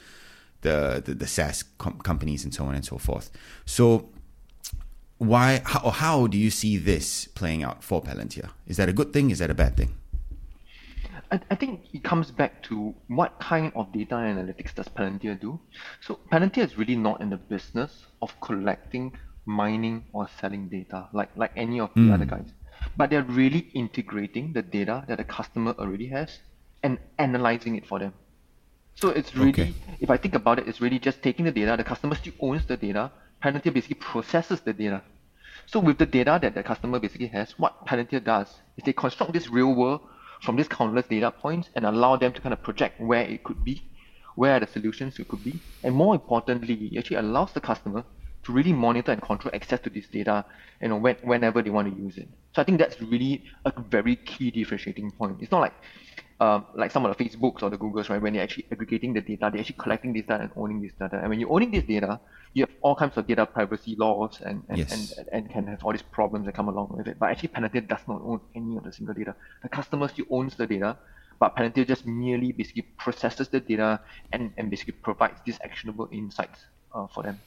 the 0.62 1.02
the, 1.04 1.14
the 1.14 1.28
SaaS 1.28 1.64
com- 1.78 2.00
companies 2.00 2.44
and 2.44 2.54
so 2.54 2.66
on 2.66 2.76
and 2.76 2.86
so 2.86 2.98
forth. 2.98 3.32
So 3.66 4.10
why 5.18 5.62
how, 5.66 5.90
how 5.90 6.28
do 6.28 6.38
you 6.38 6.50
see 6.50 6.78
this 6.78 7.26
playing 7.26 7.64
out 7.64 7.84
for 7.84 8.02
Palantir? 8.02 8.50
Is 8.68 8.78
that 8.78 8.90
a 8.90 8.94
good 8.94 9.14
thing? 9.14 9.32
Is 9.32 9.40
that 9.40 9.50
a 9.50 9.54
bad 9.54 9.76
thing? 9.78 9.96
I, 11.32 11.40
I 11.50 11.56
think 11.56 11.86
it 11.94 12.04
comes 12.04 12.30
back 12.30 12.62
to 12.64 12.94
what 13.08 13.40
kind 13.40 13.72
of 13.76 13.92
data 13.92 14.16
analytics 14.16 14.76
does 14.76 14.88
Palantir 14.88 15.40
do? 15.40 15.60
So 16.02 16.20
Palantir 16.32 16.64
is 16.64 16.78
really 16.78 16.96
not 16.96 17.22
in 17.22 17.30
the 17.30 17.38
business 17.38 18.06
of 18.22 18.40
collecting 18.42 19.14
mining 19.46 20.06
or 20.14 20.28
selling 20.40 20.70
data 20.70 21.08
like 21.14 21.30
like 21.36 21.52
any 21.56 21.80
of 21.80 21.90
the 21.96 22.02
mm. 22.02 22.14
other 22.14 22.26
guys 22.26 22.50
but 22.98 23.10
they're 23.10 23.24
really 23.24 23.70
integrating 23.74 24.54
the 24.54 24.62
data 24.62 25.04
that 25.08 25.18
the 25.18 25.24
customer 25.24 25.74
already 25.78 26.08
has 26.08 26.40
and 26.84 26.98
analyzing 27.18 27.76
it 27.76 27.86
for 27.86 28.00
them 28.00 28.14
so 28.96 29.10
it's 29.10 29.36
really 29.36 29.50
okay. 29.50 29.74
if 30.00 30.10
i 30.10 30.18
think 30.18 30.36
about 30.36 30.60
it 30.60 30.68
it's 30.68 30.82
really 30.82 31.00
just 31.00 31.22
taking 31.24 31.46
the 31.46 31.52
data 31.52 31.76
the 31.78 31.84
customer 31.84 32.16
still 32.16 32.34
owns 32.40 32.66
the 32.66 32.78
data 32.78 33.12
palantir 33.44 33.74
basically 33.74 33.96
processes 33.96 34.62
the 34.62 34.74
data 34.74 35.02
so 35.66 35.80
with 35.80 35.98
the 35.98 36.06
data 36.06 36.38
that 36.42 36.54
the 36.54 36.64
customer 36.64 37.00
basically 37.00 37.28
has 37.28 37.58
what 37.58 37.86
palantir 37.86 38.24
does 38.24 38.60
is 38.78 38.84
they 38.84 38.94
construct 38.94 39.34
this 39.34 39.50
real 39.50 39.74
world 39.74 40.02
from 40.42 40.56
these 40.56 40.68
countless 40.68 41.06
data 41.08 41.32
points 41.32 41.70
and 41.76 41.86
allow 41.86 42.16
them 42.16 42.34
to 42.34 42.42
kind 42.42 42.54
of 42.54 42.62
project 42.62 43.00
where 43.00 43.24
it 43.24 43.44
could 43.44 43.64
be 43.64 43.82
where 44.36 44.60
the 44.60 44.68
solutions 44.68 45.20
it 45.20 45.28
could 45.28 45.44
be 45.44 45.60
and 45.84 45.94
more 45.96 46.14
importantly 46.16 46.90
it 46.92 47.00
actually 47.00 47.18
allows 47.18 47.52
the 47.54 47.62
customer 47.62 48.04
to 48.44 48.52
really 48.52 48.74
monitor 48.74 49.12
and 49.12 49.22
control 49.22 49.54
access 49.54 49.80
to 49.82 49.90
this 49.90 50.08
data, 50.08 50.46
you 50.82 50.88
know, 50.88 50.98
when, 50.98 51.16
whenever 51.24 51.62
they 51.62 51.70
want 51.70 51.94
to 51.94 52.02
use 52.02 52.18
it. 52.18 52.28
So 52.56 52.62
I 52.62 52.66
think 52.66 52.80
that's 52.80 53.02
really 53.02 53.44
a 53.66 53.74
very 53.82 54.16
key 54.16 54.52
differentiating 54.52 55.12
point. 55.12 55.38
It's 55.42 55.52
not 55.52 55.62
like 55.62 55.74
um, 56.42 56.66
like 56.74 56.90
some 56.90 57.06
of 57.06 57.16
the 57.16 57.24
Facebooks 57.24 57.62
or 57.62 57.70
the 57.70 57.78
Googles, 57.78 58.10
right? 58.10 58.20
When 58.20 58.34
they're 58.34 58.42
actually 58.42 58.66
aggregating 58.72 59.14
the 59.14 59.22
data, 59.22 59.52
they're 59.52 59.62
actually 59.62 59.76
collecting 59.78 60.12
this 60.12 60.26
data 60.26 60.42
and 60.42 60.52
owning 60.56 60.82
this 60.82 60.92
data. 61.00 61.20
And 61.20 61.30
when 61.30 61.40
you're 61.40 61.52
owning 61.52 61.70
this 61.70 61.84
data, 61.84 62.20
you 62.54 62.64
have 62.64 62.72
all 62.82 62.96
kinds 62.96 63.16
of 63.16 63.28
data 63.28 63.46
privacy 63.46 63.96
laws 63.96 64.42
and 64.44 64.64
and, 64.68 64.80
yes. 64.80 65.14
and, 65.18 65.28
and 65.32 65.50
can 65.52 65.68
have 65.68 65.86
all 65.86 65.92
these 65.92 66.02
problems 66.02 66.48
that 66.48 66.56
come 66.56 66.68
along 66.68 66.96
with 66.98 67.08
it. 67.08 67.20
But 67.20 67.30
actually, 67.30 67.50
Palantir 67.50 67.88
does 67.88 68.02
not 68.08 68.22
own 68.24 68.42
any 68.56 68.76
of 68.76 68.84
the 68.84 68.92
single 68.92 69.14
data. 69.14 69.36
The 69.62 69.70
customer 69.70 70.08
still 70.08 70.26
owns 70.32 70.56
the 70.56 70.66
data, 70.66 70.98
but 71.40 71.56
Palantir 71.56 71.88
just 71.88 72.08
merely 72.08 72.52
basically 72.52 72.88
processes 72.98 73.48
the 73.50 73.60
data 73.60 74.00
and, 74.34 74.52
and 74.58 74.72
basically 74.72 74.94
provides 74.94 75.40
these 75.46 75.60
actionable 75.64 76.10
insights 76.12 76.66
uh, 76.96 77.06
for 77.06 77.22
them. 77.22 77.40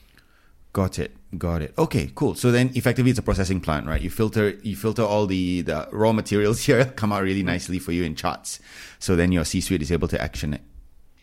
Got 0.75 0.99
it. 0.99 1.17
Got 1.39 1.63
it. 1.63 1.73
Okay, 1.79 2.11
cool. 2.17 2.35
So 2.35 2.51
then 2.51 2.73
effectively 2.75 3.11
it's 3.11 3.21
a 3.21 3.23
processing 3.23 3.61
plant, 3.61 3.87
right? 3.87 4.03
You 4.03 4.11
filter 4.11 4.59
you 4.65 4.75
filter 4.75 5.05
all 5.05 5.25
the, 5.27 5.63
the 5.63 5.89
raw 5.93 6.13
materials 6.13 6.63
here, 6.67 6.85
come 6.85 7.13
out 7.13 7.23
really 7.23 7.45
nicely 7.45 7.79
for 7.79 7.93
you 7.93 8.03
in 8.03 8.17
charts. 8.17 8.59
So 8.99 9.15
then 9.15 9.31
your 9.31 9.45
C 9.45 9.61
suite 9.61 9.83
is 9.83 9.93
able 9.93 10.09
to 10.09 10.21
action 10.21 10.53
it. 10.53 10.63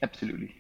Absolutely. 0.01 0.55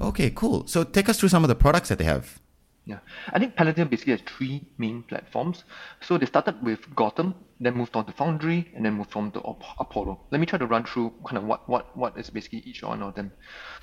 Okay, 0.00 0.30
cool. 0.30 0.66
So 0.66 0.84
take 0.84 1.10
us 1.10 1.20
through 1.20 1.28
some 1.28 1.44
of 1.44 1.48
the 1.48 1.54
products 1.54 1.90
that 1.90 1.98
they 1.98 2.04
have. 2.04 2.40
Yeah. 2.86 3.00
I 3.30 3.38
think 3.38 3.56
Palantir 3.56 3.90
basically 3.90 4.12
has 4.12 4.22
three 4.22 4.64
main 4.78 5.02
platforms. 5.02 5.64
So 6.00 6.16
they 6.16 6.24
started 6.24 6.62
with 6.62 6.80
Gotham, 6.96 7.34
then 7.60 7.74
moved 7.74 7.94
on 7.94 8.06
to 8.06 8.12
Foundry, 8.12 8.72
and 8.74 8.86
then 8.86 8.94
moved 8.94 9.14
on 9.14 9.32
to 9.32 9.40
Apollo. 9.78 10.18
Let 10.30 10.40
me 10.40 10.46
try 10.46 10.58
to 10.58 10.66
run 10.66 10.84
through 10.84 11.12
kind 11.26 11.36
of 11.36 11.44
what, 11.44 11.68
what, 11.68 11.94
what 11.94 12.16
is 12.16 12.30
basically 12.30 12.60
each 12.60 12.82
one 12.82 13.02
of 13.02 13.14
them. 13.14 13.32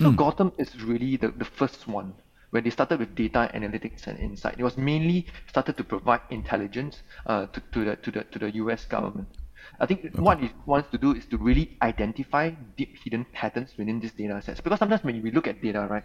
So 0.00 0.10
mm. 0.10 0.16
Gotham 0.16 0.50
is 0.58 0.82
really 0.82 1.16
the, 1.16 1.28
the 1.28 1.44
first 1.44 1.86
one 1.86 2.14
when 2.50 2.64
they 2.64 2.70
started 2.70 2.98
with 2.98 3.14
data 3.14 3.50
analytics 3.54 4.06
and 4.06 4.18
insight. 4.18 4.56
It 4.58 4.62
was 4.62 4.76
mainly 4.76 5.26
started 5.48 5.76
to 5.76 5.84
provide 5.84 6.20
intelligence 6.30 7.02
uh, 7.26 7.46
to, 7.46 7.62
to, 7.72 7.84
the, 7.84 7.96
to, 7.96 8.10
the, 8.10 8.24
to 8.24 8.38
the 8.38 8.50
US 8.56 8.84
government. 8.84 9.28
I 9.80 9.86
think 9.86 10.04
okay. 10.04 10.18
what 10.20 10.42
it 10.42 10.52
wants 10.64 10.90
to 10.90 10.98
do 10.98 11.12
is 11.14 11.26
to 11.26 11.38
really 11.38 11.76
identify 11.82 12.50
deep 12.76 12.96
hidden 13.02 13.26
patterns 13.32 13.74
within 13.76 14.00
these 14.00 14.12
data 14.12 14.40
sets. 14.42 14.60
Because 14.60 14.78
sometimes 14.78 15.02
when 15.02 15.22
we 15.22 15.30
look 15.30 15.46
at 15.46 15.60
data, 15.60 15.86
right, 15.90 16.04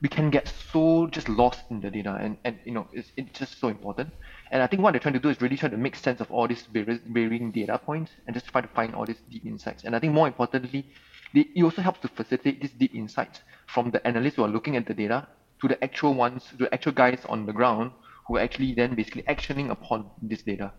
we 0.00 0.08
can 0.08 0.30
get 0.30 0.52
so 0.72 1.08
just 1.08 1.28
lost 1.28 1.60
in 1.70 1.80
the 1.80 1.90
data 1.90 2.16
and, 2.20 2.36
and 2.44 2.56
you 2.64 2.70
know 2.70 2.86
it's, 2.92 3.10
it's 3.16 3.36
just 3.38 3.58
so 3.60 3.68
important. 3.68 4.10
And 4.50 4.62
I 4.62 4.66
think 4.66 4.82
what 4.82 4.92
they're 4.92 5.00
trying 5.00 5.14
to 5.14 5.20
do 5.20 5.28
is 5.28 5.40
really 5.40 5.56
try 5.56 5.68
to 5.68 5.76
make 5.76 5.96
sense 5.96 6.20
of 6.20 6.30
all 6.30 6.46
these 6.46 6.62
various 6.72 7.00
varying 7.06 7.50
data 7.50 7.78
points 7.78 8.12
and 8.26 8.34
just 8.34 8.46
try 8.46 8.60
to 8.60 8.68
find 8.68 8.94
all 8.94 9.06
these 9.06 9.20
deep 9.30 9.44
insights. 9.44 9.84
And 9.84 9.96
I 9.96 9.98
think 9.98 10.12
more 10.12 10.28
importantly, 10.28 10.86
they, 11.34 11.48
it 11.54 11.62
also 11.62 11.82
helps 11.82 12.00
to 12.00 12.08
facilitate 12.08 12.60
these 12.60 12.70
deep 12.72 12.94
insights 12.94 13.40
from 13.66 13.90
the 13.90 14.06
analysts 14.06 14.36
who 14.36 14.44
are 14.44 14.48
looking 14.48 14.76
at 14.76 14.86
the 14.86 14.94
data 14.94 15.26
to 15.60 15.68
the 15.68 15.82
actual 15.82 16.14
ones, 16.14 16.44
to 16.50 16.56
the 16.56 16.74
actual 16.74 16.92
guys 16.92 17.20
on 17.28 17.46
the 17.46 17.52
ground 17.52 17.92
who 18.26 18.36
are 18.36 18.40
actually 18.40 18.74
then 18.74 18.94
basically 18.94 19.22
actioning 19.22 19.70
upon 19.70 20.10
this 20.22 20.42
data. 20.42 20.72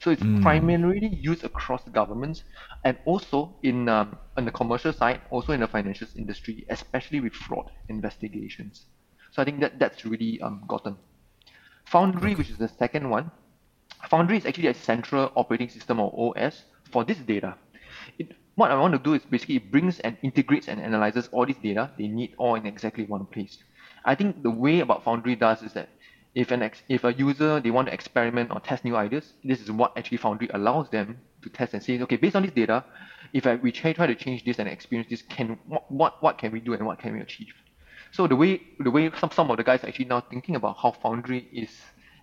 So 0.00 0.10
it's 0.10 0.22
mm. 0.22 0.42
primarily 0.42 1.08
used 1.08 1.44
across 1.44 1.82
governments 1.88 2.44
and 2.84 2.98
also 3.06 3.56
in 3.62 3.88
um, 3.88 4.18
on 4.36 4.44
the 4.44 4.50
commercial 4.50 4.92
side, 4.92 5.22
also 5.30 5.52
in 5.52 5.60
the 5.60 5.66
financial 5.68 6.06
industry, 6.16 6.66
especially 6.68 7.20
with 7.20 7.32
fraud 7.32 7.70
investigations. 7.88 8.86
So 9.30 9.40
I 9.40 9.44
think 9.44 9.60
that 9.60 9.78
that's 9.78 10.04
really 10.04 10.40
um, 10.42 10.64
Gotham. 10.68 10.98
Foundry, 11.86 12.32
okay. 12.32 12.34
which 12.34 12.50
is 12.50 12.58
the 12.58 12.68
second 12.68 13.08
one, 13.08 13.30
Foundry 14.10 14.36
is 14.36 14.46
actually 14.46 14.68
a 14.68 14.74
central 14.74 15.32
operating 15.36 15.68
system 15.68 16.00
or 16.00 16.34
OS 16.36 16.64
for 16.92 17.04
this 17.04 17.18
data. 17.18 17.56
It, 18.18 18.32
what 18.54 18.70
I 18.70 18.78
want 18.78 18.92
to 18.92 18.98
do 18.98 19.14
is 19.14 19.22
basically 19.24 19.56
it 19.56 19.70
brings 19.70 20.00
and 20.00 20.16
integrates 20.22 20.68
and 20.68 20.80
analyzes 20.80 21.28
all 21.32 21.46
this 21.46 21.56
data 21.56 21.90
they 21.98 22.08
need 22.08 22.34
all 22.38 22.54
in 22.54 22.66
exactly 22.66 23.04
one 23.04 23.26
place. 23.26 23.58
I 24.06 24.14
think 24.14 24.42
the 24.42 24.50
way 24.50 24.80
about 24.80 25.04
Foundry 25.04 25.36
does 25.36 25.62
is 25.62 25.72
that 25.74 25.88
if 26.34 26.50
an 26.50 26.62
ex- 26.62 26.82
if 26.88 27.02
a 27.04 27.12
user 27.12 27.60
they 27.60 27.70
want 27.70 27.88
to 27.88 27.94
experiment 27.94 28.50
or 28.52 28.60
test 28.60 28.84
new 28.84 28.96
ideas, 28.96 29.32
this 29.42 29.60
is 29.60 29.70
what 29.70 29.96
actually 29.98 30.18
Foundry 30.18 30.48
allows 30.54 30.88
them 30.90 31.18
to 31.42 31.48
test 31.50 31.74
and 31.74 31.82
say, 31.82 32.00
okay, 32.02 32.16
based 32.16 32.36
on 32.36 32.42
this 32.42 32.52
data, 32.52 32.84
if 33.32 33.46
I, 33.46 33.56
we 33.56 33.72
try, 33.72 33.92
try 33.92 34.06
to 34.06 34.14
change 34.14 34.44
this 34.44 34.58
and 34.58 34.68
experience 34.68 35.10
this, 35.10 35.22
can 35.22 35.58
what, 35.66 35.90
what 35.90 36.22
what 36.22 36.38
can 36.38 36.52
we 36.52 36.60
do 36.60 36.74
and 36.74 36.86
what 36.86 36.98
can 36.98 37.14
we 37.14 37.20
achieve? 37.20 37.54
So 38.12 38.26
the 38.26 38.36
way 38.36 38.62
the 38.78 38.90
way 38.90 39.10
some 39.18 39.30
some 39.30 39.50
of 39.50 39.56
the 39.56 39.64
guys 39.64 39.82
are 39.82 39.88
actually 39.88 40.06
now 40.06 40.20
thinking 40.20 40.54
about 40.54 40.76
how 40.76 40.92
Foundry 41.02 41.48
is, 41.52 41.70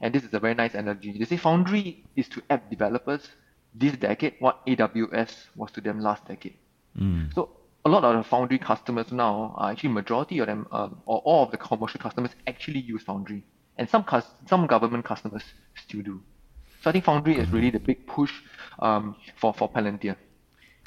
and 0.02 0.14
this 0.16 0.24
is 0.24 0.34
a 0.34 0.40
very 0.40 0.56
nice 0.56 0.76
analogy. 0.76 1.18
They 1.18 1.26
say 1.26 1.38
Foundry 1.38 2.06
is 2.16 2.30
to 2.30 2.42
app 2.50 2.70
developers 2.70 3.28
this 3.76 3.94
decade 3.98 4.36
what 4.40 4.66
AWS 4.68 5.48
was 5.56 5.72
to 5.72 5.82
them 5.82 6.00
last 6.00 6.26
decade. 6.28 6.56
Mm. 6.98 7.34
So 7.34 7.50
a 7.86 7.90
lot 7.90 8.04
of 8.04 8.16
the 8.16 8.24
Foundry 8.24 8.58
customers 8.58 9.12
now 9.12 9.54
are 9.58 9.72
actually 9.72 9.90
majority 9.90 10.40
of 10.40 10.48
them, 10.48 10.68
um, 10.72 11.02
or 11.06 11.20
all 11.20 11.44
of 11.44 11.52
the 11.52 11.58
commercial 11.58 12.00
customers 12.00 12.32
actually 12.48 12.80
use 12.80 13.04
Foundry, 13.04 13.44
and 13.78 13.90
some 13.90 14.04
cus- 14.04 14.36
some 14.48 14.68
government 14.68 15.06
customers 15.06 15.44
still 15.76 16.02
do. 16.02 16.22
So 16.82 16.90
I 16.90 16.94
think 16.94 17.06
Foundry 17.06 17.38
is 17.38 17.50
really 17.50 17.70
the 17.70 17.80
big 17.80 18.08
push 18.08 18.32
um, 18.80 19.16
for 19.36 19.54
for 19.54 19.70
Palantir. 19.70 20.16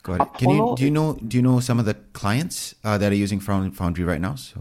Got 0.03 0.21
it. 0.21 0.35
Can 0.39 0.51
you 0.51 0.75
do 0.77 0.85
you 0.85 0.91
know 0.91 1.15
do 1.15 1.37
you 1.37 1.43
know 1.43 1.61
some 1.61 1.79
of 1.79 1.85
the 1.85 1.95
clients 2.13 2.75
uh, 2.85 2.97
that 2.99 3.13
are 3.13 3.17
using 3.17 3.41
Foundry 3.41 4.05
right 4.05 4.21
now? 4.21 4.35
So 4.37 4.61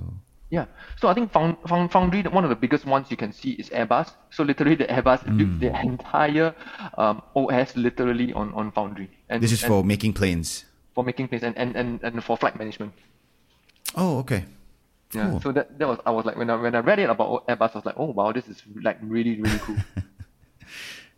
yeah, 0.50 0.66
so 1.00 1.08
I 1.08 1.14
think 1.14 1.32
Found, 1.32 1.58
Found, 1.68 1.92
Foundry, 1.92 2.22
one 2.24 2.44
of 2.44 2.50
the 2.50 2.56
biggest 2.56 2.86
ones 2.86 3.10
you 3.10 3.18
can 3.18 3.34
see 3.34 3.52
is 3.52 3.70
Airbus. 3.70 4.14
So 4.30 4.44
literally, 4.44 4.76
the 4.76 4.86
Airbus 4.86 5.26
mm. 5.26 5.38
built 5.38 5.60
their 5.60 5.82
entire 5.92 6.56
um, 6.98 7.22
OS 7.36 7.76
literally 7.76 8.32
on, 8.32 8.54
on 8.54 8.72
Foundry. 8.72 9.10
And 9.28 9.42
this 9.42 9.52
is 9.52 9.64
and, 9.64 9.70
for 9.70 9.84
making 9.84 10.14
planes. 10.14 10.66
For 10.96 11.04
making 11.04 11.28
planes 11.28 11.44
and, 11.44 11.58
and, 11.58 11.76
and, 11.76 12.00
and 12.04 12.24
for 12.24 12.38
flight 12.38 12.58
management. 12.58 12.94
Oh, 13.96 14.20
okay. 14.20 14.46
Yeah. 15.14 15.30
Cool. 15.30 15.42
So 15.42 15.52
that, 15.52 15.78
that 15.78 15.88
was 15.88 16.00
I 16.06 16.12
was 16.12 16.26
like 16.26 16.38
when 16.38 16.50
I 16.50 16.56
when 16.56 16.74
I 16.74 16.80
read 16.80 17.00
it 17.00 17.10
about 17.10 17.48
Airbus, 17.48 17.72
I 17.76 17.78
was 17.78 17.86
like, 17.86 17.96
oh 17.98 18.12
wow, 18.12 18.32
this 18.32 18.48
is 18.48 18.64
like 18.82 18.98
really 19.02 19.40
really 19.42 19.60
cool. 19.60 19.78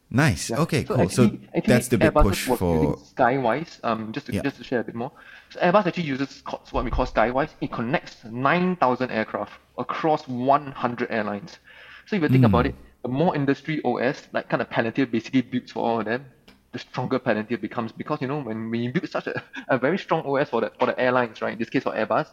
Nice. 0.09 0.49
Yeah. 0.49 0.59
Okay, 0.59 0.85
so 0.85 0.95
cool. 0.95 1.03
Actually, 1.03 1.29
so 1.29 1.37
actually 1.55 1.73
that's 1.73 1.87
the 1.89 1.97
big 1.97 2.13
Airbus 2.13 2.23
push 2.23 2.45
for 2.45 2.95
Skywise. 2.97 3.79
Um, 3.83 4.13
just 4.13 4.27
to 4.27 4.33
yeah. 4.33 4.41
just 4.41 4.57
to 4.57 4.63
share 4.63 4.79
a 4.79 4.83
bit 4.83 4.95
more. 4.95 5.11
So 5.49 5.59
Airbus 5.59 5.85
actually 5.85 6.03
uses 6.03 6.43
what 6.71 6.85
we 6.85 6.91
call 6.91 7.05
Skywise. 7.05 7.49
It 7.59 7.71
connects 7.71 8.23
nine 8.23 8.77
thousand 8.77 9.11
aircraft 9.11 9.53
across 9.77 10.25
one 10.27 10.71
hundred 10.71 11.11
airlines. 11.11 11.59
So 12.05 12.15
if 12.15 12.21
you 12.21 12.29
think 12.29 12.43
mm. 12.43 12.47
about 12.47 12.67
it, 12.67 12.75
the 13.03 13.09
more 13.09 13.35
industry 13.35 13.81
OS, 13.83 14.27
like 14.31 14.47
kind 14.47 14.61
of 14.61 14.69
Palantir 14.69 15.11
basically 15.11 15.41
builds 15.41 15.73
for 15.73 15.83
all 15.85 15.99
of 15.99 16.05
them, 16.05 16.25
the 16.71 16.79
stronger 16.79 17.19
Palantir 17.19 17.59
becomes 17.59 17.91
because 17.91 18.21
you 18.21 18.27
know 18.27 18.41
when, 18.41 18.73
you 18.73 18.91
build 18.91 19.09
such 19.09 19.27
a, 19.27 19.43
a 19.69 19.77
very 19.77 19.97
strong 19.97 20.25
OS 20.25 20.49
for 20.49 20.61
the 20.61 20.71
for 20.77 20.85
the 20.87 20.99
airlines, 20.99 21.41
right? 21.41 21.53
In 21.53 21.59
this 21.59 21.69
case 21.69 21.83
for 21.83 21.93
Airbus, 21.93 22.27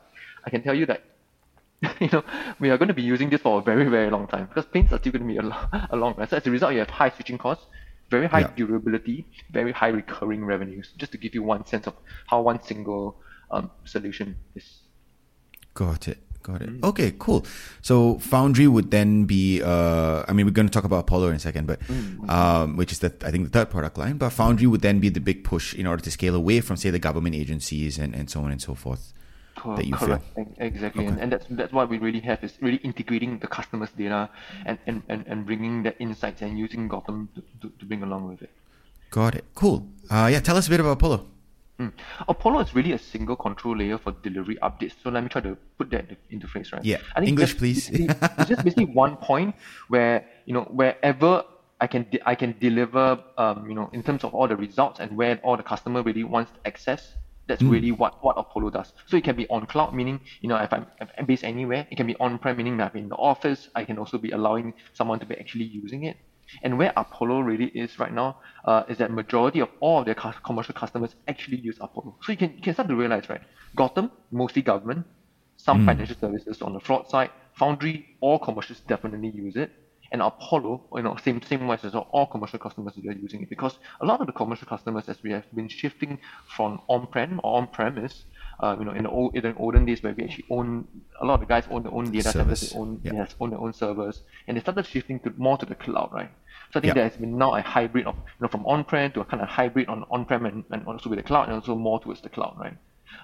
I 0.44 0.50
can 0.50 0.62
tell 0.62 0.74
you 0.74 0.86
that 0.86 1.02
you 2.00 2.08
know, 2.12 2.24
we 2.60 2.70
are 2.70 2.78
going 2.78 2.88
to 2.88 2.94
be 2.94 3.02
using 3.02 3.30
this 3.30 3.40
for 3.40 3.58
a 3.58 3.62
very, 3.62 3.88
very 3.88 4.10
long 4.10 4.26
time 4.26 4.46
because 4.46 4.64
planes 4.66 4.92
are 4.92 4.98
still 4.98 5.12
going 5.12 5.26
to 5.26 5.28
be 5.28 5.36
a, 5.36 5.42
long, 5.42 5.68
a 5.90 5.96
long 5.96 6.14
run. 6.16 6.28
So 6.28 6.36
as 6.36 6.46
a 6.46 6.50
result, 6.50 6.72
you 6.72 6.78
have 6.80 6.90
high 6.90 7.10
switching 7.10 7.38
costs, 7.38 7.66
very 8.10 8.26
high 8.26 8.40
yeah. 8.40 8.52
durability, 8.56 9.26
very 9.50 9.72
high 9.72 9.88
recurring 9.88 10.44
revenues. 10.44 10.92
Just 10.96 11.12
to 11.12 11.18
give 11.18 11.34
you 11.34 11.42
one 11.42 11.66
sense 11.66 11.86
of 11.86 11.94
how 12.26 12.42
one 12.42 12.62
single 12.62 13.16
um, 13.50 13.70
solution 13.84 14.36
is. 14.54 14.80
Got 15.74 16.08
it. 16.08 16.18
Got 16.44 16.60
it. 16.60 16.68
Mm. 16.68 16.84
Okay, 16.84 17.14
cool. 17.18 17.46
So 17.80 18.18
Foundry 18.18 18.68
would 18.68 18.90
then 18.90 19.24
be, 19.24 19.62
uh, 19.62 20.24
I 20.28 20.34
mean, 20.34 20.44
we're 20.44 20.52
going 20.52 20.68
to 20.68 20.72
talk 20.72 20.84
about 20.84 20.98
Apollo 20.98 21.28
in 21.28 21.36
a 21.36 21.38
second, 21.38 21.66
but 21.66 21.80
mm. 21.80 22.28
um, 22.28 22.76
which 22.76 22.92
is 22.92 22.98
the 22.98 23.14
I 23.24 23.30
think 23.30 23.44
the 23.44 23.50
third 23.50 23.70
product 23.70 23.96
line. 23.96 24.18
But 24.18 24.28
Foundry 24.30 24.66
would 24.66 24.82
then 24.82 25.00
be 25.00 25.08
the 25.08 25.20
big 25.20 25.42
push 25.42 25.72
in 25.74 25.86
order 25.86 26.02
to 26.04 26.10
scale 26.10 26.34
away 26.34 26.60
from, 26.60 26.76
say, 26.76 26.90
the 26.90 26.98
government 26.98 27.34
agencies 27.34 27.98
and, 27.98 28.14
and 28.14 28.28
so 28.28 28.42
on 28.44 28.52
and 28.52 28.60
so 28.60 28.74
forth 28.74 29.14
that 29.64 29.86
you 29.86 29.94
correct. 29.94 30.24
feel. 30.34 30.46
Exactly, 30.58 31.04
okay. 31.04 31.12
and, 31.12 31.20
and 31.22 31.32
that's 31.32 31.46
that's 31.48 31.72
what 31.72 31.88
we 31.88 31.96
really 31.96 32.20
have 32.20 32.44
is 32.44 32.52
really 32.60 32.76
integrating 32.84 33.38
the 33.38 33.46
customer's 33.46 33.90
data 33.92 34.28
and, 34.66 34.78
and, 34.86 35.02
and, 35.08 35.24
and 35.26 35.46
bringing 35.46 35.82
the 35.82 35.98
insights 35.98 36.42
and 36.42 36.58
using 36.58 36.88
Gotham 36.88 37.30
to, 37.34 37.42
to, 37.62 37.72
to 37.78 37.84
bring 37.86 38.02
along 38.02 38.28
with 38.28 38.42
it. 38.42 38.50
Got 39.10 39.34
it. 39.34 39.46
Cool. 39.54 39.88
Uh, 40.10 40.28
yeah, 40.30 40.40
tell 40.40 40.58
us 40.58 40.66
a 40.66 40.70
bit 40.70 40.80
about 40.80 40.92
Apollo. 40.92 41.26
Mm. 41.80 41.92
Apollo 42.28 42.60
is 42.60 42.74
really 42.74 42.92
a 42.92 42.98
single 42.98 43.34
control 43.34 43.76
layer 43.76 43.98
for 43.98 44.12
delivery 44.22 44.56
updates. 44.62 44.94
So 45.02 45.10
let 45.10 45.22
me 45.24 45.28
try 45.28 45.40
to 45.40 45.56
put 45.76 45.90
that 45.90 46.06
into 46.30 46.46
phrase, 46.46 46.72
right? 46.72 46.84
Yeah. 46.84 46.98
I 47.16 47.20
think 47.20 47.30
English, 47.30 47.58
please. 47.58 47.90
it's 47.90 48.48
just 48.48 48.62
basically 48.62 48.84
one 49.04 49.16
point 49.16 49.56
where 49.88 50.24
you 50.46 50.54
know 50.54 50.62
wherever 50.62 51.44
I 51.80 51.88
can 51.88 52.04
de- 52.10 52.22
I 52.24 52.36
can 52.36 52.54
deliver 52.60 53.18
um, 53.36 53.68
you 53.68 53.74
know 53.74 53.90
in 53.92 54.04
terms 54.04 54.22
of 54.22 54.34
all 54.34 54.46
the 54.46 54.56
results 54.56 55.00
and 55.00 55.16
where 55.16 55.40
all 55.42 55.56
the 55.56 55.64
customer 55.64 56.02
really 56.02 56.22
wants 56.22 56.52
access 56.64 57.14
that's 57.46 57.62
mm. 57.62 57.70
really 57.70 57.92
what, 57.92 58.22
what 58.24 58.36
Apollo 58.38 58.70
does. 58.70 58.92
So 59.06 59.16
it 59.16 59.24
can 59.24 59.36
be 59.36 59.46
on 59.48 59.66
cloud, 59.66 59.94
meaning, 59.94 60.20
you 60.40 60.48
know, 60.48 60.56
if 60.56 60.72
I'm, 60.72 60.86
if 61.00 61.08
I'm 61.18 61.26
based 61.26 61.44
anywhere. 61.44 61.86
It 61.90 61.96
can 61.96 62.06
be 62.06 62.16
on-prem, 62.16 62.56
meaning 62.56 62.76
that 62.78 62.92
I'm 62.92 62.98
in 62.98 63.08
the 63.08 63.16
office. 63.16 63.68
I 63.74 63.84
can 63.84 63.98
also 63.98 64.18
be 64.18 64.30
allowing 64.30 64.74
someone 64.92 65.18
to 65.20 65.26
be 65.26 65.34
actually 65.34 65.64
using 65.64 66.04
it. 66.04 66.16
And 66.62 66.78
where 66.78 66.92
Apollo 66.96 67.40
really 67.40 67.66
is 67.66 67.98
right 67.98 68.12
now 68.12 68.38
uh, 68.64 68.84
is 68.88 68.98
that 68.98 69.10
majority 69.10 69.60
of 69.60 69.68
all 69.80 70.00
of 70.00 70.06
their 70.06 70.14
commercial 70.14 70.74
customers 70.74 71.14
actually 71.28 71.58
use 71.58 71.76
Apollo. 71.80 72.16
So 72.22 72.32
you 72.32 72.38
can, 72.38 72.54
you 72.56 72.62
can 72.62 72.74
start 72.74 72.88
to 72.88 72.96
realize, 72.96 73.28
right? 73.28 73.42
Gotham, 73.76 74.10
mostly 74.30 74.62
government, 74.62 75.06
some 75.56 75.82
mm. 75.82 75.86
financial 75.86 76.16
services 76.16 76.62
on 76.62 76.72
the 76.72 76.80
fraud 76.80 77.08
side, 77.08 77.30
Foundry, 77.54 78.16
all 78.20 78.38
commercials 78.38 78.80
definitely 78.80 79.30
use 79.30 79.56
it 79.56 79.70
and 80.14 80.22
Apollo, 80.22 80.80
you 80.94 81.02
know, 81.02 81.16
same 81.16 81.42
same 81.42 81.66
wise 81.66 81.84
as 81.84 81.94
all 81.96 82.26
commercial 82.26 82.60
customers 82.60 82.96
are 82.96 83.12
using 83.12 83.42
it 83.42 83.48
because 83.48 83.78
a 84.00 84.06
lot 84.06 84.20
of 84.20 84.28
the 84.28 84.32
commercial 84.32 84.68
customers, 84.68 85.08
as 85.08 85.20
we 85.24 85.32
have 85.32 85.44
been 85.52 85.68
shifting 85.68 86.20
from 86.56 86.80
on-prem 86.88 87.40
or 87.42 87.58
on-premise, 87.58 88.24
uh, 88.60 88.76
you 88.78 88.84
know, 88.84 88.92
in 88.92 89.02
the 89.02 89.10
old 89.10 89.34
in 89.34 89.42
the 89.42 89.54
olden 89.56 89.84
days 89.84 90.04
where 90.04 90.14
we 90.14 90.22
actually 90.22 90.44
own 90.50 90.86
a 91.20 91.26
lot 91.26 91.34
of 91.34 91.40
the 91.40 91.46
guys 91.46 91.64
own 91.68 91.82
their 91.82 91.92
own 91.92 92.12
data 92.12 92.30
Service. 92.30 92.60
centers, 92.60 92.70
they 92.70 92.78
own 92.78 93.00
yeah. 93.02 93.12
yes, 93.14 93.34
own 93.40 93.50
their 93.50 93.58
own 93.58 93.72
servers, 93.72 94.22
and 94.46 94.56
they 94.56 94.60
started 94.60 94.86
shifting 94.86 95.18
to 95.18 95.34
more 95.36 95.58
to 95.58 95.66
the 95.66 95.74
cloud, 95.74 96.10
right? 96.12 96.30
So 96.72 96.80
I 96.80 96.82
think 96.82 96.94
there 96.94 97.04
has 97.04 97.16
been 97.16 97.38
now 97.38 97.54
a 97.54 97.62
hybrid 97.62 98.06
of 98.06 98.16
you 98.16 98.22
know 98.40 98.48
from 98.48 98.66
on-prem 98.66 99.12
to 99.12 99.20
a 99.20 99.24
kind 99.24 99.42
of 99.42 99.48
hybrid 99.48 99.88
on 99.88 100.04
on-prem 100.10 100.46
and, 100.46 100.64
and 100.70 100.86
also 100.86 101.08
with 101.08 101.18
the 101.18 101.22
cloud 101.22 101.48
and 101.48 101.54
also 101.54 101.74
more 101.74 102.00
towards 102.00 102.20
the 102.20 102.28
cloud, 102.28 102.56
right? 102.58 102.76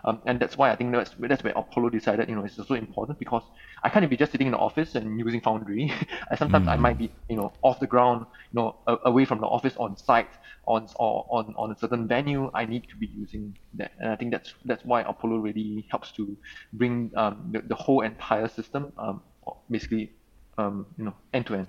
Um, 0.05 0.20
and 0.26 0.40
that's 0.40 0.57
why 0.57 0.70
I 0.70 0.76
think 0.76 0.92
that's 0.92 1.14
that's 1.18 1.44
where 1.44 1.53
Apollo 1.55 1.90
decided, 1.90 2.29
you 2.29 2.35
know, 2.35 2.44
it's 2.44 2.57
so 2.57 2.74
important 2.74 3.18
because 3.18 3.42
I 3.83 3.88
can't 3.88 4.09
be 4.09 4.16
just 4.16 4.33
sitting 4.33 4.46
in 4.46 4.53
the 4.53 4.59
office 4.59 4.94
and 4.94 5.18
using 5.18 5.40
Foundry. 5.42 5.92
sometimes 6.37 6.66
mm. 6.66 6.70
I 6.70 6.76
might 6.76 6.98
be, 6.98 7.12
you 7.29 7.37
know, 7.37 7.53
off 7.62 7.81
the 7.81 7.87
ground, 7.87 8.26
you 8.53 8.61
know, 8.61 8.76
away 9.05 9.24
from 9.24 9.40
the 9.40 9.46
office 9.46 9.74
on 9.76 9.96
site, 9.96 10.31
on 10.66 10.88
or 10.96 11.26
on, 11.29 11.55
on 11.57 11.72
a 11.72 11.79
certain 11.79 12.07
venue. 12.07 12.50
I 12.55 12.64
need 12.64 12.88
to 12.88 12.96
be 12.96 13.07
using 13.07 13.57
that, 13.74 13.92
and 13.98 14.11
I 14.11 14.16
think 14.16 14.33
that's 14.33 14.55
that's 14.64 14.85
why 14.85 15.03
Apollo 15.03 15.38
really 15.38 15.87
helps 15.90 16.12
to 16.12 16.37
bring 16.72 17.11
um, 17.16 17.50
the, 17.53 17.61
the 17.61 17.74
whole 17.74 18.00
entire 18.00 18.48
system, 18.48 18.92
um, 18.98 19.22
basically, 19.70 20.12
um, 20.59 20.87
you 20.96 21.05
know, 21.05 21.14
end 21.33 21.46
to 21.46 21.55
end. 21.55 21.68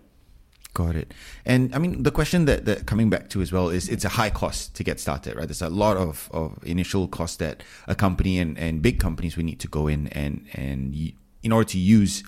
Got 0.73 0.95
it. 0.95 1.13
And 1.45 1.75
I 1.75 1.79
mean, 1.79 2.03
the 2.03 2.12
question 2.12 2.45
that, 2.45 2.63
that 2.65 2.86
coming 2.86 3.10
back 3.10 3.29
to 3.29 3.41
as 3.41 3.51
well 3.51 3.67
is 3.69 3.89
it's 3.89 4.05
a 4.05 4.10
high 4.10 4.29
cost 4.29 4.73
to 4.75 4.84
get 4.84 5.01
started, 5.01 5.36
right? 5.36 5.45
There's 5.45 5.62
a 5.62 5.69
lot 5.69 5.97
of, 5.97 6.29
of 6.34 6.57
initial 6.63 7.10
cost 7.10 7.39
that 7.39 7.62
a 7.88 7.95
company 7.95 8.39
and, 8.39 8.57
and 8.57 8.81
big 8.81 8.97
companies 8.97 9.36
we 9.36 9.43
need 9.43 9.60
to 9.60 9.67
go 9.67 9.88
in 9.88 10.07
and, 10.07 10.47
and 10.53 10.95
in 11.43 11.51
order 11.51 11.67
to 11.69 11.77
use 11.77 12.23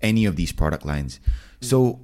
any 0.00 0.24
of 0.24 0.36
these 0.36 0.50
product 0.50 0.86
lines. 0.86 1.20
So, 1.60 2.00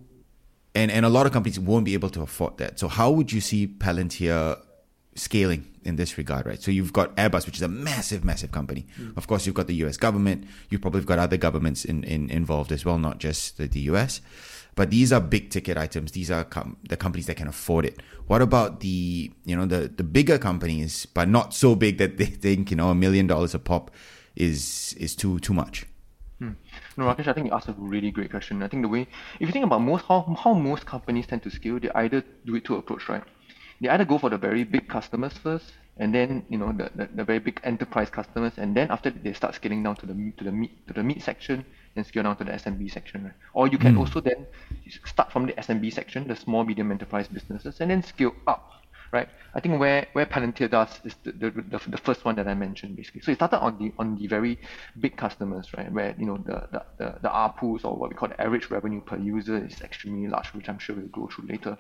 and, 0.75 0.91
and 0.91 1.07
a 1.07 1.09
lot 1.09 1.25
of 1.25 1.33
companies 1.33 1.59
won't 1.59 1.87
be 1.87 1.95
able 1.95 2.11
to 2.11 2.23
afford 2.23 2.59
that. 2.59 2.79
So 2.79 2.89
how 2.89 3.11
would 3.11 3.33
you 3.33 3.41
see 3.41 3.67
Palantir 3.67 4.61
scaling 5.15 5.67
in 5.85 5.97
this 5.97 6.19
regard, 6.19 6.47
right? 6.47 6.63
So 6.63 6.71
you've 6.71 6.93
got 6.93 7.17
Airbus, 7.17 7.47
which 7.47 7.57
is 7.57 7.63
a 7.63 7.69
massive, 7.69 8.25
massive 8.25 8.53
company. 8.53 8.87
Mm. 8.99 9.17
Of 9.17 9.27
course, 9.27 9.47
you've 9.47 9.55
got 9.55 9.67
the 9.67 9.75
US 9.87 9.97
government. 9.97 10.47
You've 10.69 10.83
probably 10.83 11.01
got 11.03 11.19
other 11.19 11.37
governments 11.37 11.85
in, 11.85 12.05
in, 12.05 12.31
involved 12.31 12.71
as 12.71 12.85
well, 12.85 12.99
not 12.99 13.19
just 13.19 13.57
the, 13.57 13.67
the 13.67 13.81
US. 13.81 14.21
But 14.81 14.89
these 14.89 15.13
are 15.13 15.21
big 15.21 15.51
ticket 15.51 15.77
items. 15.77 16.13
These 16.13 16.31
are 16.31 16.43
com- 16.43 16.79
the 16.89 16.97
companies 16.97 17.27
that 17.27 17.37
can 17.37 17.49
afford 17.49 17.85
it. 17.85 18.01
What 18.29 18.41
about 18.41 18.81
the 18.81 19.31
you 19.45 19.55
know 19.55 19.67
the 19.67 19.89
the 19.95 20.03
bigger 20.03 20.39
companies, 20.39 21.05
but 21.05 21.29
not 21.29 21.53
so 21.53 21.75
big 21.75 21.99
that 21.99 22.17
they 22.17 22.25
think 22.45 22.71
you 22.71 22.79
know 22.79 22.89
a 22.89 22.95
million 22.95 23.27
dollars 23.27 23.55
a 23.55 23.59
pop 23.59 23.91
is 24.37 24.95
is 24.99 25.15
too 25.15 25.39
too 25.41 25.53
much? 25.53 25.85
Hmm. 26.39 26.53
No, 26.97 27.05
Rakesh, 27.05 27.29
I 27.29 27.35
think 27.35 27.49
you 27.49 27.53
asked 27.53 27.69
a 27.69 27.75
really 27.77 28.11
great 28.11 28.31
question. 28.31 28.63
I 28.63 28.69
think 28.69 28.81
the 28.81 28.89
way, 28.89 29.03
if 29.39 29.47
you 29.49 29.53
think 29.53 29.67
about 29.67 29.83
most 29.83 30.07
how 30.07 30.23
how 30.43 30.55
most 30.55 30.87
companies 30.87 31.27
tend 31.27 31.43
to 31.43 31.51
scale, 31.51 31.79
they 31.79 31.91
either 31.95 32.25
do 32.47 32.55
it 32.55 32.65
two 32.65 32.77
approach, 32.77 33.07
right? 33.11 33.25
They 33.83 33.91
either 33.91 34.07
go 34.07 34.17
for 34.17 34.31
the 34.31 34.39
very 34.39 34.65
big 34.65 34.89
customers 34.89 35.35
first, 35.35 35.75
and 35.99 36.15
then 36.15 36.47
you 36.49 36.57
know 36.57 36.73
the, 36.73 36.91
the, 36.95 37.07
the 37.17 37.25
very 37.25 37.41
big 37.41 37.61
enterprise 37.65 38.09
customers, 38.09 38.55
and 38.57 38.75
then 38.75 38.91
after 38.91 39.11
they 39.11 39.35
start 39.35 39.55
scaling 39.57 39.83
down 39.83 39.97
to 39.97 40.07
the 40.07 40.15
to 40.39 40.45
the 40.45 40.53
mid 40.53 40.71
to 40.87 40.95
the 40.95 41.03
mid 41.03 41.21
section, 41.21 41.67
and 41.97 42.07
scale 42.07 42.23
down 42.23 42.37
to 42.37 42.45
the 42.45 42.53
SMB 42.53 42.91
section, 42.93 43.25
right? 43.25 43.35
Or 43.53 43.67
you 43.67 43.79
can 43.79 43.95
mm. 43.95 43.99
also 43.99 44.21
then 44.21 44.47
start 45.05 45.33
from 45.33 45.47
the 45.47 45.53
SMB 45.55 45.93
section, 45.93 46.29
the 46.29 46.37
small 46.37 46.65
medium 46.65 46.91
enterprise 46.93 47.29
businesses, 47.29 47.81
and 47.81 47.91
then 47.91 48.03
scale 48.03 48.35
up, 48.47 48.71
right? 49.13 49.29
I 49.55 49.61
think 49.61 49.81
where 49.81 50.07
where 50.13 50.27
Palantir 50.27 50.71
does 50.71 51.01
is 51.05 51.17
the, 51.25 51.33
the, 51.33 51.51
the, 51.51 51.81
the, 51.89 51.97
first 51.97 52.25
one 52.25 52.37
that 52.37 52.47
I 52.47 52.55
mentioned 52.55 52.97
basically. 52.97 53.23
So 53.23 53.33
it 53.33 53.37
started 53.37 53.59
on 53.59 53.79
the 53.79 53.93
on 53.99 54.17
the 54.17 54.29
very 54.29 54.59
big 55.01 55.17
customers, 55.17 55.69
right? 55.77 55.91
Where 55.93 56.15
you 56.17 56.27
know 56.27 56.39
the 56.39 56.69
the 56.71 56.85
the, 56.99 57.19
the 57.23 57.29
ARPUs 57.29 57.85
or 57.85 57.97
what 57.97 58.11
we 58.11 58.17
call 58.17 58.29
the 58.29 58.41
average 58.41 58.71
revenue 58.71 59.01
per 59.01 59.17
user 59.17 59.65
is 59.65 59.81
extremely 59.81 60.29
large, 60.29 60.47
which 60.49 60.69
I'm 60.69 60.79
sure 60.79 60.95
we'll 60.95 61.07
go 61.07 61.29
through 61.29 61.49
later. 61.49 61.77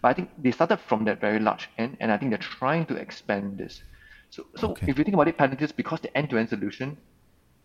But 0.00 0.08
I 0.08 0.14
think 0.14 0.30
they 0.38 0.50
started 0.50 0.78
from 0.78 1.04
that 1.04 1.20
very 1.20 1.38
large 1.38 1.68
end, 1.78 1.96
and 2.00 2.10
I 2.10 2.18
think 2.18 2.32
they're 2.32 2.38
trying 2.38 2.86
to 2.86 2.96
expand 2.96 3.58
this. 3.58 3.82
So 4.30 4.46
so 4.56 4.70
okay. 4.70 4.86
if 4.88 4.98
you 4.98 5.04
think 5.04 5.14
about 5.14 5.28
it, 5.28 5.38
Palantir 5.38 5.74
because 5.76 6.00
the 6.00 6.16
end-to-end 6.16 6.48
solution 6.48 6.96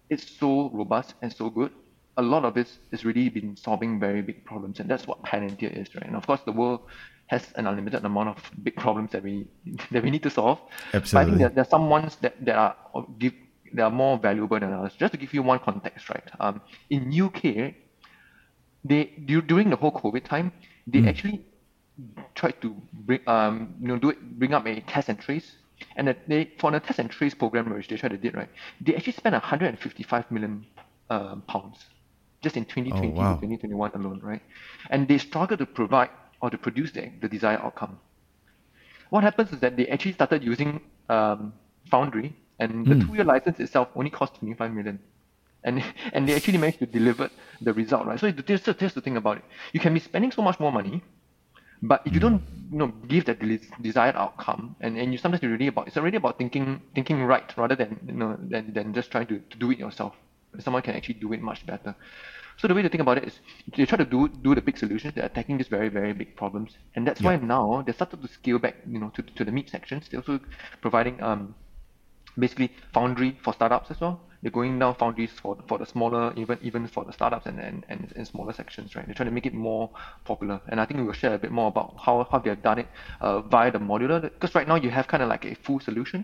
it's 0.09 0.37
so 0.39 0.69
robust 0.69 1.15
and 1.21 1.33
so 1.33 1.49
good 1.49 1.71
a 2.17 2.21
lot 2.21 2.43
of 2.43 2.57
it 2.57 2.67
is 2.91 3.05
really 3.05 3.29
been 3.29 3.55
solving 3.55 3.99
very 3.99 4.21
big 4.21 4.43
problems, 4.43 4.79
and 4.79 4.89
that's 4.89 5.05
what 5.07 5.23
Palantir 5.23 5.71
is, 5.71 5.93
right? 5.95 6.05
And 6.05 6.15
of 6.15 6.25
course, 6.25 6.41
the 6.45 6.51
world 6.51 6.81
has 7.27 7.43
an 7.55 7.67
unlimited 7.67 8.03
amount 8.03 8.29
of 8.29 8.51
big 8.63 8.75
problems 8.75 9.11
that 9.11 9.23
we 9.23 9.45
that 9.91 10.03
we 10.03 10.09
need 10.09 10.23
to 10.23 10.29
solve. 10.29 10.59
Absolutely. 10.93 11.11
But 11.11 11.19
I 11.19 11.25
think 11.25 11.37
there, 11.37 11.49
there 11.49 11.61
are 11.63 11.69
some 11.69 11.89
ones 11.89 12.15
that, 12.21 12.43
that 12.45 12.55
are 12.55 12.75
give 13.19 13.33
they 13.73 13.81
are 13.81 13.91
more 13.91 14.17
valuable 14.17 14.59
than 14.59 14.73
others. 14.73 14.93
Just 14.97 15.13
to 15.13 15.19
give 15.19 15.33
you 15.33 15.43
one 15.43 15.59
context, 15.59 16.09
right? 16.09 16.23
Um, 16.39 16.61
in 16.89 17.21
UK, 17.21 17.75
they 18.83 19.05
during 19.25 19.69
the 19.69 19.75
whole 19.75 19.91
COVID 19.91 20.23
time, 20.23 20.51
they 20.87 20.99
mm. 20.99 21.09
actually 21.09 21.45
tried 22.35 22.61
to 22.61 22.75
bring 22.93 23.21
um 23.27 23.75
you 23.81 23.87
know 23.87 23.97
do 23.97 24.09
it 24.09 24.39
bring 24.39 24.53
up 24.53 24.65
a 24.65 24.81
test 24.81 25.09
and 25.09 25.19
trace, 25.19 25.51
and 25.95 26.15
they 26.27 26.51
for 26.57 26.71
the 26.71 26.79
test 26.79 26.97
and 26.97 27.11
trace 27.11 27.35
program 27.35 27.71
which 27.73 27.87
they 27.89 27.97
tried 27.97 28.09
to 28.09 28.17
did 28.17 28.33
right, 28.33 28.49
they 28.81 28.95
actually 28.95 29.13
spent 29.13 29.33
155 29.33 30.31
million 30.31 30.65
um, 31.09 31.41
pounds 31.47 31.85
just 32.41 32.57
in 32.57 32.65
2020 32.65 33.07
oh, 33.07 33.11
wow. 33.11 33.35
2021 33.35 33.91
alone, 33.95 34.19
right? 34.23 34.41
And 34.89 35.07
they 35.07 35.17
struggled 35.17 35.59
to 35.59 35.65
provide 35.65 36.09
or 36.41 36.49
to 36.49 36.57
produce 36.57 36.91
the, 36.91 37.11
the 37.21 37.27
desired 37.27 37.61
outcome. 37.61 37.99
What 39.09 39.23
happens 39.23 39.51
is 39.53 39.59
that 39.59 39.77
they 39.77 39.87
actually 39.87 40.13
started 40.13 40.43
using 40.43 40.81
um, 41.09 41.53
Foundry, 41.89 42.35
and 42.59 42.85
the 42.85 42.95
mm. 42.95 43.07
two-year 43.07 43.23
license 43.23 43.59
itself 43.59 43.87
only 43.95 44.09
cost 44.09 44.35
25 44.35 44.73
million 44.73 44.99
and 45.63 45.83
and 46.13 46.27
they 46.27 46.35
actually 46.35 46.57
managed 46.57 46.79
to 46.79 46.85
deliver 46.85 47.29
the 47.61 47.73
result, 47.73 48.05
right? 48.07 48.19
So 48.19 48.31
just 48.31 48.65
just 48.65 48.95
the 48.95 49.01
thing 49.01 49.17
about 49.17 49.37
it. 49.37 49.43
You 49.73 49.79
can 49.79 49.93
be 49.93 49.99
spending 49.99 50.31
so 50.31 50.41
much 50.41 50.59
more 50.59 50.71
money, 50.71 51.03
but 51.81 52.01
if 52.05 52.13
you 52.13 52.19
don't 52.19 52.41
you 52.71 52.77
know 52.79 52.87
give 53.07 53.25
that 53.25 53.39
desired 53.81 54.15
outcome, 54.15 54.75
and, 54.81 54.97
and 54.97 55.11
you 55.11 55.17
sometimes 55.17 55.43
you 55.43 55.49
really 55.49 55.67
about 55.67 55.87
it's 55.87 55.97
already 55.97 56.17
about 56.17 56.37
thinking 56.37 56.81
thinking 56.95 57.23
right 57.23 57.55
rather 57.57 57.75
than 57.75 57.99
you 58.07 58.13
know 58.13 58.37
than, 58.39 58.73
than 58.73 58.93
just 58.93 59.11
trying 59.11 59.27
to, 59.27 59.39
to 59.39 59.57
do 59.57 59.71
it 59.71 59.79
yourself. 59.79 60.15
Someone 60.59 60.81
can 60.81 60.95
actually 60.95 61.15
do 61.15 61.33
it 61.33 61.41
much 61.41 61.65
better. 61.65 61.95
So 62.57 62.67
the 62.67 62.73
way 62.73 62.81
to 62.81 62.89
think 62.89 63.01
about 63.01 63.19
it 63.19 63.25
is 63.25 63.39
they 63.75 63.85
try 63.85 63.97
to 63.97 64.05
do 64.05 64.27
do 64.27 64.55
the 64.55 64.61
big 64.61 64.77
solutions. 64.77 65.13
They're 65.13 65.25
attacking 65.25 65.57
these 65.57 65.67
very 65.67 65.89
very 65.89 66.13
big 66.13 66.35
problems, 66.35 66.77
and 66.95 67.05
that's 67.07 67.21
yeah. 67.21 67.37
why 67.37 67.37
now 67.37 67.83
they 67.85 67.93
started 67.93 68.21
to 68.21 68.27
scale 68.27 68.57
back, 68.57 68.77
you 68.87 68.99
know, 68.99 69.09
to, 69.15 69.21
to 69.21 69.45
the 69.45 69.51
mid 69.51 69.69
sections. 69.69 70.07
They're 70.09 70.21
also 70.21 70.39
providing 70.81 71.21
um 71.21 71.53
basically 72.37 72.71
foundry 72.93 73.37
for 73.43 73.53
startups 73.53 73.91
as 73.91 73.99
well 73.99 74.21
they're 74.41 74.51
going 74.51 74.77
down 74.79 74.95
foundries 74.95 75.31
for 75.31 75.57
for 75.67 75.77
the 75.77 75.85
smaller, 75.85 76.33
even 76.35 76.57
even 76.61 76.87
for 76.87 77.03
the 77.03 77.11
startups 77.11 77.45
and, 77.45 77.59
and, 77.59 77.85
and, 77.89 78.13
and 78.15 78.27
smaller 78.27 78.53
sections, 78.53 78.95
right? 78.95 79.05
They're 79.05 79.15
trying 79.15 79.29
to 79.29 79.33
make 79.33 79.45
it 79.45 79.53
more 79.53 79.89
popular. 80.25 80.61
And 80.69 80.79
I 80.79 80.85
think 80.85 80.99
we 80.99 81.05
will 81.05 81.13
share 81.13 81.33
a 81.33 81.39
bit 81.39 81.51
more 81.51 81.67
about 81.67 81.95
how, 81.99 82.27
how 82.31 82.39
they 82.39 82.49
have 82.51 82.61
done 82.61 82.79
it 82.79 82.87
uh, 83.19 83.41
via 83.41 83.71
the 83.71 83.79
modular. 83.79 84.21
Because 84.21 84.53
right 84.53 84.67
now 84.67 84.75
you 84.75 84.89
have 84.91 85.07
kind 85.07 85.23
of 85.23 85.29
like 85.29 85.45
a 85.45 85.55
full 85.55 85.79
solution. 85.79 86.23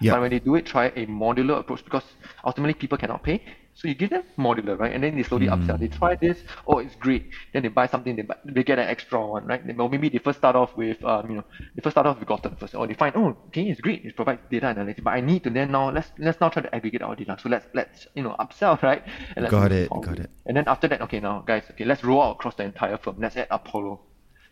Yeah. 0.00 0.12
But 0.12 0.20
when 0.22 0.30
they 0.30 0.38
do 0.38 0.54
it, 0.54 0.66
try 0.66 0.86
a 0.86 1.06
modular 1.06 1.58
approach 1.60 1.84
because 1.84 2.04
ultimately 2.44 2.74
people 2.74 2.98
cannot 2.98 3.22
pay. 3.22 3.42
So 3.78 3.86
you 3.86 3.94
give 3.94 4.10
them 4.10 4.24
modular, 4.36 4.76
right? 4.76 4.92
And 4.92 5.04
then 5.04 5.14
they 5.14 5.22
slowly 5.22 5.46
mm. 5.46 5.54
upsell. 5.54 5.78
They 5.78 5.86
try 5.86 6.16
this, 6.16 6.42
oh, 6.66 6.78
it's 6.78 6.96
great. 6.96 7.30
Then 7.52 7.62
they 7.62 7.68
buy 7.68 7.86
something, 7.86 8.16
they 8.16 8.22
buy, 8.22 8.34
they 8.44 8.64
get 8.64 8.80
an 8.80 8.88
extra 8.88 9.24
one, 9.24 9.46
right? 9.46 9.62
Or 9.78 9.88
maybe 9.88 10.08
they 10.08 10.18
first 10.18 10.38
start 10.38 10.56
off 10.56 10.76
with, 10.76 11.02
um, 11.04 11.30
you 11.30 11.36
know, 11.36 11.44
they 11.76 11.80
first 11.80 11.94
start 11.94 12.04
off 12.04 12.18
with 12.18 12.26
Gotham 12.26 12.56
first, 12.56 12.74
or 12.74 12.88
they 12.88 12.94
find, 12.94 13.14
oh, 13.14 13.36
okay, 13.46 13.68
it's 13.68 13.80
great, 13.80 14.04
it 14.04 14.16
provides 14.16 14.40
data 14.50 14.66
analytics, 14.66 15.04
but 15.04 15.10
I 15.10 15.20
need 15.20 15.44
to 15.44 15.50
then 15.50 15.70
now 15.70 15.92
let's 15.92 16.10
let's 16.18 16.40
now 16.40 16.48
try 16.48 16.62
to 16.62 16.74
aggregate 16.74 17.02
our 17.02 17.14
data. 17.14 17.36
So 17.40 17.48
let's 17.48 17.66
let's 17.72 18.08
you 18.16 18.24
know 18.24 18.34
upsell, 18.40 18.82
right? 18.82 19.04
Got 19.48 19.70
it, 19.70 19.90
got 19.90 20.18
it. 20.18 20.28
And 20.46 20.56
then 20.56 20.64
after 20.66 20.88
that, 20.88 21.00
okay, 21.02 21.20
now 21.20 21.44
guys, 21.46 21.62
okay, 21.70 21.84
let's 21.84 22.02
roll 22.02 22.20
out 22.20 22.32
across 22.32 22.56
the 22.56 22.64
entire 22.64 22.98
firm. 22.98 23.16
Let's 23.20 23.36
add 23.36 23.46
Apollo. 23.48 24.00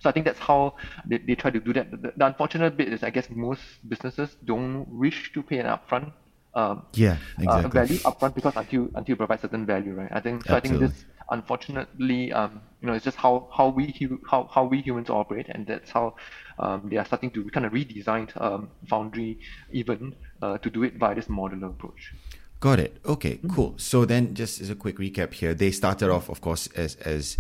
So 0.07 0.11
I 0.11 0.13
think 0.13 0.25
that's 0.25 0.39
how 0.39 0.77
they, 1.05 1.19
they 1.19 1.35
try 1.35 1.51
to 1.51 1.59
do 1.59 1.73
that. 1.73 1.91
The, 1.91 2.13
the 2.17 2.27
unfortunate 2.27 2.77
bit 2.77 2.93
is, 2.93 3.03
I 3.03 3.11
guess, 3.11 3.29
most 3.29 3.63
businesses 3.89 4.37
don't 4.45 4.87
wish 4.89 5.33
to 5.33 5.43
pay 5.43 5.59
an 5.59 5.67
upfront 5.67 6.13
um, 6.55 6.87
yeah, 6.95 7.17
exactly. 7.41 7.65
uh, 7.65 7.69
value 7.69 7.99
upfront 7.99 8.35
because 8.37 8.55
until 8.57 8.89
until 8.95 9.13
you 9.13 9.17
provide 9.17 9.41
certain 9.41 9.67
value, 9.67 9.95
right? 9.95 10.09
I 10.13 10.21
think 10.21 10.47
so. 10.47 10.55
Absolutely. 10.55 10.87
I 10.87 10.89
think 10.89 10.95
this 10.95 11.05
unfortunately, 11.31 12.33
um, 12.33 12.61
you 12.81 12.87
know, 12.87 12.95
it's 12.95 13.05
just 13.05 13.17
how 13.17 13.49
how 13.53 13.69
we 13.69 13.93
how 14.31 14.49
how 14.55 14.65
we 14.65 14.81
humans 14.81 15.11
operate, 15.11 15.49
and 15.49 15.67
that's 15.67 15.91
how 15.91 16.15
um, 16.61 16.89
they 16.89 16.99
are 16.99 17.05
starting 17.05 17.33
to 17.33 17.45
kind 17.51 17.67
of 17.67 17.73
redesign 17.73 18.31
um, 18.41 18.71
Foundry 18.89 19.41
even 19.73 20.15
uh, 20.41 20.57
to 20.59 20.71
do 20.71 20.85
it 20.85 20.95
via 20.95 21.17
this 21.17 21.27
modular 21.27 21.67
approach. 21.67 22.15
Got 22.61 22.81
it. 22.81 22.97
Okay, 23.05 23.39
cool. 23.55 23.75
So 23.77 24.05
then, 24.05 24.35
just 24.35 24.61
as 24.61 24.71
a 24.71 24.75
quick 24.75 24.97
recap 24.97 25.35
here, 25.35 25.53
they 25.53 25.71
started 25.71 26.11
off, 26.11 26.29
of 26.29 26.41
course, 26.41 26.69
as 26.69 26.97
as 26.97 27.37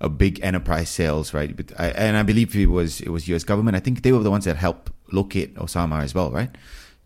a 0.00 0.08
big 0.08 0.40
enterprise 0.42 0.88
sales, 0.88 1.34
right? 1.34 1.54
But 1.54 1.72
I, 1.78 1.88
and 1.88 2.16
I 2.16 2.22
believe 2.22 2.54
it 2.56 2.66
was 2.66 3.00
it 3.00 3.08
was 3.10 3.28
U.S. 3.28 3.44
government. 3.44 3.76
I 3.76 3.80
think 3.80 4.02
they 4.02 4.12
were 4.12 4.22
the 4.22 4.30
ones 4.30 4.44
that 4.44 4.56
helped 4.56 4.92
locate 5.12 5.56
Osama 5.56 6.02
as 6.02 6.14
well, 6.14 6.30
right? 6.30 6.50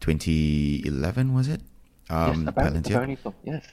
2011 0.00 1.32
was 1.32 1.48
it? 1.48 1.62
Um, 2.10 2.42
yes, 2.42 2.48
apparently, 2.48 3.16
so. 3.22 3.34
Yes. 3.44 3.66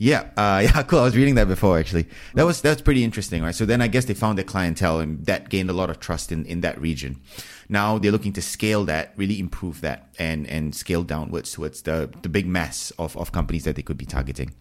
Yeah, 0.00 0.30
uh, 0.34 0.60
yeah, 0.64 0.82
cool. 0.84 1.00
I 1.00 1.04
was 1.04 1.14
reading 1.14 1.34
that 1.34 1.46
before 1.46 1.78
actually. 1.78 2.08
That 2.34 2.44
was 2.44 2.62
that's 2.62 2.80
pretty 2.80 3.04
interesting, 3.04 3.42
right? 3.42 3.54
So 3.54 3.66
then 3.66 3.82
I 3.82 3.86
guess 3.86 4.06
they 4.06 4.14
found 4.14 4.38
their 4.38 4.46
clientele 4.46 4.98
and 4.98 5.24
that 5.26 5.50
gained 5.50 5.68
a 5.68 5.74
lot 5.74 5.90
of 5.90 6.00
trust 6.00 6.32
in, 6.32 6.46
in 6.46 6.62
that 6.62 6.80
region. 6.80 7.20
Now 7.68 7.98
they're 7.98 8.10
looking 8.10 8.32
to 8.32 8.42
scale 8.42 8.86
that, 8.86 9.12
really 9.16 9.38
improve 9.38 9.82
that, 9.82 10.08
and 10.18 10.46
and 10.46 10.74
scale 10.74 11.02
downwards 11.02 11.52
towards 11.52 11.82
the 11.82 12.10
the 12.22 12.30
big 12.30 12.46
mass 12.46 12.92
of, 12.98 13.14
of 13.18 13.30
companies 13.32 13.64
that 13.64 13.76
they 13.76 13.82
could 13.82 13.98
be 13.98 14.06
targeting. 14.06 14.54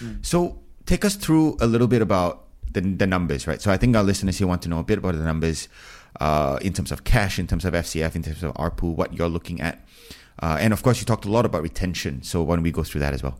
Mm. 0.00 0.24
So 0.24 0.60
take 0.86 1.04
us 1.04 1.14
through 1.14 1.58
a 1.60 1.66
little 1.66 1.88
bit 1.88 2.00
about 2.00 2.46
the 2.72 2.80
the 2.80 3.06
numbers, 3.06 3.46
right? 3.46 3.60
So 3.60 3.70
I 3.70 3.76
think 3.76 3.94
our 3.96 4.02
listeners 4.02 4.38
here 4.38 4.46
want 4.46 4.62
to 4.62 4.70
know 4.70 4.78
a 4.78 4.84
bit 4.84 4.96
about 4.96 5.14
the 5.14 5.24
numbers, 5.24 5.68
uh, 6.20 6.58
in 6.62 6.72
terms 6.72 6.90
of 6.90 7.04
cash, 7.04 7.38
in 7.38 7.46
terms 7.46 7.66
of 7.66 7.74
FCF, 7.74 8.16
in 8.16 8.22
terms 8.22 8.42
of 8.42 8.54
ARPU, 8.54 8.96
what 8.96 9.12
you're 9.12 9.28
looking 9.28 9.60
at. 9.60 9.86
Uh, 10.42 10.56
and 10.58 10.72
of 10.72 10.82
course, 10.82 11.00
you 11.00 11.04
talked 11.04 11.26
a 11.26 11.30
lot 11.30 11.44
about 11.44 11.62
retention. 11.62 12.22
So 12.22 12.42
why 12.42 12.56
don't 12.56 12.62
we 12.62 12.70
go 12.70 12.82
through 12.82 13.00
that 13.00 13.12
as 13.12 13.22
well? 13.22 13.38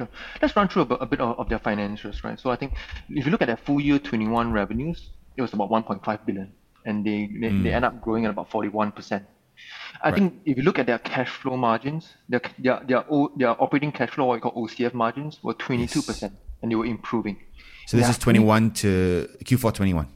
Sure. 0.00 0.08
Let's 0.40 0.56
run 0.56 0.66
through 0.68 0.82
a, 0.82 0.94
a 0.94 1.06
bit 1.06 1.20
of, 1.20 1.38
of, 1.38 1.48
their 1.50 1.58
financials, 1.58 2.24
right? 2.24 2.40
So 2.40 2.50
I 2.50 2.56
think 2.56 2.72
if 3.10 3.26
you 3.26 3.30
look 3.30 3.42
at 3.42 3.48
their 3.48 3.58
full 3.58 3.80
year 3.80 3.98
21 3.98 4.50
revenues, 4.50 5.10
it 5.36 5.42
was 5.42 5.52
about 5.52 5.68
1.5 5.68 6.24
billion, 6.24 6.50
and 6.86 7.04
they 7.04 7.26
they, 7.26 7.50
mm. 7.50 7.62
they 7.62 7.72
end 7.72 7.84
up 7.84 8.00
growing 8.00 8.24
at 8.24 8.30
about 8.30 8.50
41 8.50 8.92
percent. 8.92 9.24
I 10.02 10.08
right. 10.08 10.14
think 10.14 10.40
if 10.46 10.56
you 10.56 10.62
look 10.62 10.78
at 10.78 10.86
their 10.86 10.98
cash 10.98 11.28
flow 11.28 11.58
margins, 11.58 12.14
their 12.30 12.40
their 12.58 12.80
their, 12.88 13.04
o, 13.10 13.30
their 13.36 13.50
operating 13.62 13.92
cash 13.92 14.10
flow, 14.10 14.24
what 14.24 14.36
we 14.36 14.40
call 14.40 14.66
OCF 14.66 14.94
margins, 14.94 15.38
were 15.42 15.52
22 15.52 16.00
percent, 16.00 16.32
yes. 16.32 16.42
and 16.62 16.70
they 16.70 16.76
were 16.76 16.86
improving. 16.86 17.36
So 17.86 17.98
this 17.98 18.08
is 18.08 18.16
21 18.16 18.70
to 18.70 19.28
Q4 19.44 19.74
21. 19.74 20.06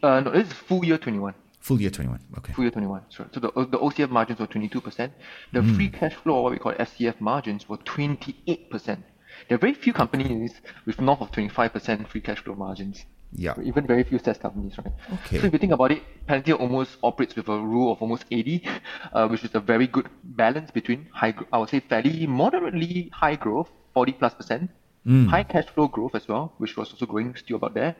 Uh, 0.00 0.20
no, 0.20 0.30
this 0.30 0.46
is 0.46 0.52
full 0.52 0.84
year 0.84 0.98
21. 0.98 1.34
Full 1.64 1.80
year 1.80 1.88
21. 1.88 2.20
Okay. 2.36 2.52
Full 2.52 2.64
year 2.64 2.70
21. 2.70 3.02
So, 3.08 3.26
so 3.32 3.40
the, 3.40 3.48
the 3.48 3.78
OCF 3.78 4.10
margins 4.10 4.38
were 4.38 4.46
22%. 4.46 5.10
The 5.52 5.60
mm. 5.60 5.76
free 5.76 5.88
cash 5.88 6.12
flow, 6.12 6.42
what 6.42 6.52
we 6.52 6.58
call 6.58 6.74
FCF 6.74 7.18
margins, 7.22 7.66
were 7.70 7.78
28%. 7.78 9.02
There 9.48 9.56
are 9.56 9.58
very 9.58 9.74
few 9.74 9.92
companies 9.92 10.52
with 10.86 11.00
north 11.00 11.20
of 11.20 11.30
25% 11.32 12.08
free 12.08 12.20
cash 12.20 12.42
flow 12.42 12.54
margins. 12.54 13.04
Yeah. 13.36 13.54
Even 13.62 13.86
very 13.86 14.04
few 14.04 14.18
SaaS 14.18 14.38
companies, 14.38 14.78
right? 14.78 14.92
Okay. 15.12 15.40
So 15.40 15.46
if 15.46 15.52
you 15.52 15.58
think 15.58 15.72
about 15.72 15.90
it, 15.90 16.02
Palantir 16.28 16.58
almost 16.58 16.96
operates 17.02 17.34
with 17.34 17.48
a 17.48 17.58
rule 17.58 17.92
of 17.92 18.00
almost 18.00 18.24
80, 18.30 18.64
uh, 19.12 19.28
which 19.28 19.44
is 19.44 19.54
a 19.54 19.60
very 19.60 19.88
good 19.88 20.08
balance 20.22 20.70
between 20.70 21.08
high, 21.12 21.34
I 21.52 21.58
would 21.58 21.68
say 21.68 21.80
fairly 21.80 22.26
moderately 22.26 23.10
high 23.12 23.34
growth, 23.34 23.70
40 23.94 24.12
plus 24.12 24.34
percent, 24.34 24.70
mm. 25.04 25.26
high 25.28 25.42
cash 25.42 25.66
flow 25.66 25.88
growth 25.88 26.14
as 26.14 26.28
well, 26.28 26.52
which 26.58 26.76
was 26.76 26.92
also 26.92 27.06
growing 27.06 27.34
still 27.34 27.56
about 27.56 27.74
there. 27.74 27.96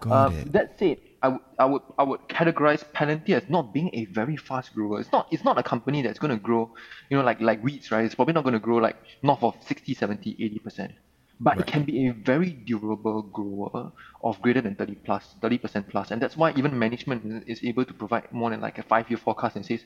Got 0.00 0.12
um, 0.12 0.36
it. 0.36 0.52
That 0.52 0.78
said, 0.78 0.98
I 1.22 1.28
would 1.28 1.40
I 1.58 1.64
would 1.66 1.82
I 1.98 2.02
would 2.02 2.20
categorize 2.28 2.84
Palantir 2.92 3.36
as 3.36 3.48
not 3.48 3.72
being 3.72 3.90
a 3.94 4.06
very 4.06 4.36
fast 4.36 4.74
grower. 4.74 5.00
It's 5.00 5.12
not 5.12 5.28
it's 5.30 5.44
not 5.44 5.58
a 5.58 5.62
company 5.62 6.02
that's 6.02 6.18
going 6.18 6.32
to 6.32 6.42
grow, 6.42 6.72
you 7.10 7.16
know, 7.16 7.24
like 7.24 7.40
like 7.40 7.62
weeds, 7.62 7.90
right? 7.92 8.04
It's 8.04 8.14
probably 8.14 8.34
not 8.34 8.44
going 8.44 8.54
to 8.54 8.60
grow 8.60 8.78
like 8.78 8.96
north 9.22 9.42
of 9.42 9.54
60, 9.62 9.94
70, 9.94 10.36
80 10.38 10.58
percent. 10.58 10.92
But 11.40 11.56
right. 11.56 11.68
it 11.68 11.72
can 11.72 11.84
be 11.84 12.06
a 12.08 12.12
very 12.12 12.50
durable 12.52 13.22
grower 13.22 13.92
of 14.22 14.40
greater 14.42 14.60
than 14.60 14.76
30 14.76 14.94
plus, 15.04 15.34
30% 15.42 15.88
plus. 15.88 16.10
And 16.12 16.22
that's 16.22 16.36
why 16.36 16.52
even 16.52 16.78
management 16.78 17.44
is 17.48 17.64
able 17.64 17.84
to 17.84 17.92
provide 17.94 18.32
more 18.32 18.50
than 18.50 18.60
like 18.60 18.78
a 18.78 18.82
five 18.84 19.10
year 19.10 19.18
forecast 19.18 19.56
and 19.56 19.66
says, 19.66 19.80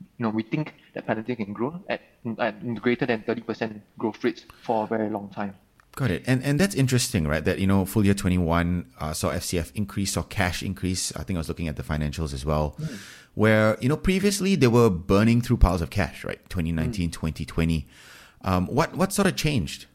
you 0.00 0.24
know, 0.24 0.30
we 0.30 0.42
think 0.42 0.74
that 0.94 1.06
Palantir 1.06 1.36
can 1.36 1.52
grow 1.52 1.84
at, 1.88 2.00
at 2.38 2.74
greater 2.76 3.04
than 3.04 3.22
30% 3.24 3.82
growth 3.98 4.24
rates 4.24 4.46
for 4.62 4.84
a 4.84 4.86
very 4.86 5.10
long 5.10 5.28
time. 5.30 5.54
Got 5.94 6.10
it. 6.10 6.22
And 6.26 6.42
and 6.42 6.58
that's 6.58 6.74
interesting, 6.74 7.28
right? 7.28 7.44
That, 7.44 7.58
you 7.58 7.66
know, 7.66 7.84
full 7.84 8.04
year 8.04 8.14
21 8.14 8.86
uh, 8.98 9.12
saw 9.12 9.30
FCF 9.30 9.72
increase, 9.74 10.12
saw 10.12 10.22
cash 10.22 10.62
increase. 10.62 11.14
I 11.16 11.22
think 11.22 11.36
I 11.36 11.40
was 11.40 11.48
looking 11.48 11.68
at 11.68 11.76
the 11.76 11.82
financials 11.82 12.32
as 12.32 12.46
well, 12.46 12.76
mm. 12.80 12.98
where, 13.34 13.76
you 13.80 13.90
know, 13.90 13.96
previously 13.98 14.54
they 14.54 14.68
were 14.68 14.88
burning 14.88 15.42
through 15.42 15.58
piles 15.58 15.82
of 15.82 15.90
cash, 15.90 16.24
right? 16.24 16.40
2019, 16.48 17.10
mm. 17.10 17.12
2020. 17.12 17.86
Um, 18.44 18.66
what, 18.66 18.96
what 18.96 19.12
sort 19.12 19.28
of 19.28 19.36
changed? 19.36 19.86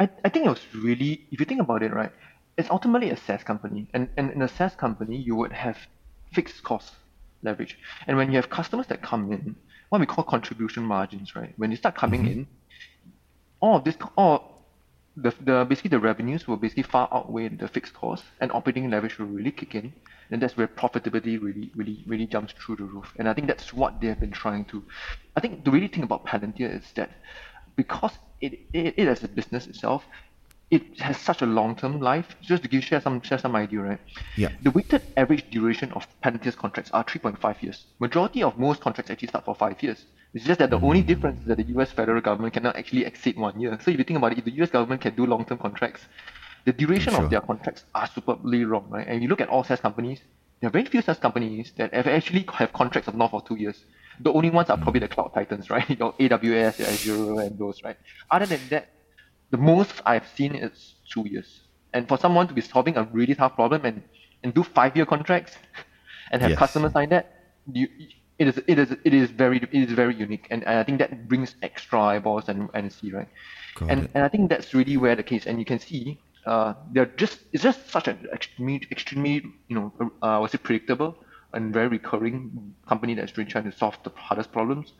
I, 0.00 0.08
I 0.24 0.28
think 0.28 0.46
it 0.46 0.50
was 0.50 0.60
really, 0.74 1.24
if 1.30 1.38
you 1.40 1.46
think 1.46 1.60
about 1.60 1.82
it, 1.82 1.92
right, 1.94 2.10
it's 2.56 2.68
ultimately 2.68 3.10
a 3.10 3.16
SaaS 3.16 3.44
company. 3.44 3.88
And, 3.94 4.08
and 4.16 4.32
in 4.32 4.42
a 4.42 4.48
SaaS 4.48 4.74
company, 4.74 5.16
you 5.16 5.36
would 5.36 5.52
have 5.52 5.78
fixed 6.32 6.62
cost 6.64 6.94
leverage. 7.42 7.78
And 8.06 8.16
when 8.16 8.30
you 8.30 8.36
have 8.36 8.50
customers 8.50 8.88
that 8.88 9.02
come 9.02 9.32
in, 9.32 9.54
what 9.88 10.00
we 10.00 10.06
call 10.06 10.24
contribution 10.24 10.82
margins, 10.82 11.34
right? 11.34 11.54
When 11.56 11.70
they 11.70 11.76
start 11.76 11.94
coming 11.94 12.22
mm-hmm. 12.22 12.40
in, 12.40 12.46
all 13.60 13.76
of 13.76 13.84
this, 13.84 13.96
all 14.16 14.64
the, 15.16 15.34
the 15.40 15.66
basically 15.68 15.90
the 15.90 15.98
revenues 15.98 16.46
will 16.46 16.56
basically 16.56 16.84
far 16.84 17.08
outweigh 17.12 17.48
the 17.48 17.68
fixed 17.68 17.94
costs, 17.94 18.26
and 18.40 18.52
operating 18.52 18.90
leverage 18.90 19.18
will 19.18 19.26
really 19.26 19.50
kick 19.50 19.74
in, 19.74 19.92
and 20.30 20.40
that's 20.40 20.56
where 20.56 20.68
profitability 20.68 21.40
really, 21.40 21.70
really, 21.74 22.04
really 22.06 22.26
jumps 22.26 22.52
through 22.52 22.76
the 22.76 22.84
roof. 22.84 23.12
And 23.18 23.28
I 23.28 23.34
think 23.34 23.46
that's 23.46 23.72
what 23.72 24.00
they 24.00 24.08
have 24.08 24.20
been 24.20 24.30
trying 24.30 24.64
to. 24.66 24.82
I 25.36 25.40
think 25.40 25.64
the 25.64 25.70
really 25.70 25.88
thing 25.88 26.04
about 26.04 26.24
Palantir 26.24 26.76
is 26.76 26.92
that 26.92 27.10
because 27.76 28.18
it, 28.40 28.60
it, 28.72 28.94
it 28.96 29.08
as 29.08 29.24
a 29.24 29.28
business 29.28 29.66
itself, 29.66 30.04
it 30.70 31.00
has 31.00 31.16
such 31.16 31.42
a 31.42 31.46
long-term 31.46 32.00
life. 32.00 32.36
Just 32.40 32.62
to 32.62 32.68
give 32.68 32.84
share 32.84 33.00
some 33.00 33.20
share 33.22 33.38
some 33.38 33.56
idea, 33.56 33.80
right? 33.80 34.00
Yeah. 34.36 34.50
The 34.62 34.70
weighted 34.70 35.02
average 35.16 35.50
duration 35.50 35.92
of 35.92 36.06
Palantir's 36.22 36.56
contracts 36.56 36.90
are 36.92 37.04
3.5 37.04 37.62
years. 37.62 37.86
Majority 37.98 38.42
of 38.42 38.58
most 38.58 38.80
contracts 38.80 39.10
actually 39.10 39.28
start 39.28 39.46
for 39.46 39.54
five 39.54 39.82
years. 39.82 40.04
It's 40.38 40.46
just 40.46 40.60
that 40.60 40.70
the 40.70 40.78
only 40.78 41.00
hmm. 41.00 41.08
difference 41.08 41.40
is 41.40 41.46
that 41.46 41.56
the 41.56 41.68
US 41.74 41.90
federal 41.90 42.20
government 42.20 42.54
cannot 42.54 42.76
actually 42.76 43.04
exceed 43.04 43.36
one 43.36 43.58
year. 43.60 43.76
So 43.82 43.90
if 43.90 43.98
you 43.98 44.04
think 44.04 44.18
about 44.18 44.30
it, 44.30 44.38
if 44.38 44.44
the 44.44 44.52
US 44.62 44.70
government 44.70 45.00
can 45.00 45.16
do 45.16 45.26
long-term 45.26 45.58
contracts, 45.58 46.02
the 46.64 46.72
duration 46.72 47.12
Sure. 47.12 47.24
of 47.24 47.30
their 47.30 47.40
contracts 47.40 47.82
are 47.92 48.06
superbly 48.06 48.64
long, 48.64 48.88
right? 48.88 49.06
And 49.08 49.20
you 49.20 49.28
look 49.28 49.40
at 49.40 49.48
all 49.48 49.64
SaaS 49.64 49.80
companies, 49.80 50.20
there 50.60 50.68
are 50.68 50.70
very 50.70 50.84
few 50.84 51.02
SaaS 51.02 51.18
companies 51.18 51.72
that 51.78 51.92
have 51.92 52.06
actually 52.06 52.44
have 52.52 52.72
contracts 52.72 53.08
of 53.08 53.16
north 53.16 53.34
of 53.34 53.46
two 53.48 53.56
years. 53.56 53.84
The 54.20 54.32
only 54.32 54.50
ones 54.50 54.70
are 54.70 54.76
probably 54.76 55.00
hmm. 55.00 55.06
the 55.06 55.14
cloud 55.16 55.32
titans, 55.34 55.70
right? 55.74 55.90
Your 55.98 56.12
AWS, 56.12 56.78
your 56.78 56.88
Azure, 56.94 57.40
and 57.40 57.58
those, 57.58 57.82
right? 57.82 57.96
Other 58.30 58.46
than 58.46 58.60
that, 58.70 58.90
the 59.50 59.58
most 59.58 59.94
I've 60.06 60.28
seen 60.36 60.54
is 60.54 60.94
two 61.12 61.26
years. 61.28 61.48
And 61.92 62.06
for 62.06 62.16
someone 62.16 62.46
to 62.46 62.54
be 62.54 62.60
solving 62.60 62.96
a 62.96 63.02
really 63.02 63.34
tough 63.34 63.56
problem 63.56 63.84
and, 63.84 64.04
and 64.44 64.54
do 64.54 64.62
five 64.62 64.94
year 64.94 65.06
contracts 65.14 65.58
and 66.30 66.42
have 66.42 66.50
Yes. 66.50 66.58
customers 66.60 66.94
like 66.94 67.10
that, 67.10 67.24
you, 67.72 67.88
it 68.38 68.48
is 68.48 68.60
it 68.66 68.78
is 68.78 68.96
it 69.04 69.14
is 69.14 69.30
very 69.30 69.58
it 69.58 69.72
is 69.72 69.92
very 69.92 70.14
unique 70.14 70.46
and, 70.50 70.62
and 70.64 70.78
I 70.78 70.84
think 70.84 70.98
that 70.98 71.28
brings 71.28 71.54
extra 71.62 72.00
eyeballs 72.00 72.48
and 72.48 72.68
and 72.74 72.92
see 72.92 73.10
right. 73.12 73.28
Got 73.76 73.90
and 73.90 74.04
it. 74.04 74.10
and 74.14 74.24
I 74.24 74.28
think 74.28 74.48
that's 74.50 74.74
really 74.74 74.96
where 74.96 75.16
the 75.16 75.22
case 75.22 75.46
and 75.46 75.58
you 75.58 75.64
can 75.64 75.78
see 75.78 76.20
uh 76.46 76.74
they're 76.92 77.06
just 77.06 77.40
it's 77.52 77.62
just 77.62 77.90
such 77.90 78.08
an 78.08 78.26
extremely 78.32 78.86
extremely 78.90 79.42
you 79.68 79.76
know 79.76 79.92
uh 80.22 80.38
was 80.40 80.54
it 80.54 80.62
predictable 80.62 81.16
and 81.52 81.72
very 81.72 81.88
recurring 81.88 82.74
company 82.86 83.14
that's 83.14 83.36
really 83.36 83.50
trying 83.50 83.64
to 83.64 83.76
solve 83.76 83.96
the 84.04 84.10
hardest 84.16 84.52
problems. 84.52 84.92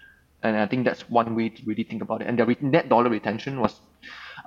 And 0.42 0.56
I 0.56 0.66
think 0.66 0.84
that's 0.84 1.08
one 1.10 1.34
way 1.34 1.48
to 1.48 1.62
really 1.64 1.82
think 1.82 2.02
about 2.02 2.22
it. 2.22 2.28
And 2.28 2.38
their 2.38 2.46
net 2.60 2.88
dollar 2.88 3.10
retention 3.10 3.60
was, 3.60 3.80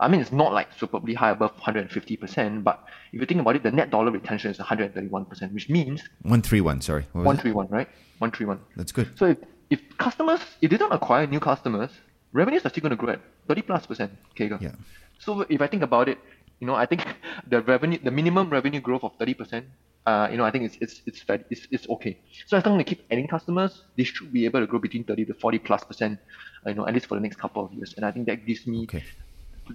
I 0.02 0.08
mean, 0.08 0.20
it's 0.20 0.32
not 0.32 0.52
like 0.52 0.70
superbly 0.78 1.14
high 1.14 1.30
above 1.30 1.56
150%, 1.58 2.64
but 2.64 2.84
if 3.14 3.20
you 3.22 3.26
think 3.28 3.40
about 3.40 3.56
it, 3.56 3.64
the 3.64 3.72
net 3.72 3.92
dollar 3.92 4.12
retention 4.12 4.50
is 4.50 4.58
131%, 4.58 5.54
which 5.54 5.70
means 5.70 6.02
131, 6.24 6.82
sorry. 6.82 7.06
What 7.14 7.26
was 7.26 7.38
it? 7.40 7.54
131, 7.54 7.68
right? 7.68 7.88
131. 8.18 8.60
That's 8.76 8.92
good. 8.92 9.10
So 9.16 9.26
if, 9.28 9.38
if 9.70 9.98
customers, 10.00 10.42
if 10.62 10.72
they 10.72 10.78
don't 10.78 10.92
acquire 10.92 11.28
new 11.28 11.40
customers, 11.40 11.92
revenues 12.34 12.66
are 12.66 12.70
still 12.70 12.82
going 12.82 12.92
to 12.92 12.96
grow 12.96 13.14
at 13.14 13.22
30 13.48 13.62
plus 13.62 13.86
percent 13.86 14.12
CAGR. 14.36 14.60
Yeah. 14.60 14.72
So 15.20 15.42
if 15.50 15.62
I 15.62 15.68
think 15.68 15.84
about 15.84 16.10
it, 16.10 16.18
you 16.60 16.66
know, 16.68 16.76
I 16.76 16.88
think 16.88 17.06
the 17.48 17.62
revenue, 17.62 18.00
the 18.04 18.12
minimum 18.12 18.50
revenue 18.50 18.82
growth 18.82 19.04
of 19.04 19.14
30 19.20 19.34
percent, 19.36 19.66
uh, 20.08 20.28
you 20.32 20.38
know, 20.38 20.44
I 20.46 20.50
think 20.50 20.66
it's 20.66 20.78
it's 20.82 21.02
it's 21.06 21.22
fair, 21.22 21.44
it's, 21.52 21.68
it's 21.70 21.88
okay. 21.90 22.18
So 22.48 22.58
as 22.58 22.66
long 22.66 22.80
as 22.80 22.86
they 22.86 22.90
keep 22.96 23.06
adding 23.12 23.28
customers, 23.28 23.84
they 23.98 24.04
should 24.04 24.34
be 24.34 24.46
able 24.46 24.62
to 24.62 24.66
grow 24.68 24.80
between 24.80 25.04
30 25.04 25.26
to 25.26 25.34
40 25.36 25.60
plus 25.60 25.84
percent, 25.84 26.20
you 26.66 26.74
know, 26.74 26.88
at 26.88 26.94
least 26.96 27.06
for 27.06 27.16
the 27.16 27.22
next 27.22 27.38
couple 27.38 27.64
of 27.64 27.72
years. 27.72 27.94
And 27.98 28.06
I 28.06 28.12
think 28.12 28.26
that 28.26 28.46
gives 28.48 28.66
me 28.66 28.84
Okay. 28.84 29.04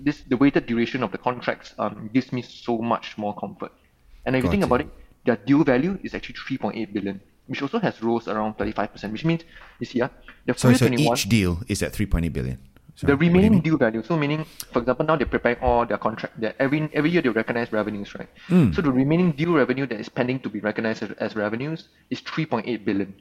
This 0.02 0.22
the 0.28 0.36
weighted 0.36 0.66
duration 0.66 1.02
of 1.02 1.12
the 1.12 1.18
contracts 1.18 1.74
um, 1.78 2.10
gives 2.12 2.32
me 2.32 2.42
so 2.42 2.78
much 2.78 3.16
more 3.18 3.34
comfort. 3.34 3.72
And 4.24 4.34
if 4.36 4.44
you 4.44 4.50
think 4.50 4.62
it. 4.62 4.66
about 4.66 4.80
it, 4.80 4.88
their 5.24 5.36
deal 5.36 5.64
value 5.64 5.98
is 6.02 6.14
actually 6.14 6.34
3.8 6.34 6.92
billion, 6.92 7.20
which 7.46 7.62
also 7.62 7.78
has 7.78 8.02
rose 8.02 8.28
around 8.28 8.56
35%, 8.58 9.12
which 9.12 9.24
means 9.24 9.42
you 9.78 9.86
see, 9.86 10.00
uh, 10.00 10.08
the 10.46 10.54
so 10.54 10.68
2021 10.70 11.16
each 11.16 11.28
deal 11.28 11.60
is 11.68 11.82
at 11.82 11.92
3.8 11.92 12.32
billion. 12.32 12.58
Sorry, 12.96 13.10
the 13.10 13.12
what 13.12 13.20
do 13.20 13.26
you 13.26 13.32
remaining 13.32 13.60
deal 13.60 13.76
value. 13.76 14.02
So 14.02 14.16
meaning, 14.16 14.46
for 14.72 14.80
example, 14.80 15.04
now 15.04 15.16
they're 15.16 15.26
preparing 15.26 15.58
all 15.60 15.84
their 15.84 15.98
contract. 15.98 16.40
That 16.40 16.56
every 16.58 16.88
every 16.94 17.10
year 17.10 17.20
they 17.20 17.28
recognize 17.28 17.70
revenues, 17.70 18.14
right? 18.14 18.28
Hmm. 18.46 18.72
So 18.72 18.80
the 18.80 18.90
remaining 18.90 19.32
deal 19.32 19.52
revenue 19.52 19.86
that 19.86 20.00
is 20.00 20.08
pending 20.08 20.40
to 20.40 20.48
be 20.48 20.60
recognized 20.60 21.02
as, 21.02 21.10
as 21.18 21.36
revenues 21.36 21.88
is 22.08 22.22
3.8 22.22 22.84
billion. 22.86 23.14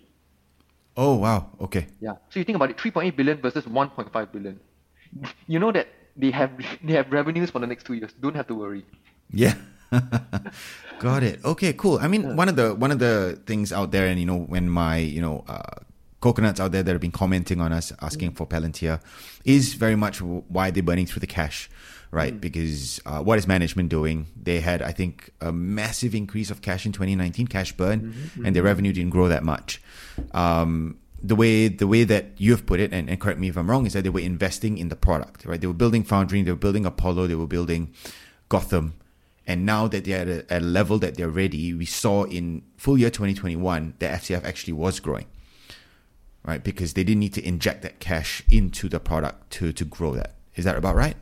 Oh, 0.98 1.16
wow. 1.16 1.50
Okay. 1.60 1.88
Yeah. 2.00 2.14
So 2.30 2.40
you 2.40 2.46
think 2.46 2.56
about 2.56 2.70
it, 2.70 2.78
3.8 2.78 3.16
billion 3.16 3.42
versus 3.42 3.66
1.5 3.66 4.32
billion. 4.32 4.60
You 5.48 5.60
know 5.60 5.72
that 5.72 5.88
they 6.16 6.32
have 6.32 6.52
they 6.84 6.94
have 6.94 7.12
revenues 7.12 7.50
for 7.50 7.60
the 7.60 7.68
next 7.68 7.86
two 7.86 7.94
years. 7.94 8.12
Don't 8.20 8.36
have 8.36 8.48
to 8.48 8.56
worry. 8.56 8.86
Yeah. 9.32 9.56
Got 11.00 11.24
it. 11.24 11.44
Okay, 11.46 11.74
cool. 11.74 12.00
I 12.00 12.08
mean, 12.08 12.36
one 12.36 12.50
of 12.50 12.56
the 12.56 12.74
one 12.76 12.92
of 12.92 13.00
the 13.00 13.40
things 13.46 13.72
out 13.72 13.92
there, 13.92 14.08
and 14.08 14.20
you 14.20 14.26
know, 14.26 14.38
when 14.38 14.70
my 14.70 14.98
you 14.98 15.22
know 15.22 15.44
uh, 15.48 15.80
coconuts 16.22 16.60
out 16.60 16.72
there 16.72 16.84
that 16.84 16.92
have 16.92 17.02
been 17.02 17.12
commenting 17.12 17.62
on 17.62 17.72
us 17.72 17.94
asking 18.02 18.32
for 18.32 18.48
Palantir, 18.48 19.00
is 19.44 19.74
very 19.76 19.96
much 19.96 20.22
why 20.22 20.72
they're 20.72 20.84
burning 20.84 21.06
through 21.06 21.20
the 21.20 21.28
cash, 21.28 21.70
right? 22.12 22.40
Because 22.40 23.00
uh, 23.06 23.22
what 23.22 23.38
is 23.38 23.48
management 23.48 23.90
doing? 23.90 24.28
They 24.42 24.60
had, 24.60 24.82
I 24.82 24.92
think, 24.92 25.32
a 25.42 25.52
massive 25.52 26.16
increase 26.16 26.50
of 26.50 26.62
cash 26.62 26.86
in 26.86 26.92
2019, 26.94 27.48
cash 27.48 27.74
burn, 27.74 28.16
and 28.44 28.56
their 28.56 28.64
revenue 28.64 28.94
didn't 28.94 29.12
grow 29.12 29.28
that 29.28 29.44
much. 29.44 29.82
Um, 30.34 30.98
the 31.28 31.36
way 31.36 31.68
the 31.68 31.88
way 31.88 32.04
that 32.04 32.32
you've 32.38 32.66
put 32.66 32.80
it, 32.80 32.94
and, 32.94 33.10
and 33.10 33.20
correct 33.20 33.40
me 33.40 33.50
if 33.50 33.58
I'm 33.58 33.70
wrong, 33.70 33.86
is 33.86 33.94
that 33.94 34.04
they 34.04 34.10
were 34.10 34.20
investing 34.20 34.78
in 34.78 34.90
the 34.90 34.96
product, 34.96 35.46
right? 35.46 35.60
They 35.60 35.68
were 35.68 35.74
building 35.74 36.04
Foundry, 36.04 36.42
they 36.44 36.52
were 36.52 36.58
building 36.58 36.86
Apollo, 36.86 37.28
they 37.28 37.36
were 37.36 37.48
building 37.48 37.94
Gotham, 38.50 38.94
and 39.48 39.66
now 39.66 39.88
that 39.88 40.06
they're 40.06 40.22
at 40.22 40.28
a, 40.28 40.54
at 40.54 40.62
a 40.62 40.66
level 40.66 40.98
that 41.00 41.16
they're 41.16 41.30
ready, 41.30 41.74
we 41.74 41.86
saw 41.86 42.24
in 42.24 42.64
full 42.78 42.98
year 42.98 43.10
2021 43.10 43.96
that 44.00 44.22
FCF 44.22 44.44
actually 44.44 44.74
was 44.74 45.00
growing, 45.00 45.26
right? 46.44 46.64
Because 46.64 46.94
they 46.94 47.04
didn't 47.04 47.20
need 47.20 47.34
to 47.34 47.48
inject 47.48 47.82
that 47.84 48.00
cash 48.00 48.44
into 48.50 48.88
the 48.90 49.00
product 49.00 49.52
to 49.52 49.74
to 49.74 49.86
grow 49.86 50.14
that. 50.16 50.36
Is 50.56 50.66
that 50.66 50.76
about 50.76 50.96
right? 50.96 51.18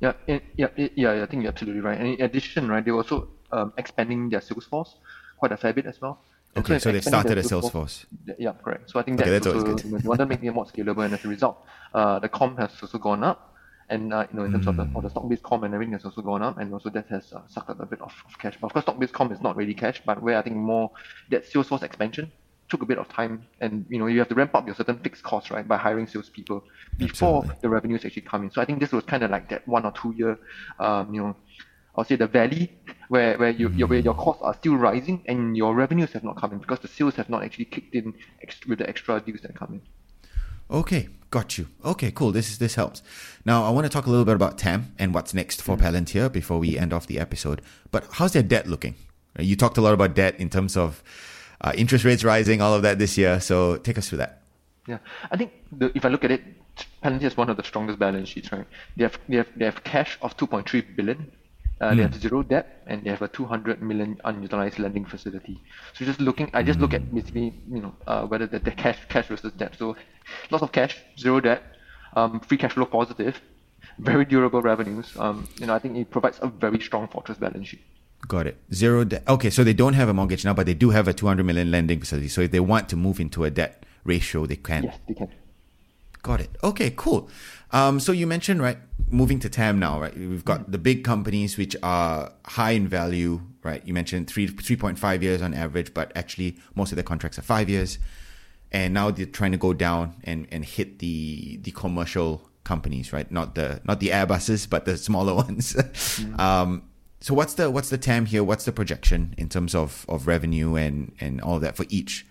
Yeah, 0.00 0.12
it, 0.26 0.44
yeah, 0.56 0.68
it, 0.76 0.92
yeah. 0.94 1.22
I 1.22 1.26
think 1.26 1.42
you're 1.42 1.52
absolutely 1.52 1.80
right. 1.80 1.98
And 1.98 2.08
in 2.18 2.22
addition, 2.22 2.68
right, 2.68 2.84
they 2.84 2.90
were 2.90 2.98
also 2.98 3.28
um, 3.52 3.72
expanding 3.78 4.28
their 4.28 4.42
sales 4.42 4.66
force 4.66 4.96
quite 5.38 5.52
a 5.52 5.56
fair 5.56 5.72
bit 5.72 5.86
as 5.86 6.00
well. 6.00 6.20
Okay, 6.56 6.78
so 6.78 6.92
they've 6.92 7.04
started 7.04 7.38
a 7.38 7.42
sales 7.42 7.70
force. 7.70 8.06
Yeah, 8.38 8.52
correct. 8.64 8.90
So 8.90 8.98
I 8.98 9.02
think 9.02 9.20
Okay, 9.20 9.30
that's, 9.30 9.44
that's 9.44 9.56
always 9.56 9.72
also 9.72 9.76
good. 9.76 9.84
you 9.84 9.90
know, 9.92 9.98
they 9.98 10.08
want 10.08 10.20
to 10.20 10.26
make 10.26 10.42
it 10.42 10.50
more 10.52 10.64
scalable, 10.66 11.04
and 11.04 11.14
as 11.14 11.24
a 11.24 11.28
result, 11.28 11.64
uh, 11.94 12.18
the 12.18 12.28
comp 12.28 12.58
has 12.58 12.70
also 12.82 12.98
gone 12.98 13.22
up, 13.24 13.54
and 13.88 14.12
uh, 14.12 14.26
you 14.30 14.38
know 14.38 14.44
in 14.44 14.52
terms 14.52 14.66
of 14.66 14.76
the, 14.76 14.84
Hmm. 14.84 15.00
the 15.00 15.10
stock-based 15.10 15.42
comp 15.42 15.62
and 15.64 15.74
everything 15.74 15.92
has 15.92 16.04
also 16.04 16.22
gone 16.22 16.42
up, 16.42 16.58
and 16.58 16.72
also 16.72 16.90
that 16.90 17.06
has 17.08 17.32
uh, 17.32 17.40
sucked 17.46 17.70
up 17.70 17.80
a 17.80 17.86
bit 17.86 18.00
of, 18.00 18.12
of 18.26 18.38
cash. 18.38 18.56
But 18.60 18.68
of 18.68 18.72
course, 18.72 18.84
stock-based 18.84 19.12
comp 19.12 19.32
is 19.32 19.40
not 19.40 19.56
really 19.56 19.74
cash, 19.74 20.02
but 20.04 20.22
where 20.22 20.38
I 20.38 20.42
think 20.42 20.56
more 20.56 20.90
that 21.30 21.46
sales 21.46 21.68
force 21.68 21.82
expansion 21.82 22.32
took 22.68 22.82
a 22.82 22.86
bit 22.86 22.98
of 22.98 23.08
time, 23.08 23.46
and 23.60 23.84
you 23.88 23.98
know 23.98 24.06
you 24.06 24.18
have 24.18 24.28
to 24.28 24.34
ramp 24.34 24.54
up 24.54 24.66
your 24.66 24.74
certain 24.74 24.98
fixed 24.98 25.22
costs, 25.22 25.50
right, 25.50 25.66
by 25.68 25.76
hiring 25.76 26.06
salespeople 26.06 26.64
before 26.96 27.38
Absolutely. 27.38 27.60
the 27.62 27.68
revenues 27.68 28.04
actually 28.04 28.22
come 28.22 28.42
in. 28.44 28.50
So 28.50 28.60
I 28.60 28.64
think 28.64 28.80
this 28.80 28.92
was 28.92 29.04
kind 29.04 29.22
of 29.22 29.30
like 29.30 29.48
that 29.50 29.68
one 29.68 29.84
or 29.84 29.92
two 29.92 30.12
year, 30.16 30.38
um, 30.80 31.14
you 31.14 31.22
know, 31.22 31.36
I'll 31.94 32.04
say 32.04 32.16
the 32.16 32.26
valley 32.26 32.72
where 33.08 33.36
where 33.38 33.50
you 33.50 33.68
your 33.70 33.88
where 33.88 33.98
your 33.98 34.14
costs 34.14 34.42
are 34.42 34.54
still 34.54 34.76
rising 34.76 35.22
and 35.26 35.56
your 35.56 35.74
revenues 35.74 36.12
have 36.12 36.24
not 36.24 36.36
come 36.36 36.52
in 36.52 36.58
because 36.58 36.80
the 36.80 36.88
sales 36.88 37.14
have 37.16 37.28
not 37.28 37.42
actually 37.42 37.66
kicked 37.66 37.94
in 37.94 38.14
ex- 38.42 38.66
with 38.66 38.78
the 38.78 38.88
extra 38.88 39.20
deals 39.20 39.40
that 39.42 39.54
come 39.54 39.74
in. 39.74 39.80
Okay, 40.68 41.08
got 41.30 41.58
you. 41.58 41.68
Okay, 41.84 42.10
cool. 42.10 42.32
This 42.32 42.50
is 42.50 42.58
this 42.58 42.74
helps. 42.74 43.02
Now 43.44 43.64
I 43.64 43.70
want 43.70 43.84
to 43.84 43.88
talk 43.90 44.06
a 44.06 44.10
little 44.10 44.24
bit 44.24 44.34
about 44.34 44.58
TAM 44.58 44.92
and 44.98 45.14
what's 45.14 45.32
next 45.32 45.62
for 45.62 45.76
Palantir 45.76 46.30
before 46.32 46.58
we 46.58 46.76
end 46.76 46.92
off 46.92 47.06
the 47.06 47.20
episode. 47.20 47.62
But 47.92 48.04
how's 48.12 48.32
their 48.32 48.42
debt 48.42 48.66
looking? 48.66 48.96
Uh, 49.38 49.42
You 49.42 49.54
talked 49.56 49.78
a 49.78 49.80
lot 49.80 49.94
about 49.94 50.14
debt 50.14 50.34
in 50.40 50.50
terms 50.50 50.76
of 50.76 51.02
uh, 51.60 51.72
interest 51.76 52.04
rates 52.04 52.24
rising, 52.24 52.60
all 52.60 52.74
of 52.74 52.82
that 52.82 52.98
this 52.98 53.16
year. 53.16 53.40
So 53.40 53.76
take 53.76 53.96
us 53.98 54.08
through 54.08 54.18
that. 54.18 54.42
Yeah, 54.88 54.98
I 55.30 55.36
think 55.36 55.52
the, 55.72 55.92
if 55.94 56.04
I 56.04 56.08
look 56.08 56.24
at 56.24 56.30
it, 56.32 56.42
Palantir 57.02 57.24
is 57.24 57.36
one 57.36 57.48
of 57.48 57.56
the 57.56 57.62
strongest 57.64 57.98
balance 57.98 58.28
sheets, 58.28 58.50
right? 58.52 58.66
They 58.96 59.04
have 59.04 59.18
they 59.28 59.36
have 59.36 59.48
they 59.56 59.64
have 59.64 59.84
cash 59.84 60.18
of 60.20 60.36
2.3 60.36 60.96
billion. 60.96 61.30
Uh, 61.80 61.94
They 61.94 62.02
have 62.02 62.14
zero 62.14 62.42
debt 62.42 62.82
and 62.86 63.04
they 63.04 63.10
have 63.10 63.20
a 63.22 63.28
200 63.28 63.82
million 63.82 64.18
unutilized 64.24 64.78
lending 64.78 65.04
facility. 65.04 65.60
So 65.94 66.04
just 66.06 66.20
looking, 66.20 66.48
I 66.54 66.62
just 66.62 66.80
look 66.80 66.94
at 66.94 67.14
basically, 67.14 67.52
you 67.70 67.82
know, 67.82 67.94
uh, 68.06 68.22
whether 68.26 68.46
the, 68.46 68.58
the 68.58 68.70
cash 68.70 68.96
cash 69.08 69.26
versus 69.28 69.52
debt. 69.52 69.74
So 69.78 69.94
lots 70.50 70.62
of 70.62 70.72
cash, 70.72 70.96
zero 71.18 71.40
debt, 71.40 71.62
um, 72.14 72.40
free 72.40 72.56
cash 72.56 72.72
flow 72.72 72.86
positive, 72.86 73.34
very 73.98 74.24
durable 74.24 74.62
revenues. 74.62 75.12
Um, 75.18 75.46
you 75.60 75.66
know, 75.66 75.74
I 75.74 75.78
think 75.78 75.96
it 75.98 76.10
provides 76.10 76.38
a 76.40 76.48
very 76.48 76.80
strong 76.80 77.08
fortress 77.08 77.36
balance 77.38 77.68
sheet. 77.68 77.82
Got 78.26 78.46
it. 78.46 78.56
Zero 78.72 79.04
debt. 79.04 79.22
Okay, 79.28 79.50
so 79.50 79.62
they 79.62 79.74
don't 79.74 79.92
have 79.92 80.08
a 80.08 80.14
mortgage 80.14 80.44
now, 80.46 80.54
but 80.54 80.64
they 80.66 80.74
do 80.74 80.90
have 80.90 81.06
a 81.08 81.12
200 81.12 81.44
million 81.44 81.70
lending 81.70 82.00
facility. 82.00 82.28
So 82.28 82.40
if 82.40 82.50
they 82.52 82.60
want 82.60 82.88
to 82.88 82.96
move 82.96 83.20
into 83.20 83.44
a 83.44 83.50
debt 83.50 83.84
ratio, 84.04 84.46
they 84.46 84.56
can. 84.56 84.84
Yes, 84.84 84.98
they 85.06 85.14
can. 85.14 85.28
Got 86.26 86.40
it. 86.40 86.50
Okay, 86.64 86.92
cool. 86.96 87.30
Um, 87.70 88.00
so 88.00 88.10
you 88.10 88.26
mentioned 88.26 88.60
right 88.60 88.78
moving 89.10 89.38
to 89.38 89.48
TAM 89.48 89.78
now, 89.78 90.00
right? 90.00 90.12
We've 90.16 90.44
got 90.44 90.72
the 90.72 90.76
big 90.76 91.04
companies 91.04 91.56
which 91.56 91.76
are 91.84 92.32
high 92.44 92.72
in 92.72 92.88
value, 92.88 93.42
right? 93.62 93.80
You 93.86 93.94
mentioned 93.94 94.26
three 94.26 94.48
three 94.48 94.74
point 94.74 94.98
five 94.98 95.22
years 95.22 95.40
on 95.40 95.54
average, 95.54 95.94
but 95.94 96.10
actually 96.16 96.58
most 96.74 96.90
of 96.90 96.96
their 96.96 97.04
contracts 97.04 97.38
are 97.38 97.42
five 97.42 97.68
years, 97.68 98.00
and 98.72 98.92
now 98.92 99.12
they're 99.12 99.26
trying 99.26 99.52
to 99.52 99.56
go 99.56 99.72
down 99.72 100.16
and, 100.24 100.48
and 100.50 100.64
hit 100.64 100.98
the 100.98 101.58
the 101.58 101.70
commercial 101.70 102.42
companies, 102.64 103.12
right? 103.12 103.30
Not 103.30 103.54
the 103.54 103.80
not 103.84 104.00
the 104.00 104.08
Airbuses, 104.08 104.68
but 104.68 104.84
the 104.84 104.96
smaller 104.96 105.34
ones. 105.44 105.76
um, 106.40 106.82
so 107.20 107.34
what's 107.34 107.54
the 107.54 107.70
what's 107.70 107.90
the 107.90 107.98
TAM 107.98 108.26
here? 108.26 108.42
What's 108.42 108.64
the 108.64 108.72
projection 108.72 109.32
in 109.38 109.48
terms 109.48 109.76
of, 109.76 110.04
of 110.08 110.26
revenue 110.26 110.74
and 110.74 111.14
and 111.20 111.40
all 111.40 111.60
that 111.60 111.76
for 111.76 111.86
each? 111.88 112.26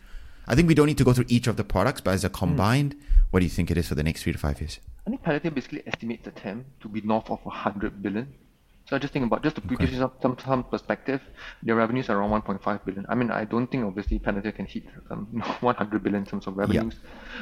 I 0.47 0.53
think 0.53 0.67
we 0.67 0.75
don't 0.75 0.87
need 0.87 0.97
to 0.97 1.05
go 1.05 1.13
through 1.13 1.25
each 1.29 1.47
of 1.47 1.55
the 1.55 1.63
products, 1.63 2.01
but 2.01 2.13
as 2.13 2.25
a 2.25 2.29
combined, 2.29 2.95
what 3.35 3.41
do 3.41 3.45
you 3.47 3.51
think 3.51 3.69
it 3.69 3.77
is 3.77 3.89
for 3.89 3.95
the 3.95 4.03
next 4.03 4.23
three 4.23 4.31
to 4.31 4.37
five 4.39 4.61
years? 4.61 4.79
I 5.05 5.09
think 5.09 5.21
Palantir 5.21 5.53
basically 5.53 5.83
estimates 5.85 6.23
the 6.23 6.31
TAM 6.31 6.63
to 6.79 6.87
be 6.87 7.01
north 7.01 7.29
of 7.29 7.43
100 7.43 8.01
billion. 8.01 8.33
So 8.87 8.95
I 8.95 8.99
just 8.99 9.11
think 9.11 9.25
about 9.25 9.43
just 9.43 9.57
to 9.57 9.61
give 9.61 9.91
you 9.91 9.97
some, 9.97 10.13
some 10.21 10.37
some 10.39 10.63
perspective, 10.63 11.19
their 11.61 11.75
revenues 11.75 12.09
are 12.09 12.17
around 12.17 12.43
1.5 12.43 12.85
billion. 12.85 13.05
I 13.09 13.15
mean, 13.15 13.31
I 13.31 13.43
don't 13.43 13.67
think 13.69 13.83
obviously 13.83 14.19
Palantir 14.19 14.55
can 14.55 14.65
hit 14.65 14.85
um, 15.11 15.25
100 15.59 16.01
billion 16.01 16.21
in 16.23 16.25
terms 16.25 16.47
of 16.47 16.55
revenues, 16.55 16.95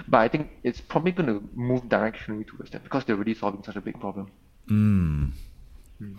but 0.07 0.17
I 0.17 0.27
think 0.29 0.49
it's 0.63 0.81
probably 0.81 1.11
going 1.11 1.27
to 1.27 1.47
move 1.53 1.83
directionally 1.83 2.47
towards 2.47 2.71
that 2.71 2.83
because 2.83 3.05
they're 3.05 3.15
already 3.15 3.35
solving 3.35 3.61
such 3.61 3.75
a 3.75 3.81
big 3.81 3.99
problem. 3.99 4.31
Mm. 4.67 5.33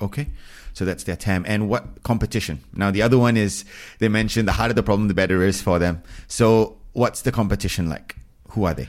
Okay, 0.00 0.28
so 0.72 0.84
that's 0.84 1.02
their 1.02 1.16
TAM. 1.16 1.44
And 1.48 1.68
what 1.68 2.04
competition? 2.04 2.62
Now 2.72 2.92
the 2.92 3.02
other 3.02 3.18
one 3.18 3.36
is 3.36 3.64
they 3.98 4.08
mentioned 4.08 4.46
the 4.46 4.52
harder 4.52 4.74
the 4.74 4.84
problem, 4.84 5.08
the 5.08 5.14
better 5.14 5.42
it 5.42 5.48
is 5.48 5.60
for 5.60 5.80
them. 5.80 6.04
So 6.28 6.76
what's 6.92 7.22
the 7.22 7.32
competition 7.32 7.88
like? 7.88 8.14
Who 8.50 8.66
are 8.66 8.74
they? 8.74 8.86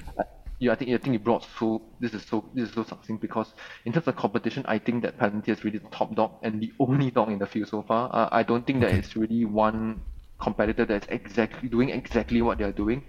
Yeah, 0.60 0.72
I 0.72 0.76
think 0.76 0.92
I 0.92 0.98
think 0.98 1.14
you 1.14 1.20
brought 1.20 1.46
so 1.60 1.82
this 2.00 2.14
is 2.14 2.24
so 2.24 2.46
this 2.54 2.70
is 2.70 2.76
so 2.76 2.84
succinct 2.84 3.22
because 3.22 3.54
in 3.86 3.94
terms 3.94 4.08
of 4.08 4.16
competition, 4.16 4.64
I 4.68 4.80
think 4.80 5.04
that 5.04 5.18
Palantir 5.18 5.50
is 5.50 5.64
really 5.64 5.80
the 5.80 5.90
top 5.90 6.16
dog 6.16 6.32
and 6.44 6.62
the 6.62 6.72
only 6.80 7.12
dog 7.12 7.30
in 7.30 7.40
the 7.40 7.48
field 7.48 7.70
so 7.70 7.82
far. 7.82 8.10
Uh, 8.14 8.30
I 8.32 8.44
don't 8.44 8.66
think 8.66 8.82
that 8.82 8.92
it's 8.92 9.16
really 9.16 9.46
one 9.46 10.02
competitor 10.40 10.86
that's 10.86 11.08
exactly 11.10 11.70
doing 11.70 11.90
exactly 11.90 12.42
what 12.42 12.58
they're 12.58 12.72
doing. 12.72 13.04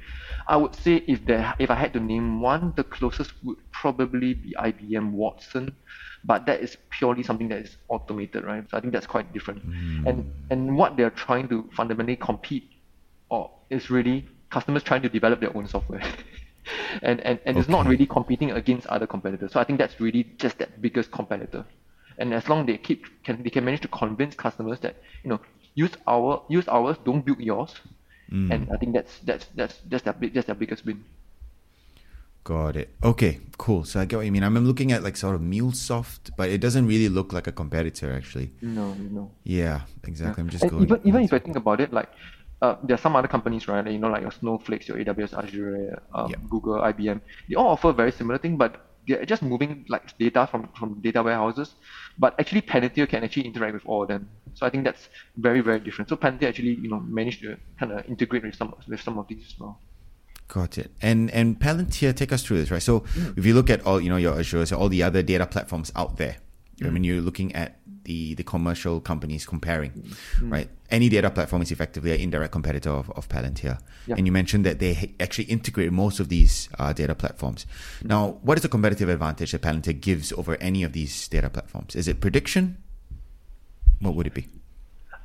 I 0.49 0.57
would 0.57 0.75
say 0.75 1.05
if 1.07 1.25
there 1.25 1.55
if 1.59 1.71
I 1.71 1.75
had 1.75 1.93
to 1.93 2.01
name 2.01 2.41
one, 2.41 2.73
the 2.77 2.85
closest 2.85 3.33
would 3.45 3.59
probably 3.71 4.35
be 4.35 4.55
IBM 4.59 5.13
Watson, 5.13 5.75
but 6.25 6.47
that 6.47 6.61
is 6.61 6.77
purely 6.91 7.23
something 7.23 7.49
that 7.49 7.59
is 7.59 7.77
automated, 7.89 8.45
right? 8.45 8.69
So 8.69 8.77
I 8.77 8.81
think 8.81 8.93
that's 8.93 9.07
quite 9.07 9.33
different. 9.33 9.65
Mm. 9.69 10.09
And 10.09 10.33
and 10.51 10.77
what 10.77 10.97
they're 10.97 11.11
trying 11.11 11.49
to 11.49 11.69
fundamentally 11.77 12.17
compete 12.17 12.71
or 13.29 13.51
is 13.71 13.91
really 13.91 14.27
customers 14.51 14.83
trying 14.83 15.03
to 15.03 15.09
develop 15.09 15.41
their 15.41 15.57
own 15.57 15.69
software. 15.69 16.03
and 17.03 17.21
and, 17.21 17.39
and 17.45 17.57
okay. 17.57 17.61
it's 17.61 17.69
not 17.69 17.87
really 17.87 18.07
competing 18.07 18.51
against 18.53 18.87
other 18.89 19.07
competitors. 19.07 19.53
So 19.53 19.61
I 19.61 19.65
think 19.65 19.79
that's 19.79 20.01
really 20.01 20.25
just 20.39 20.59
that 20.59 20.81
biggest 20.81 21.11
competitor. 21.11 21.65
And 22.19 22.33
as 22.33 22.49
long 22.49 22.67
they 22.67 22.79
keep 22.79 23.07
can 23.25 23.43
they 23.43 23.51
can 23.51 23.65
manage 23.65 23.83
to 23.83 23.89
convince 23.89 24.35
customers 24.35 24.81
that 24.81 24.97
you 25.23 25.31
know 25.31 25.41
use 25.75 25.93
our 26.07 26.43
use 26.49 26.69
ours, 26.69 26.97
don't 27.05 27.25
build 27.25 27.41
yours. 27.41 27.75
Mm. 28.33 28.51
And 28.53 28.69
I 28.73 28.77
think 28.77 28.95
that's 28.95 29.19
that's 29.21 29.47
that's 29.55 29.79
that's 29.89 30.03
their 30.05 30.15
big 30.15 30.35
that's 30.35 30.47
their 30.47 30.57
biggest 30.57 30.85
win. 30.85 31.05
Got 32.47 32.77
it. 32.77 32.95
Okay, 33.03 33.41
cool. 33.59 33.85
So 33.85 33.99
I 33.99 34.05
get 34.05 34.17
what 34.17 34.25
you 34.25 34.31
mean. 34.31 34.45
I'm 34.45 34.57
looking 34.65 34.93
at 34.93 35.03
like 35.03 35.17
sort 35.17 35.35
of 35.35 35.41
MuleSoft, 35.41 36.31
but 36.37 36.49
it 36.49 36.61
doesn't 36.61 36.87
really 36.87 37.09
look 37.09 37.33
like 37.33 37.49
a 37.49 37.53
competitor 37.53 38.13
actually. 38.13 38.53
No, 38.63 38.95
no. 38.95 39.33
Yeah, 39.43 39.81
exactly. 40.05 40.43
Yeah. 40.43 40.45
I'm 40.45 40.51
just 40.51 40.63
and 40.63 40.71
going. 40.71 40.85
Even 40.85 41.01
even 41.05 41.23
if 41.23 41.33
I 41.33 41.41
think 41.41 41.57
about 41.57 41.81
it, 41.81 41.93
like 41.93 42.09
uh, 42.63 42.77
there 42.83 42.95
are 42.95 42.99
some 42.99 43.17
other 43.17 43.29
companies, 43.29 43.69
right? 43.69 43.87
You 43.87 43.99
know, 43.99 44.09
like 44.09 44.23
your 44.23 44.31
Snowflakes, 44.33 44.89
your 44.89 44.97
AWS, 44.99 45.37
Azure, 45.37 46.03
um, 46.15 46.31
yep. 46.31 46.41
Google, 46.49 46.75
IBM. 46.75 47.21
They 47.49 47.55
all 47.55 47.69
offer 47.69 47.93
very 47.93 48.13
similar 48.13 48.39
thing, 48.39 48.57
but 48.57 48.87
they're 49.07 49.25
just 49.25 49.43
moving 49.43 49.85
like 49.89 50.17
data 50.19 50.49
from, 50.51 50.69
from 50.79 51.01
data 51.01 51.23
warehouses. 51.23 51.75
But 52.19 52.39
actually, 52.41 52.63
Palantir 52.63 53.09
can 53.09 53.25
actually 53.25 53.47
interact 53.47 53.75
with 53.75 53.87
all 53.87 54.03
of 54.03 54.09
them. 54.09 54.29
So 54.55 54.67
I 54.67 54.71
think 54.71 54.85
that's 54.85 55.09
very 55.37 55.61
very 55.61 55.81
different. 55.81 56.09
So 56.09 56.17
Palantir 56.17 56.49
actually, 56.49 56.75
you 56.75 56.89
know, 56.89 57.01
managed 57.01 57.43
to 57.43 57.57
kind 57.79 57.93
of 57.93 58.07
integrate 58.07 58.43
with 58.43 58.55
some 58.55 58.75
with 58.89 59.01
some 59.01 59.19
of 59.19 59.29
these 59.29 59.45
as 59.47 59.61
well. 59.61 59.79
Got 60.49 60.79
it. 60.79 60.91
And 61.03 61.31
and 61.33 61.61
Palantir, 61.61 62.17
take 62.17 62.33
us 62.33 62.43
through 62.43 62.59
this, 62.59 62.71
right? 62.71 62.83
So 62.83 63.01
mm. 63.01 63.37
if 63.37 63.45
you 63.45 63.55
look 63.55 63.69
at 63.69 63.85
all, 63.85 64.01
you 64.01 64.09
know, 64.09 64.17
your 64.17 64.39
Azure, 64.39 64.65
so 64.65 64.79
all 64.79 64.89
the 64.89 65.03
other 65.03 65.23
data 65.23 65.47
platforms 65.47 65.93
out 65.95 66.17
there, 66.17 66.37
mm. 66.79 66.87
I 66.87 66.91
mean, 66.91 67.05
you're 67.05 67.21
looking 67.21 67.55
at 67.55 67.79
the 68.05 68.35
the 68.35 68.45
commercial 68.45 69.01
companies 69.01 69.47
comparing, 69.47 69.91
mm. 69.91 70.53
right? 70.53 70.69
Any 70.91 71.09
data 71.09 71.31
platform 71.31 71.63
is 71.63 71.73
effectively 71.73 72.13
an 72.13 72.21
indirect 72.21 72.53
competitor 72.53 72.91
of, 72.91 73.11
of 73.11 73.29
Palantir. 73.29 73.79
And 74.09 74.25
you 74.25 74.31
mentioned 74.31 74.65
that 74.65 74.79
they 74.79 75.15
actually 75.19 75.45
integrate 75.45 75.91
most 75.91 76.21
of 76.21 76.29
these 76.29 76.69
uh, 76.79 76.93
data 76.93 77.15
platforms. 77.15 77.67
Mm. 78.01 78.09
Now, 78.09 78.39
what 78.43 78.57
is 78.57 78.63
the 78.63 78.69
competitive 78.69 79.09
advantage 79.09 79.53
that 79.53 79.63
Palantir 79.63 80.01
gives 80.01 80.33
over 80.33 80.57
any 80.61 80.85
of 80.85 80.93
these 80.93 81.29
data 81.29 81.51
platforms? 81.51 81.97
Is 81.97 82.07
it 82.07 82.21
prediction? 82.21 82.79
What 84.01 84.15
would 84.15 84.27
it 84.29 84.35
be? 84.35 84.47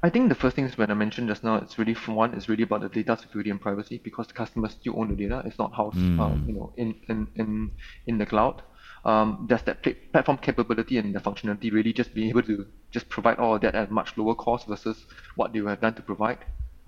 I 0.03 0.09
think 0.09 0.29
the 0.29 0.35
first 0.35 0.55
thing 0.55 0.65
is 0.65 0.75
when 0.79 0.89
I 0.89 0.95
mentioned 0.95 1.27
just 1.27 1.43
now, 1.43 1.57
it's 1.57 1.77
really 1.77 1.93
one, 1.93 2.33
it's 2.33 2.49
really 2.49 2.63
about 2.63 2.81
the 2.81 2.89
data 2.89 3.15
security 3.21 3.51
and 3.51 3.61
privacy 3.61 4.01
because 4.03 4.25
the 4.25 4.33
customers 4.33 4.71
still 4.71 4.99
own 4.99 5.09
the 5.09 5.15
data. 5.15 5.43
It's 5.45 5.59
not 5.59 5.75
housed, 5.75 5.97
mm. 5.97 6.19
um, 6.19 6.43
you 6.47 6.53
know, 6.53 6.73
in, 6.75 6.95
in, 7.07 7.27
in, 7.35 7.71
in 8.07 8.17
the 8.17 8.25
cloud 8.25 8.63
um, 9.05 9.45
does 9.47 9.61
that 9.63 9.83
platform 10.11 10.37
capability 10.37 10.97
and 10.97 11.13
the 11.13 11.19
functionality 11.19 11.71
really 11.71 11.93
just 11.93 12.13
be 12.13 12.29
able 12.29 12.43
to 12.43 12.65
just 12.91 13.09
provide 13.09 13.37
all 13.39 13.55
of 13.55 13.61
that 13.61 13.75
at 13.75 13.91
much 13.91 14.17
lower 14.17 14.35
cost 14.35 14.67
versus 14.67 15.05
what 15.35 15.53
they 15.53 15.59
have 15.59 15.81
done 15.81 15.93
to 15.95 16.01
provide? 16.01 16.39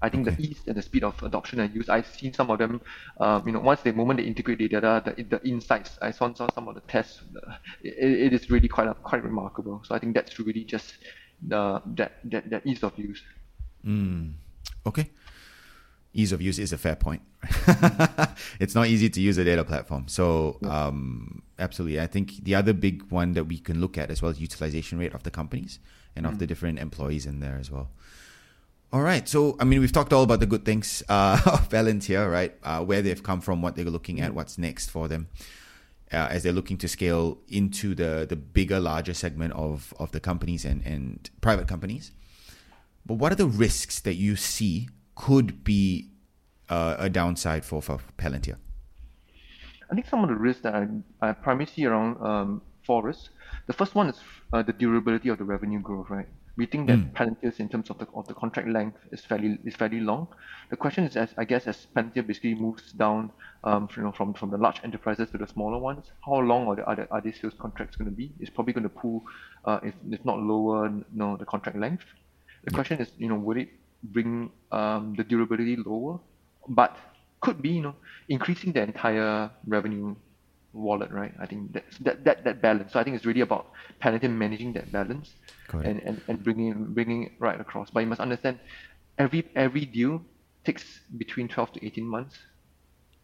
I 0.01 0.09
think 0.09 0.27
okay. 0.27 0.35
the 0.35 0.49
ease 0.49 0.61
and 0.67 0.75
the 0.75 0.81
speed 0.81 1.05
of 1.05 1.21
adoption 1.23 1.61
and 1.61 1.73
use, 1.73 1.87
I've 1.87 2.07
seen 2.07 2.33
some 2.33 2.51
of 2.51 2.59
them, 2.59 2.81
um, 3.21 3.47
you 3.47 3.53
know, 3.53 3.61
once 3.61 3.81
the 3.81 3.93
moment 3.93 4.19
they 4.19 4.25
integrate 4.25 4.57
the 4.57 4.67
data, 4.67 5.01
the, 5.05 5.23
the 5.23 5.47
insights, 5.47 5.97
I 6.01 6.11
saw, 6.11 6.31
saw 6.33 6.49
some 6.53 6.67
of 6.67 6.75
the 6.75 6.81
tests, 6.81 7.21
it, 7.81 7.93
it 7.97 8.33
is 8.33 8.49
really 8.49 8.67
quite 8.67 8.89
quite 9.03 9.23
remarkable. 9.23 9.81
So 9.85 9.95
I 9.95 9.99
think 9.99 10.13
that's 10.13 10.37
really 10.39 10.65
just 10.65 10.95
the 11.47 11.81
that 11.95 12.19
that, 12.25 12.49
that 12.49 12.67
ease 12.67 12.83
of 12.83 12.97
use. 12.99 13.23
Mm. 13.85 14.33
Okay 14.85 15.09
ease 16.13 16.31
of 16.31 16.41
use 16.41 16.59
is 16.59 16.71
a 16.71 16.77
fair 16.77 16.95
point. 16.95 17.21
it's 18.59 18.75
not 18.75 18.87
easy 18.87 19.09
to 19.09 19.19
use 19.19 19.37
a 19.37 19.43
data 19.43 19.63
platform. 19.63 20.07
So, 20.07 20.59
um, 20.63 21.41
absolutely. 21.57 21.99
I 21.99 22.07
think 22.07 22.43
the 22.43 22.55
other 22.55 22.73
big 22.73 23.03
one 23.09 23.33
that 23.33 23.45
we 23.45 23.57
can 23.57 23.81
look 23.81 23.97
at 23.97 24.11
as 24.11 24.21
well 24.21 24.31
is 24.31 24.39
utilization 24.39 24.99
rate 24.99 25.13
of 25.13 25.23
the 25.23 25.31
companies 25.31 25.79
and 26.15 26.25
mm. 26.25 26.29
of 26.29 26.39
the 26.39 26.45
mm. 26.45 26.49
different 26.49 26.79
employees 26.79 27.25
in 27.25 27.39
there 27.39 27.57
as 27.59 27.71
well. 27.71 27.89
All 28.91 29.01
right. 29.01 29.27
So, 29.27 29.57
I 29.59 29.63
mean, 29.63 29.79
we've 29.79 29.91
talked 29.91 30.13
all 30.13 30.21
about 30.21 30.39
the 30.39 30.45
good 30.45 30.65
things 30.65 31.01
uh, 31.09 31.41
of 31.45 31.67
Palantir, 31.69 32.31
right? 32.31 32.55
Uh, 32.63 32.83
where 32.83 33.01
they've 33.01 33.23
come 33.23 33.41
from, 33.41 33.61
what 33.63 33.75
they're 33.75 33.85
looking 33.85 34.21
at, 34.21 34.35
what's 34.35 34.57
next 34.57 34.89
for 34.89 35.07
them. 35.07 35.29
Uh, 36.11 36.27
as 36.29 36.43
they're 36.43 36.53
looking 36.53 36.77
to 36.77 36.87
scale 36.87 37.39
into 37.47 37.95
the, 37.95 38.27
the 38.29 38.35
bigger, 38.35 38.79
larger 38.79 39.15
segment 39.15 39.51
of, 39.53 39.95
of 39.97 40.11
the 40.11 40.19
companies 40.19 40.63
and, 40.63 40.85
and 40.85 41.31
private 41.41 41.67
companies. 41.67 42.11
But 43.03 43.15
what 43.15 43.31
are 43.31 43.35
the 43.35 43.47
risks 43.47 43.99
that 44.01 44.13
you 44.13 44.35
see 44.35 44.89
could 45.15 45.63
be 45.63 46.09
uh, 46.69 46.95
a 46.97 47.09
downside 47.09 47.65
for, 47.65 47.81
for 47.81 47.99
Palantir? 48.17 48.57
I 49.91 49.95
think 49.95 50.07
some 50.07 50.23
of 50.23 50.29
the 50.29 50.35
risks 50.35 50.63
that 50.63 50.73
I, 50.73 50.87
I 51.21 51.33
primarily 51.33 51.71
see 51.71 51.85
around 51.85 52.17
um, 52.21 52.61
forests. 52.85 53.29
The 53.67 53.73
first 53.73 53.95
one 53.95 54.09
is 54.09 54.19
uh, 54.51 54.63
the 54.63 54.73
durability 54.73 55.29
of 55.29 55.37
the 55.37 55.43
revenue 55.43 55.79
growth, 55.79 56.09
right? 56.09 56.27
We 56.55 56.67
think 56.67 56.87
that 56.87 56.99
mm. 56.99 57.13
Palantir's 57.13 57.59
in 57.59 57.67
terms 57.67 57.89
of 57.89 57.97
the, 57.97 58.07
of 58.13 58.27
the 58.27 58.33
contract 58.35 58.69
length 58.69 58.97
is 59.11 59.25
fairly 59.25 59.57
is 59.65 59.75
fairly 59.75 59.99
long. 59.99 60.27
The 60.69 60.77
question 60.77 61.03
is, 61.03 61.15
as 61.15 61.29
I 61.37 61.45
guess, 61.45 61.65
as 61.65 61.87
Palantir 61.95 62.25
basically 62.27 62.53
moves 62.53 62.91
down, 62.91 63.31
um, 63.63 63.89
you 63.95 64.03
know, 64.03 64.11
from, 64.11 64.33
from 64.35 64.51
the 64.51 64.57
large 64.57 64.79
enterprises 64.83 65.29
to 65.31 65.37
the 65.39 65.47
smaller 65.47 65.79
ones, 65.79 66.11
how 66.23 66.39
long 66.39 66.67
are 66.67 66.75
the 66.75 66.85
are, 66.85 66.95
the, 66.95 67.11
are 67.11 67.21
these 67.21 67.39
sales 67.41 67.53
contracts 67.57 67.95
going 67.95 68.09
to 68.09 68.15
be? 68.15 68.31
It's 68.39 68.51
probably 68.51 68.73
going 68.73 68.83
to 68.83 68.89
pull, 68.89 69.23
uh, 69.65 69.79
if, 69.83 69.95
if 70.11 70.23
not 70.25 70.37
lower, 70.39 70.89
you 70.89 71.05
know, 71.13 71.37
the 71.37 71.45
contract 71.45 71.77
length. 71.77 72.05
The 72.65 72.71
question 72.71 72.99
is, 72.99 73.09
you 73.17 73.29
know, 73.29 73.35
would 73.35 73.57
it 73.57 73.69
bring 74.03 74.51
um, 74.71 75.15
the 75.17 75.23
durability 75.23 75.77
lower, 75.77 76.19
but 76.67 76.97
could 77.41 77.61
be 77.61 77.69
you 77.69 77.81
know 77.81 77.95
increasing 78.29 78.71
the 78.73 78.81
entire 78.81 79.49
revenue 79.67 80.15
wallet, 80.73 81.11
right? 81.11 81.33
I 81.39 81.45
think 81.45 81.73
that 81.73 81.85
that 82.01 82.23
that, 82.25 82.43
that 82.43 82.61
balance. 82.61 82.93
So 82.93 82.99
I 82.99 83.03
think 83.03 83.15
it's 83.15 83.25
really 83.25 83.41
about 83.41 83.71
Palantir 84.01 84.29
managing 84.29 84.73
that 84.73 84.91
balance 84.91 85.31
and, 85.71 85.99
and, 86.01 86.21
and 86.27 86.43
bringing 86.43 86.93
bringing 86.93 87.23
it 87.23 87.31
right 87.39 87.59
across. 87.59 87.89
But 87.89 88.01
you 88.01 88.07
must 88.07 88.21
understand, 88.21 88.59
every 89.17 89.47
every 89.55 89.85
deal 89.85 90.21
takes 90.65 91.01
between 91.17 91.47
twelve 91.47 91.71
to 91.73 91.85
eighteen 91.85 92.05
months 92.05 92.37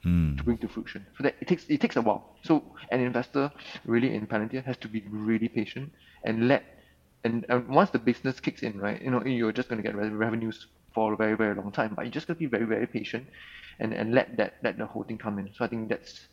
mm. 0.05 0.37
to 0.37 0.43
bring 0.43 0.57
to 0.59 0.67
fruition. 0.67 1.05
So 1.17 1.23
that 1.23 1.35
it 1.41 1.47
takes 1.47 1.65
it 1.67 1.81
takes 1.81 1.95
a 1.95 2.01
while. 2.01 2.35
So 2.43 2.63
an 2.91 2.99
investor 2.99 3.51
really 3.85 4.13
in 4.13 4.27
Palantir 4.27 4.63
has 4.65 4.77
to 4.77 4.87
be 4.87 5.03
really 5.09 5.47
patient 5.47 5.91
and 6.23 6.47
let 6.47 6.63
and, 7.23 7.45
and 7.49 7.67
once 7.67 7.89
the 7.89 7.99
business 7.99 8.39
kicks 8.39 8.63
in, 8.63 8.79
right, 8.79 9.01
you 9.01 9.11
know, 9.11 9.23
you're 9.25 9.51
just 9.51 9.69
going 9.69 9.81
to 9.81 9.87
get 9.87 9.95
revenues 9.95 10.67
for 10.93 11.13
a 11.13 11.17
very, 11.17 11.35
very 11.35 11.55
long 11.55 11.71
time. 11.71 11.93
But 11.95 12.05
you 12.05 12.11
just 12.11 12.27
got 12.27 12.35
to 12.35 12.39
be 12.39 12.45
very, 12.45 12.65
very 12.65 12.87
patient 12.87 13.27
and, 13.79 13.93
and 13.93 14.13
let 14.13 14.37
that 14.37 14.55
let 14.63 14.77
the 14.77 14.85
whole 14.85 15.03
thing 15.03 15.17
come 15.17 15.39
in. 15.39 15.49
So 15.55 15.65
I 15.65 15.67
think 15.67 15.89
that's 15.89 16.27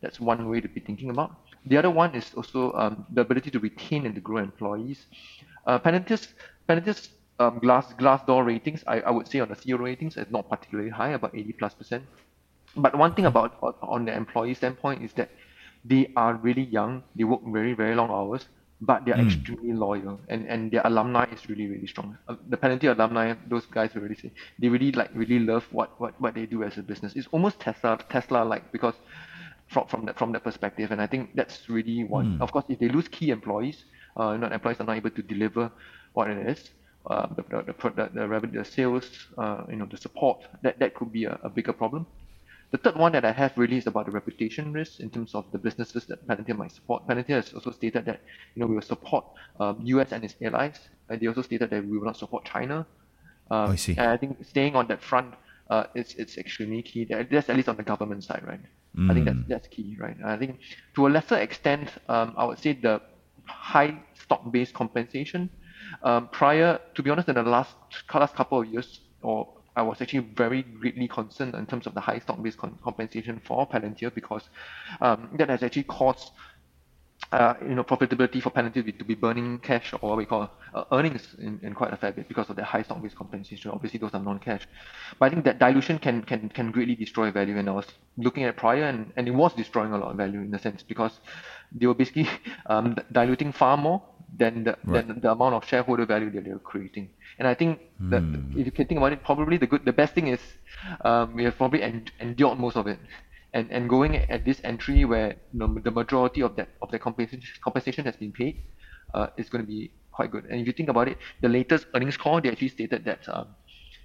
that's 0.00 0.18
one 0.20 0.48
way 0.48 0.60
to 0.60 0.68
be 0.68 0.80
thinking 0.80 1.10
about. 1.10 1.34
The 1.66 1.76
other 1.76 1.90
one 1.90 2.14
is 2.14 2.32
also 2.34 2.72
um, 2.72 3.06
the 3.10 3.20
ability 3.20 3.50
to 3.52 3.60
retain 3.60 4.04
and 4.04 4.14
to 4.16 4.20
grow 4.20 4.38
employees. 4.38 5.06
Uh, 5.64 5.78
Palantir's, 5.78 6.28
um, 7.38 7.60
Glassdoor 7.60 8.44
ratings, 8.44 8.82
I, 8.86 9.00
I 9.00 9.10
would 9.10 9.28
say 9.28 9.38
on 9.38 9.48
the 9.48 9.54
CEO 9.54 9.78
ratings, 9.78 10.16
is 10.16 10.26
not 10.30 10.48
particularly 10.48 10.90
high, 10.90 11.10
about 11.10 11.36
80 11.36 11.52
plus 11.52 11.74
percent. 11.74 12.02
But 12.76 12.98
one 12.98 13.14
thing 13.14 13.26
about 13.26 13.58
on 13.80 14.06
the 14.06 14.16
employee 14.16 14.54
standpoint 14.54 15.04
is 15.04 15.12
that 15.12 15.30
they 15.84 16.12
are 16.16 16.34
really 16.34 16.62
young. 16.64 17.04
They 17.14 17.22
work 17.22 17.42
very, 17.46 17.74
very 17.74 17.94
long 17.94 18.10
hours 18.10 18.46
but 18.82 19.04
they're 19.06 19.14
mm. 19.14 19.26
extremely 19.26 19.72
loyal 19.72 20.20
and, 20.28 20.46
and 20.48 20.70
their 20.72 20.82
alumni 20.84 21.24
is 21.32 21.48
really 21.48 21.66
really 21.68 21.86
strong 21.86 22.18
uh, 22.28 22.34
the 22.48 22.56
Palantir 22.56 22.90
alumni 22.90 23.32
those 23.48 23.64
guys 23.66 23.94
really 23.94 24.16
say 24.16 24.30
they 24.58 24.68
really 24.68 24.90
like 24.92 25.10
really 25.14 25.38
love 25.38 25.64
what, 25.70 25.98
what 26.00 26.20
what 26.20 26.34
they 26.34 26.46
do 26.46 26.64
as 26.64 26.76
a 26.78 26.82
business 26.82 27.12
it's 27.14 27.28
almost 27.30 27.60
tesla 27.60 27.98
tesla 28.10 28.44
like 28.44 28.70
because 28.72 28.94
from 29.68 29.86
from 29.86 30.04
that 30.06 30.18
from 30.18 30.32
that 30.32 30.42
perspective 30.42 30.90
and 30.90 31.00
i 31.00 31.06
think 31.06 31.30
that's 31.34 31.68
really 31.68 32.02
one 32.04 32.38
mm. 32.38 32.42
of 32.42 32.50
course 32.50 32.64
if 32.68 32.78
they 32.80 32.88
lose 32.88 33.08
key 33.08 33.30
employees 33.30 33.84
uh, 34.16 34.36
not 34.36 34.52
employees 34.52 34.80
are 34.80 34.84
not 34.84 34.96
able 34.96 35.10
to 35.10 35.22
deliver 35.22 35.70
what 36.14 36.28
it 36.28 36.46
is 36.46 36.70
uh, 37.06 37.26
the, 37.36 37.42
the, 37.50 37.72
the, 37.72 38.10
the, 38.14 38.46
the 38.58 38.64
sales 38.64 39.06
uh, 39.38 39.62
you 39.70 39.76
know 39.76 39.86
the 39.86 39.96
support 39.96 40.40
that 40.62 40.78
that 40.80 40.94
could 40.94 41.12
be 41.12 41.24
a, 41.24 41.38
a 41.44 41.48
bigger 41.48 41.72
problem 41.72 42.04
the 42.72 42.78
third 42.78 42.96
one 42.96 43.12
that 43.12 43.24
I 43.24 43.32
have 43.32 43.52
really 43.56 43.76
is 43.76 43.86
about 43.86 44.06
the 44.06 44.12
reputation 44.12 44.72
risk 44.72 45.00
in 45.00 45.10
terms 45.10 45.34
of 45.34 45.44
the 45.52 45.58
businesses 45.58 46.06
that 46.06 46.26
Palantir 46.26 46.56
might 46.56 46.72
support. 46.72 47.06
Palantir 47.06 47.36
has 47.36 47.52
also 47.52 47.70
stated 47.70 48.06
that 48.06 48.20
you 48.54 48.60
know 48.60 48.66
we 48.66 48.74
will 48.74 48.82
support 48.94 49.26
um, 49.60 49.78
US 49.84 50.10
and 50.12 50.24
its 50.24 50.34
allies, 50.42 50.78
and 51.08 51.20
they 51.20 51.26
also 51.26 51.42
stated 51.42 51.68
that 51.70 51.84
we 51.84 51.98
will 51.98 52.06
not 52.06 52.16
support 52.16 52.44
China. 52.44 52.86
Um, 53.50 53.72
I 53.72 53.76
see. 53.76 53.92
And 53.92 54.08
I 54.08 54.16
think 54.16 54.42
staying 54.44 54.74
on 54.74 54.88
that 54.88 55.02
front, 55.02 55.34
uh, 55.68 55.84
it's 55.94 56.14
it's 56.14 56.38
extremely 56.38 56.82
key. 56.82 57.04
That's 57.04 57.50
at 57.50 57.56
least 57.56 57.68
on 57.68 57.76
the 57.76 57.82
government 57.82 58.24
side, 58.24 58.42
right? 58.46 58.60
Mm. 58.96 59.10
I 59.10 59.14
think 59.14 59.26
that's 59.26 59.38
mm. 59.38 59.48
that's 59.48 59.68
key, 59.68 59.96
right? 60.00 60.16
I 60.24 60.38
think 60.38 60.58
to 60.94 61.06
a 61.06 61.10
lesser 61.10 61.36
extent, 61.36 61.90
um, 62.08 62.34
I 62.38 62.46
would 62.46 62.58
say 62.58 62.72
the 62.72 63.02
high 63.44 63.98
stock-based 64.14 64.72
compensation 64.72 65.50
um, 66.02 66.28
prior, 66.28 66.80
to 66.94 67.02
be 67.02 67.10
honest, 67.10 67.28
in 67.28 67.34
the 67.34 67.42
last 67.42 67.74
last 68.14 68.34
couple 68.34 68.60
of 68.60 68.66
years, 68.66 69.00
or 69.20 69.48
I 69.74 69.82
was 69.82 70.00
actually 70.02 70.20
very 70.20 70.62
greatly 70.62 71.08
concerned 71.08 71.54
in 71.54 71.66
terms 71.66 71.86
of 71.86 71.94
the 71.94 72.00
high 72.00 72.18
stock-based 72.18 72.58
compensation 72.58 73.40
for 73.44 73.66
Palantir 73.66 74.14
because 74.14 74.48
um, 75.00 75.30
that 75.34 75.48
has 75.48 75.62
actually 75.62 75.84
caused 75.84 76.30
uh, 77.32 77.54
you 77.62 77.74
know, 77.74 77.82
profitability 77.82 78.42
for 78.42 78.50
Palantir 78.50 78.98
to 78.98 79.04
be 79.04 79.14
burning 79.14 79.58
cash 79.58 79.92
or 79.94 80.10
what 80.10 80.18
we 80.18 80.26
call 80.26 80.50
uh, 80.74 80.84
earnings 80.92 81.34
in, 81.38 81.58
in 81.62 81.74
quite 81.74 81.92
a 81.92 81.96
fair 81.96 82.12
bit 82.12 82.28
because 82.28 82.50
of 82.50 82.56
the 82.56 82.64
high 82.64 82.82
stock-based 82.82 83.16
compensation. 83.16 83.70
Obviously, 83.70 83.98
those 83.98 84.12
are 84.12 84.20
non-cash. 84.20 84.68
But 85.18 85.26
I 85.26 85.30
think 85.30 85.44
that 85.46 85.58
dilution 85.58 85.98
can 85.98 86.22
can 86.22 86.50
can 86.50 86.70
greatly 86.70 86.94
destroy 86.94 87.30
value. 87.30 87.56
And 87.58 87.68
I 87.68 87.72
was 87.72 87.86
looking 88.18 88.44
at 88.44 88.56
prior, 88.56 88.84
and, 88.84 89.12
and 89.16 89.26
it 89.26 89.30
was 89.30 89.54
destroying 89.54 89.92
a 89.92 89.98
lot 89.98 90.10
of 90.10 90.16
value 90.16 90.40
in 90.40 90.54
a 90.54 90.58
sense 90.58 90.82
because 90.82 91.12
they 91.72 91.86
were 91.86 91.94
basically 91.94 92.28
um, 92.66 92.96
diluting 93.10 93.52
far 93.52 93.76
more 93.76 94.02
than 94.36 94.64
the, 94.64 94.76
right. 94.84 95.06
than 95.06 95.20
the 95.20 95.30
amount 95.30 95.54
of 95.54 95.66
shareholder 95.66 96.06
value 96.06 96.30
that 96.30 96.44
they 96.44 96.50
were 96.50 96.58
creating. 96.58 97.10
And 97.38 97.48
I 97.48 97.54
think 97.54 97.80
that 98.10 98.22
mm. 98.22 98.56
if 98.58 98.66
you 98.66 98.72
can 98.72 98.86
think 98.86 98.98
about 98.98 99.12
it, 99.12 99.22
probably 99.24 99.56
the 99.56 99.66
good, 99.66 99.84
the 99.84 99.92
best 99.92 100.14
thing 100.14 100.28
is 100.28 100.40
um, 101.02 101.34
we 101.34 101.44
have 101.44 101.56
probably 101.56 101.82
en- 101.82 102.06
endured 102.20 102.58
most 102.58 102.76
of 102.76 102.86
it 102.86 102.98
and 103.54 103.70
and 103.70 103.88
going 103.88 104.16
at 104.16 104.44
this 104.44 104.60
entry 104.64 105.04
where 105.04 105.36
you 105.52 105.58
know, 105.58 105.78
the 105.82 105.90
majority 105.90 106.42
of 106.42 106.56
that 106.56 106.68
of 106.80 106.90
the 106.90 106.98
compensation 106.98 107.42
compensation 107.62 108.04
has 108.04 108.16
been 108.16 108.32
paid 108.32 108.62
uh, 109.14 109.26
is 109.36 109.48
going 109.48 109.62
to 109.64 109.68
be 109.68 109.90
quite 110.10 110.30
good. 110.30 110.44
And 110.44 110.60
if 110.60 110.66
you 110.66 110.72
think 110.72 110.88
about 110.88 111.08
it, 111.08 111.18
the 111.40 111.48
latest 111.48 111.86
earnings 111.94 112.16
call 112.16 112.40
they 112.40 112.50
actually 112.50 112.68
stated 112.68 113.04
that 113.04 113.28
um, 113.28 113.48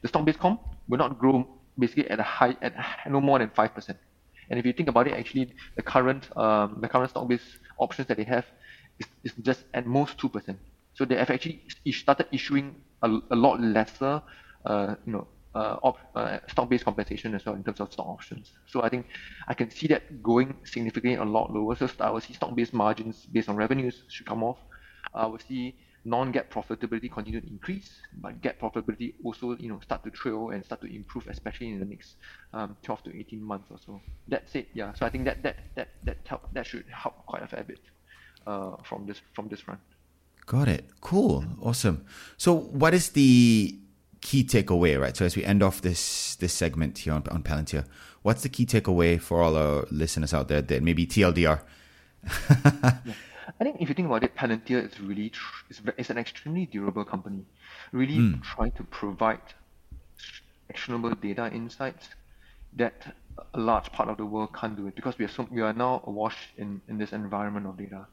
the 0.02 0.08
stock-based 0.08 0.40
comp 0.40 0.62
will 0.88 0.98
not 0.98 1.18
grow 1.20 1.48
basically 1.80 2.10
at 2.10 2.20
a 2.20 2.24
high 2.24 2.56
at 2.62 2.74
no 3.10 3.22
more 3.22 3.40
than 3.40 3.50
five 3.52 3.74
percent. 3.74 3.98
And 4.50 4.60
if 4.60 4.66
you 4.66 4.74
think 4.74 4.90
about 4.90 5.08
it, 5.08 5.14
actually 5.14 5.54
the 5.76 5.82
current 5.82 6.30
um, 6.38 6.78
the 6.82 6.88
current 6.88 7.10
stock-based 7.10 7.60
options 7.78 8.08
that 8.08 8.18
they 8.18 8.24
have 8.24 8.46
is, 9.00 9.08
is 9.24 9.34
just 9.42 9.64
at 9.74 9.86
most 9.86 10.18
two 10.18 10.30
percent. 10.30 10.60
So 10.94 11.06
they 11.06 11.16
have 11.16 11.30
actually 11.30 11.62
started 11.92 12.28
issuing 12.32 12.76
a, 13.04 13.20
a 13.30 13.36
lot 13.36 13.62
lesser, 13.62 14.22
uh, 14.66 14.96
you 15.06 15.14
know, 15.14 15.28
uh, 15.58 15.88
op, 15.88 15.98
uh, 16.16 16.38
stock-based 16.48 16.86
compensation 16.86 17.34
as 17.36 17.46
well 17.46 17.56
in 17.56 17.64
terms 17.64 17.80
of 17.80 17.92
stock 17.92 18.08
options. 18.08 18.46
So 18.72 18.84
I 18.84 18.90
think 18.90 19.04
I 19.48 19.54
can 19.60 19.70
see 19.78 19.88
that 19.94 20.04
going 20.22 20.50
significantly 20.64 21.16
a 21.16 21.30
lot 21.38 21.54
lower. 21.58 21.76
So 21.76 21.90
I 22.00 22.10
will 22.12 22.22
see 22.22 22.34
stock-based 22.34 22.74
margins 22.74 23.26
based 23.26 23.50
on 23.50 23.56
revenues 23.56 23.96
should 24.14 24.28
come 24.28 24.44
off. 24.44 24.60
I 25.14 25.26
will 25.26 25.40
see 25.50 25.76
non-GAAP 26.06 26.48
profitability 26.50 27.12
continue 27.12 27.42
to 27.42 27.48
increase, 27.48 27.90
but 28.22 28.42
GAAP 28.42 28.58
profitability 28.60 29.16
also 29.24 29.58
you 29.58 29.70
know 29.72 29.80
start 29.88 30.04
to 30.04 30.12
trail 30.12 30.42
and 30.54 30.64
start 30.64 30.80
to 30.82 30.90
improve, 31.00 31.28
especially 31.28 31.70
in 31.74 31.80
the 31.80 31.86
next 31.86 32.16
um, 32.54 32.78
12 32.84 33.04
to 33.06 33.20
18 33.20 33.44
months 33.44 33.68
or 33.72 33.78
so. 33.86 34.00
That's 34.28 34.54
it. 34.56 34.68
Yeah. 34.74 34.94
So 34.94 35.06
I 35.06 35.10
think 35.10 35.26
that 35.26 35.44
that 35.44 35.58
that 35.76 35.90
that 36.04 36.18
help 36.26 36.44
that 36.54 36.66
should 36.66 36.86
help 37.04 37.26
quite 37.26 37.44
a 37.44 37.48
fair 37.48 37.64
bit 37.64 37.82
uh, 38.46 38.78
from 38.84 39.06
this 39.08 39.20
from 39.34 39.48
this 39.50 39.68
run. 39.68 39.80
Got 40.46 40.68
it. 40.70 40.86
Cool. 41.02 41.44
Awesome. 41.62 42.06
So 42.38 42.56
what 42.56 42.94
is 42.94 43.10
the 43.10 43.76
key 44.22 44.44
takeaway, 44.44 45.00
right? 45.00 45.16
So 45.16 45.26
as 45.26 45.36
we 45.36 45.44
end 45.44 45.64
off 45.64 45.82
this 45.82 46.36
this 46.36 46.54
segment 46.54 47.00
here 47.00 47.14
on, 47.14 47.24
on 47.30 47.44
Palantir, 47.44 47.86
what's 48.22 48.44
the 48.44 48.50
key 48.50 48.66
takeaway 48.66 49.20
for 49.20 49.42
all 49.42 49.56
our 49.56 49.86
listeners 49.92 50.34
out 50.34 50.48
there 50.48 50.62
that 50.62 50.84
maybe 50.84 51.06
TLDR? 51.06 51.62
yeah. 52.50 53.14
I 53.60 53.64
think 53.64 53.78
if 53.80 53.90
you 53.90 53.96
think 53.96 54.08
about 54.08 54.24
it, 54.24 54.36
Palantir 54.36 54.92
is 54.92 55.00
really 55.00 55.30
tr- 55.30 55.64
it's, 55.70 55.82
it's 55.98 56.10
an 56.10 56.18
extremely 56.18 56.66
durable 56.66 57.06
company, 57.06 57.46
really 57.92 58.18
mm. 58.18 58.44
trying 58.44 58.72
to 58.72 58.84
provide 58.84 59.42
actionable 60.70 61.12
data 61.16 61.50
insights 61.54 62.10
that 62.74 63.16
a 63.54 63.60
large 63.60 63.92
part 63.92 64.10
of 64.10 64.18
the 64.18 64.26
world 64.26 64.54
can't 64.54 64.76
do 64.76 64.88
it 64.88 64.96
because 64.96 65.18
we 65.18 65.26
are 65.26 65.30
so 65.30 65.48
we 65.50 65.62
are 65.62 65.74
now 65.74 66.02
awash 66.06 66.38
in, 66.58 66.82
in 66.88 66.98
this 66.98 67.14
environment 67.14 67.66
of 67.66 67.78
data. 67.78 68.06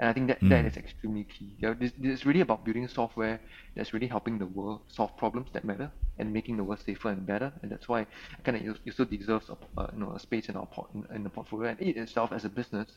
And 0.00 0.08
I 0.08 0.12
think 0.14 0.28
that, 0.28 0.40
mm. 0.40 0.48
that 0.48 0.64
is 0.64 0.78
extremely 0.78 1.24
key. 1.24 1.54
Yeah, 1.58 1.74
this, 1.78 1.92
this 1.98 2.20
is 2.20 2.26
really 2.26 2.40
about 2.40 2.64
building 2.64 2.88
software 2.88 3.38
that's 3.76 3.92
really 3.92 4.06
helping 4.06 4.38
the 4.38 4.46
world 4.46 4.80
solve 4.88 5.14
problems 5.18 5.48
that 5.52 5.62
matter 5.62 5.92
and 6.18 6.32
making 6.32 6.56
the 6.56 6.64
world 6.64 6.80
safer 6.80 7.10
and 7.10 7.26
better. 7.26 7.52
And 7.60 7.70
that's 7.70 7.86
why 7.86 8.06
kind 8.42 8.56
of 8.56 8.62
it 8.64 8.80
also 8.86 9.04
deserves 9.04 9.50
a, 9.50 9.58
uh, 9.78 9.90
you 9.92 10.00
know, 10.00 10.12
a 10.12 10.18
space 10.18 10.48
in 10.48 10.56
our 10.56 10.64
port, 10.64 10.88
in, 10.94 11.06
in, 11.14 11.22
the 11.22 11.28
portfolio. 11.28 11.68
And 11.68 11.80
it 11.82 11.98
itself 11.98 12.32
as 12.32 12.46
a 12.46 12.48
business, 12.48 12.88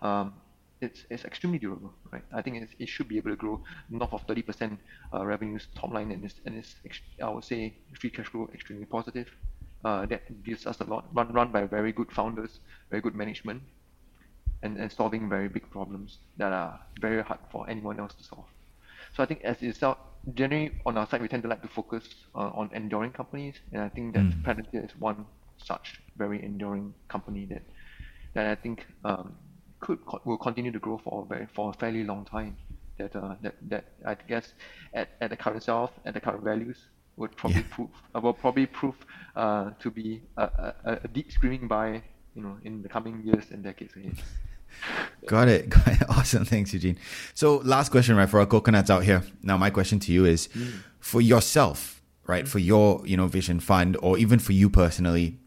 um, 0.00 0.32
it's, 0.80 1.04
it's 1.10 1.26
extremely 1.26 1.58
durable, 1.58 1.92
right? 2.10 2.22
I 2.32 2.40
think 2.40 2.66
it 2.78 2.88
should 2.88 3.08
be 3.08 3.18
able 3.18 3.30
to 3.30 3.36
grow 3.36 3.62
north 3.90 4.14
of 4.14 4.26
30% 4.26 4.78
uh, 5.12 5.26
revenues 5.26 5.68
top 5.74 5.92
line 5.92 6.10
and 6.12 6.24
it's, 6.24 6.36
and 6.46 6.56
it's 6.56 6.76
I 7.22 7.28
would 7.28 7.44
say 7.44 7.74
free 8.00 8.08
cash 8.08 8.26
flow 8.26 8.48
extremely 8.54 8.86
positive. 8.86 9.28
Uh, 9.84 10.06
that 10.06 10.42
gives 10.42 10.66
us 10.66 10.80
a 10.80 10.84
lot 10.84 11.04
run 11.14 11.32
run 11.32 11.52
by 11.52 11.62
very 11.62 11.92
good 11.92 12.10
founders, 12.10 12.58
very 12.90 13.00
good 13.00 13.14
management, 13.14 13.62
and, 14.62 14.76
and 14.76 14.90
solving 14.90 15.28
very 15.28 15.48
big 15.48 15.70
problems 15.70 16.18
that 16.36 16.52
are 16.52 16.80
very 17.00 17.22
hard 17.22 17.40
for 17.50 17.68
anyone 17.68 17.98
else 18.00 18.14
to 18.14 18.24
solve. 18.24 18.46
So 19.14 19.22
I 19.22 19.26
think 19.26 19.42
as 19.42 19.62
itself, 19.62 19.98
generally 20.34 20.72
on 20.84 20.96
our 20.98 21.06
side, 21.08 21.22
we 21.22 21.28
tend 21.28 21.42
to 21.44 21.48
like 21.48 21.62
to 21.62 21.68
focus 21.68 22.04
uh, 22.34 22.50
on 22.54 22.70
enduring 22.72 23.12
companies, 23.12 23.54
and 23.72 23.82
I 23.82 23.88
think 23.88 24.14
that 24.14 24.24
mm. 24.24 24.42
Palantir 24.42 24.84
is 24.84 24.90
one 24.98 25.24
such 25.56 26.00
very 26.16 26.42
enduring 26.42 26.94
company 27.08 27.44
that 27.46 27.62
that 28.34 28.46
I 28.46 28.54
think 28.54 28.86
um, 29.04 29.34
could 29.80 29.98
will 30.24 30.38
continue 30.38 30.72
to 30.72 30.78
grow 30.78 30.98
for 30.98 31.22
a 31.22 31.26
very 31.26 31.46
for 31.54 31.70
a 31.70 31.72
fairly 31.72 32.04
long 32.04 32.24
time. 32.24 32.56
That 32.98 33.14
uh, 33.14 33.36
that 33.42 33.54
that 33.68 33.84
I 34.04 34.14
guess 34.14 34.52
at, 34.92 35.08
at 35.20 35.30
the 35.30 35.36
current 35.36 35.62
self 35.62 35.92
at 36.04 36.14
the 36.14 36.20
current 36.20 36.42
values 36.42 36.78
would 37.16 37.36
probably 37.36 37.60
yeah. 37.60 37.74
prove 37.74 37.90
uh, 38.14 38.20
will 38.20 38.32
probably 38.32 38.66
prove 38.66 38.96
uh, 39.36 39.70
to 39.80 39.90
be 39.90 40.22
a, 40.36 40.42
a, 40.42 41.00
a 41.04 41.08
deep 41.08 41.30
screaming 41.30 41.68
buy 41.68 42.02
you 42.34 42.42
know 42.42 42.56
in 42.64 42.82
the 42.82 42.88
coming 42.88 43.22
years 43.24 43.50
and 43.50 43.62
decades 43.62 43.94
ahead. 43.96 44.18
Got 45.26 45.48
it. 45.48 45.68
Got 45.70 45.88
it. 45.88 46.02
Awesome. 46.08 46.44
Thanks, 46.44 46.72
Eugene. 46.72 46.98
So, 47.34 47.58
last 47.58 47.90
question, 47.90 48.16
right, 48.16 48.28
for 48.28 48.40
our 48.40 48.46
coconuts 48.46 48.90
out 48.90 49.04
here. 49.04 49.22
Now, 49.42 49.56
my 49.56 49.70
question 49.70 49.98
to 50.00 50.12
you 50.12 50.24
is 50.24 50.48
mm. 50.48 50.72
for 51.00 51.20
yourself, 51.20 52.02
right, 52.26 52.44
mm. 52.44 52.48
for 52.48 52.58
your, 52.58 53.06
you 53.06 53.16
know, 53.16 53.26
vision 53.26 53.60
fund 53.60 53.96
or 54.02 54.18
even 54.18 54.38
for 54.38 54.52
you 54.52 54.70
personally, 54.70 55.38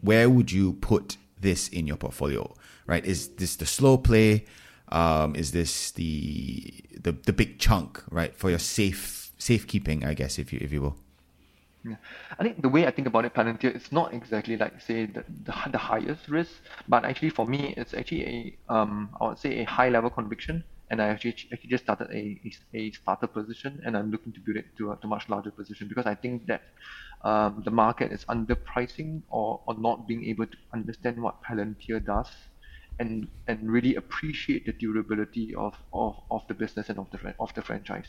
where 0.00 0.28
would 0.28 0.52
you 0.52 0.74
put 0.74 1.16
this 1.40 1.68
in 1.68 1.86
your 1.86 1.96
portfolio, 1.96 2.54
right? 2.86 3.04
Is 3.04 3.28
this 3.28 3.56
the 3.56 3.66
slow 3.66 3.96
play? 3.96 4.44
Um, 4.88 5.34
is 5.34 5.52
this 5.52 5.92
the, 5.92 6.70
the, 7.00 7.12
the 7.12 7.32
big 7.32 7.58
chunk, 7.58 8.02
right, 8.10 8.36
for 8.36 8.50
your 8.50 8.58
safe, 8.58 9.32
safekeeping, 9.38 10.04
I 10.04 10.12
guess, 10.12 10.38
if 10.38 10.52
you, 10.52 10.58
if 10.62 10.72
you 10.72 10.82
will? 10.82 10.96
Yeah. 11.84 11.96
I 12.38 12.42
think 12.44 12.62
the 12.62 12.68
way 12.68 12.86
I 12.86 12.92
think 12.92 13.08
about 13.08 13.24
it, 13.24 13.34
Palantir, 13.34 13.74
it's 13.74 13.90
not 13.90 14.14
exactly 14.14 14.56
like 14.56 14.80
say 14.80 15.06
the, 15.06 15.24
the, 15.44 15.52
the 15.72 15.78
highest 15.78 16.28
risk, 16.28 16.52
but 16.88 17.04
actually 17.04 17.30
for 17.30 17.44
me, 17.46 17.74
it's 17.76 17.92
actually 17.92 18.22
a 18.68 18.72
um 18.72 19.10
I 19.20 19.24
would 19.26 19.38
say 19.38 19.60
a 19.60 19.64
high 19.64 19.88
level 19.88 20.08
conviction, 20.10 20.62
and 20.90 21.02
I 21.02 21.08
actually 21.08 21.34
actually 21.52 21.70
just 21.70 21.82
started 21.84 22.08
a 22.12 22.40
a 22.74 22.92
starter 22.92 23.26
position, 23.26 23.80
and 23.84 23.96
I'm 23.96 24.12
looking 24.12 24.32
to 24.32 24.40
build 24.40 24.58
it 24.58 24.66
to 24.78 24.92
a 24.92 24.96
to 24.98 25.08
much 25.08 25.28
larger 25.28 25.50
position 25.50 25.88
because 25.88 26.06
I 26.06 26.14
think 26.14 26.46
that 26.46 26.62
um, 27.24 27.62
the 27.64 27.72
market 27.72 28.12
is 28.12 28.24
underpricing 28.26 29.22
or 29.28 29.60
or 29.66 29.74
not 29.76 30.06
being 30.06 30.24
able 30.26 30.46
to 30.46 30.56
understand 30.72 31.20
what 31.20 31.42
Palantir 31.42 31.98
does, 32.04 32.30
and 33.00 33.26
and 33.48 33.68
really 33.68 33.96
appreciate 33.96 34.66
the 34.66 34.72
durability 34.72 35.52
of 35.56 35.74
of, 35.92 36.14
of 36.30 36.46
the 36.46 36.54
business 36.54 36.88
and 36.90 36.98
of 37.00 37.10
the 37.10 37.34
of 37.40 37.52
the 37.54 37.62
franchise. 37.62 38.08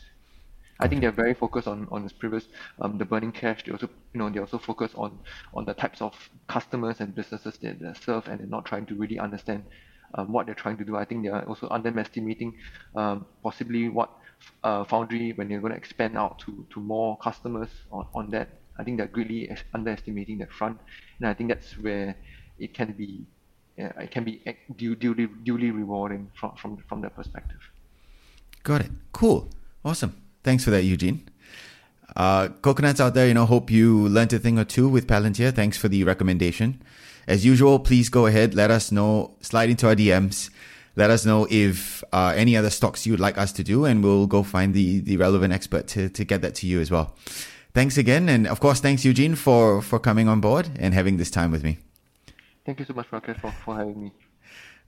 I 0.80 0.88
think 0.88 1.00
they're 1.00 1.12
very 1.12 1.34
focused 1.34 1.68
on 1.68 1.86
on 1.90 2.02
this 2.02 2.12
previous 2.12 2.48
um, 2.80 2.98
the 2.98 3.04
burning 3.04 3.32
cash. 3.32 3.64
They 3.64 3.72
also 3.72 3.88
you 4.12 4.18
know 4.18 4.28
they 4.28 4.40
also 4.40 4.58
focus 4.58 4.92
on 4.94 5.18
on 5.54 5.64
the 5.64 5.74
types 5.74 6.02
of 6.02 6.14
customers 6.48 7.00
and 7.00 7.14
businesses 7.14 7.58
that 7.58 7.78
they 7.80 7.92
serve, 8.00 8.26
and 8.28 8.40
they're 8.40 8.46
not 8.46 8.64
trying 8.64 8.86
to 8.86 8.94
really 8.94 9.18
understand 9.18 9.64
um, 10.14 10.32
what 10.32 10.46
they're 10.46 10.54
trying 10.54 10.76
to 10.78 10.84
do. 10.84 10.96
I 10.96 11.04
think 11.04 11.22
they 11.22 11.28
are 11.28 11.44
also 11.44 11.68
underestimating 11.68 12.54
um, 12.96 13.26
possibly 13.42 13.88
what 13.88 14.10
uh, 14.64 14.84
Foundry 14.84 15.32
when 15.32 15.48
they're 15.48 15.60
going 15.60 15.72
to 15.72 15.78
expand 15.78 16.18
out 16.18 16.38
to 16.40 16.66
to 16.70 16.80
more 16.80 17.16
customers 17.18 17.70
on, 17.92 18.06
on 18.14 18.30
that. 18.30 18.48
I 18.76 18.82
think 18.82 18.98
they're 18.98 19.06
greatly 19.06 19.56
underestimating 19.72 20.38
that 20.38 20.50
front, 20.50 20.80
and 21.20 21.28
I 21.28 21.34
think 21.34 21.50
that's 21.50 21.78
where 21.78 22.16
it 22.58 22.74
can 22.74 22.92
be 22.92 23.24
it 23.76 24.10
can 24.10 24.24
be 24.24 24.42
duly 24.76 25.28
duly 25.44 25.70
rewarding 25.70 26.30
from 26.34 26.56
from 26.56 26.78
from 26.88 27.00
that 27.02 27.14
perspective. 27.14 27.60
Got 28.62 28.80
it. 28.80 28.90
Cool. 29.12 29.48
Awesome. 29.84 30.23
Thanks 30.44 30.62
for 30.62 30.70
that, 30.70 30.84
Eugene. 30.84 31.26
Uh, 32.14 32.48
coconuts 32.62 33.00
out 33.00 33.14
there, 33.14 33.26
you 33.26 33.34
know, 33.34 33.46
hope 33.46 33.70
you 33.70 34.08
learned 34.08 34.32
a 34.32 34.38
thing 34.38 34.58
or 34.58 34.64
two 34.64 34.88
with 34.88 35.06
Palantir. 35.06 35.52
Thanks 35.52 35.76
for 35.76 35.88
the 35.88 36.04
recommendation. 36.04 36.80
As 37.26 37.44
usual, 37.44 37.78
please 37.78 38.08
go 38.10 38.26
ahead, 38.26 38.54
let 38.54 38.70
us 38.70 38.92
know, 38.92 39.34
slide 39.40 39.70
into 39.70 39.88
our 39.88 39.96
DMs. 39.96 40.50
Let 40.96 41.10
us 41.10 41.24
know 41.24 41.48
if 41.50 42.04
uh, 42.12 42.34
any 42.36 42.56
other 42.56 42.70
stocks 42.70 43.06
you'd 43.06 43.18
like 43.18 43.36
us 43.36 43.50
to 43.52 43.64
do, 43.64 43.84
and 43.84 44.04
we'll 44.04 44.26
go 44.26 44.42
find 44.44 44.74
the, 44.74 45.00
the 45.00 45.16
relevant 45.16 45.52
expert 45.52 45.88
to, 45.88 46.08
to 46.10 46.24
get 46.24 46.42
that 46.42 46.54
to 46.56 46.66
you 46.66 46.80
as 46.80 46.90
well. 46.90 47.16
Thanks 47.72 47.96
again. 47.96 48.28
And 48.28 48.46
of 48.46 48.60
course, 48.60 48.78
thanks, 48.78 49.04
Eugene, 49.04 49.34
for, 49.34 49.82
for 49.82 49.98
coming 49.98 50.28
on 50.28 50.40
board 50.40 50.68
and 50.78 50.94
having 50.94 51.16
this 51.16 51.30
time 51.30 51.50
with 51.50 51.64
me. 51.64 51.78
Thank 52.64 52.78
you 52.78 52.84
so 52.84 52.92
much, 52.92 53.10
Rocket, 53.10 53.40
for, 53.40 53.50
for 53.64 53.76
having 53.76 54.04
me. 54.04 54.12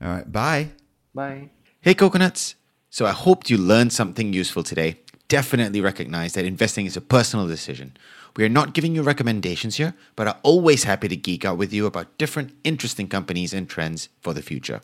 All 0.01 0.09
right. 0.09 0.31
Bye. 0.31 0.69
Bye. 1.13 1.51
Hey, 1.81 1.95
coconuts. 1.95 2.55
So 2.91 3.05
I 3.05 3.11
hoped 3.11 3.51
you 3.51 3.59
learned 3.59 3.93
something 3.93 4.33
useful 4.33 4.63
today 4.63 5.01
definitely 5.29 5.81
recognize 5.81 6.35
that 6.35 6.45
investing 6.45 6.87
is 6.87 6.97
a 6.97 7.01
personal 7.01 7.47
decision. 7.47 7.97
We 8.37 8.45
are 8.45 8.51
not 8.51 8.75
giving 8.75 8.95
you 8.95 9.03
recommendations 9.03 9.77
here, 9.77 9.95
but 10.15 10.29
are 10.29 10.39
always 10.43 10.85
happy 10.85 11.09
to 11.09 11.17
geek 11.17 11.45
out 11.45 11.59
with 11.59 11.73
you 11.73 11.87
about 11.87 12.19
different 12.19 12.53
interesting 12.65 13.09
companies 13.09 13.55
and 13.55 13.69
trends 13.69 14.09
for 14.21 14.35
the 14.35 14.43
future. 14.43 14.83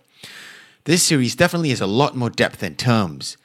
This 0.85 1.03
series 1.03 1.37
definitely 1.37 1.69
has 1.71 1.81
a 1.81 1.87
lot 1.87 2.17
more 2.17 2.31
depth 2.31 2.63
and 2.63 2.79
terms. 2.79 3.37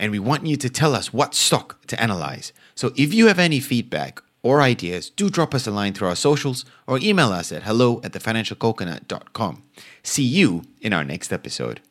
and 0.00 0.10
we 0.10 0.18
want 0.18 0.46
you 0.46 0.56
to 0.56 0.70
tell 0.70 0.94
us 0.94 1.12
what 1.12 1.34
stock 1.34 1.86
to 1.86 2.02
analyze. 2.02 2.54
So 2.74 2.92
if 2.96 3.12
you 3.12 3.26
have 3.26 3.38
any 3.38 3.60
feedback 3.60 4.22
or 4.42 4.62
ideas, 4.62 5.10
do 5.10 5.28
drop 5.28 5.54
us 5.54 5.66
a 5.66 5.70
line 5.70 5.92
through 5.92 6.08
our 6.08 6.16
socials 6.16 6.64
or 6.86 6.98
email 7.02 7.32
us 7.32 7.52
at 7.52 7.64
hello 7.64 8.00
at 8.02 8.12
thefinancialcoconut.com. 8.12 9.62
See 10.02 10.24
you 10.24 10.62
in 10.80 10.94
our 10.94 11.04
next 11.04 11.32
episode. 11.32 11.82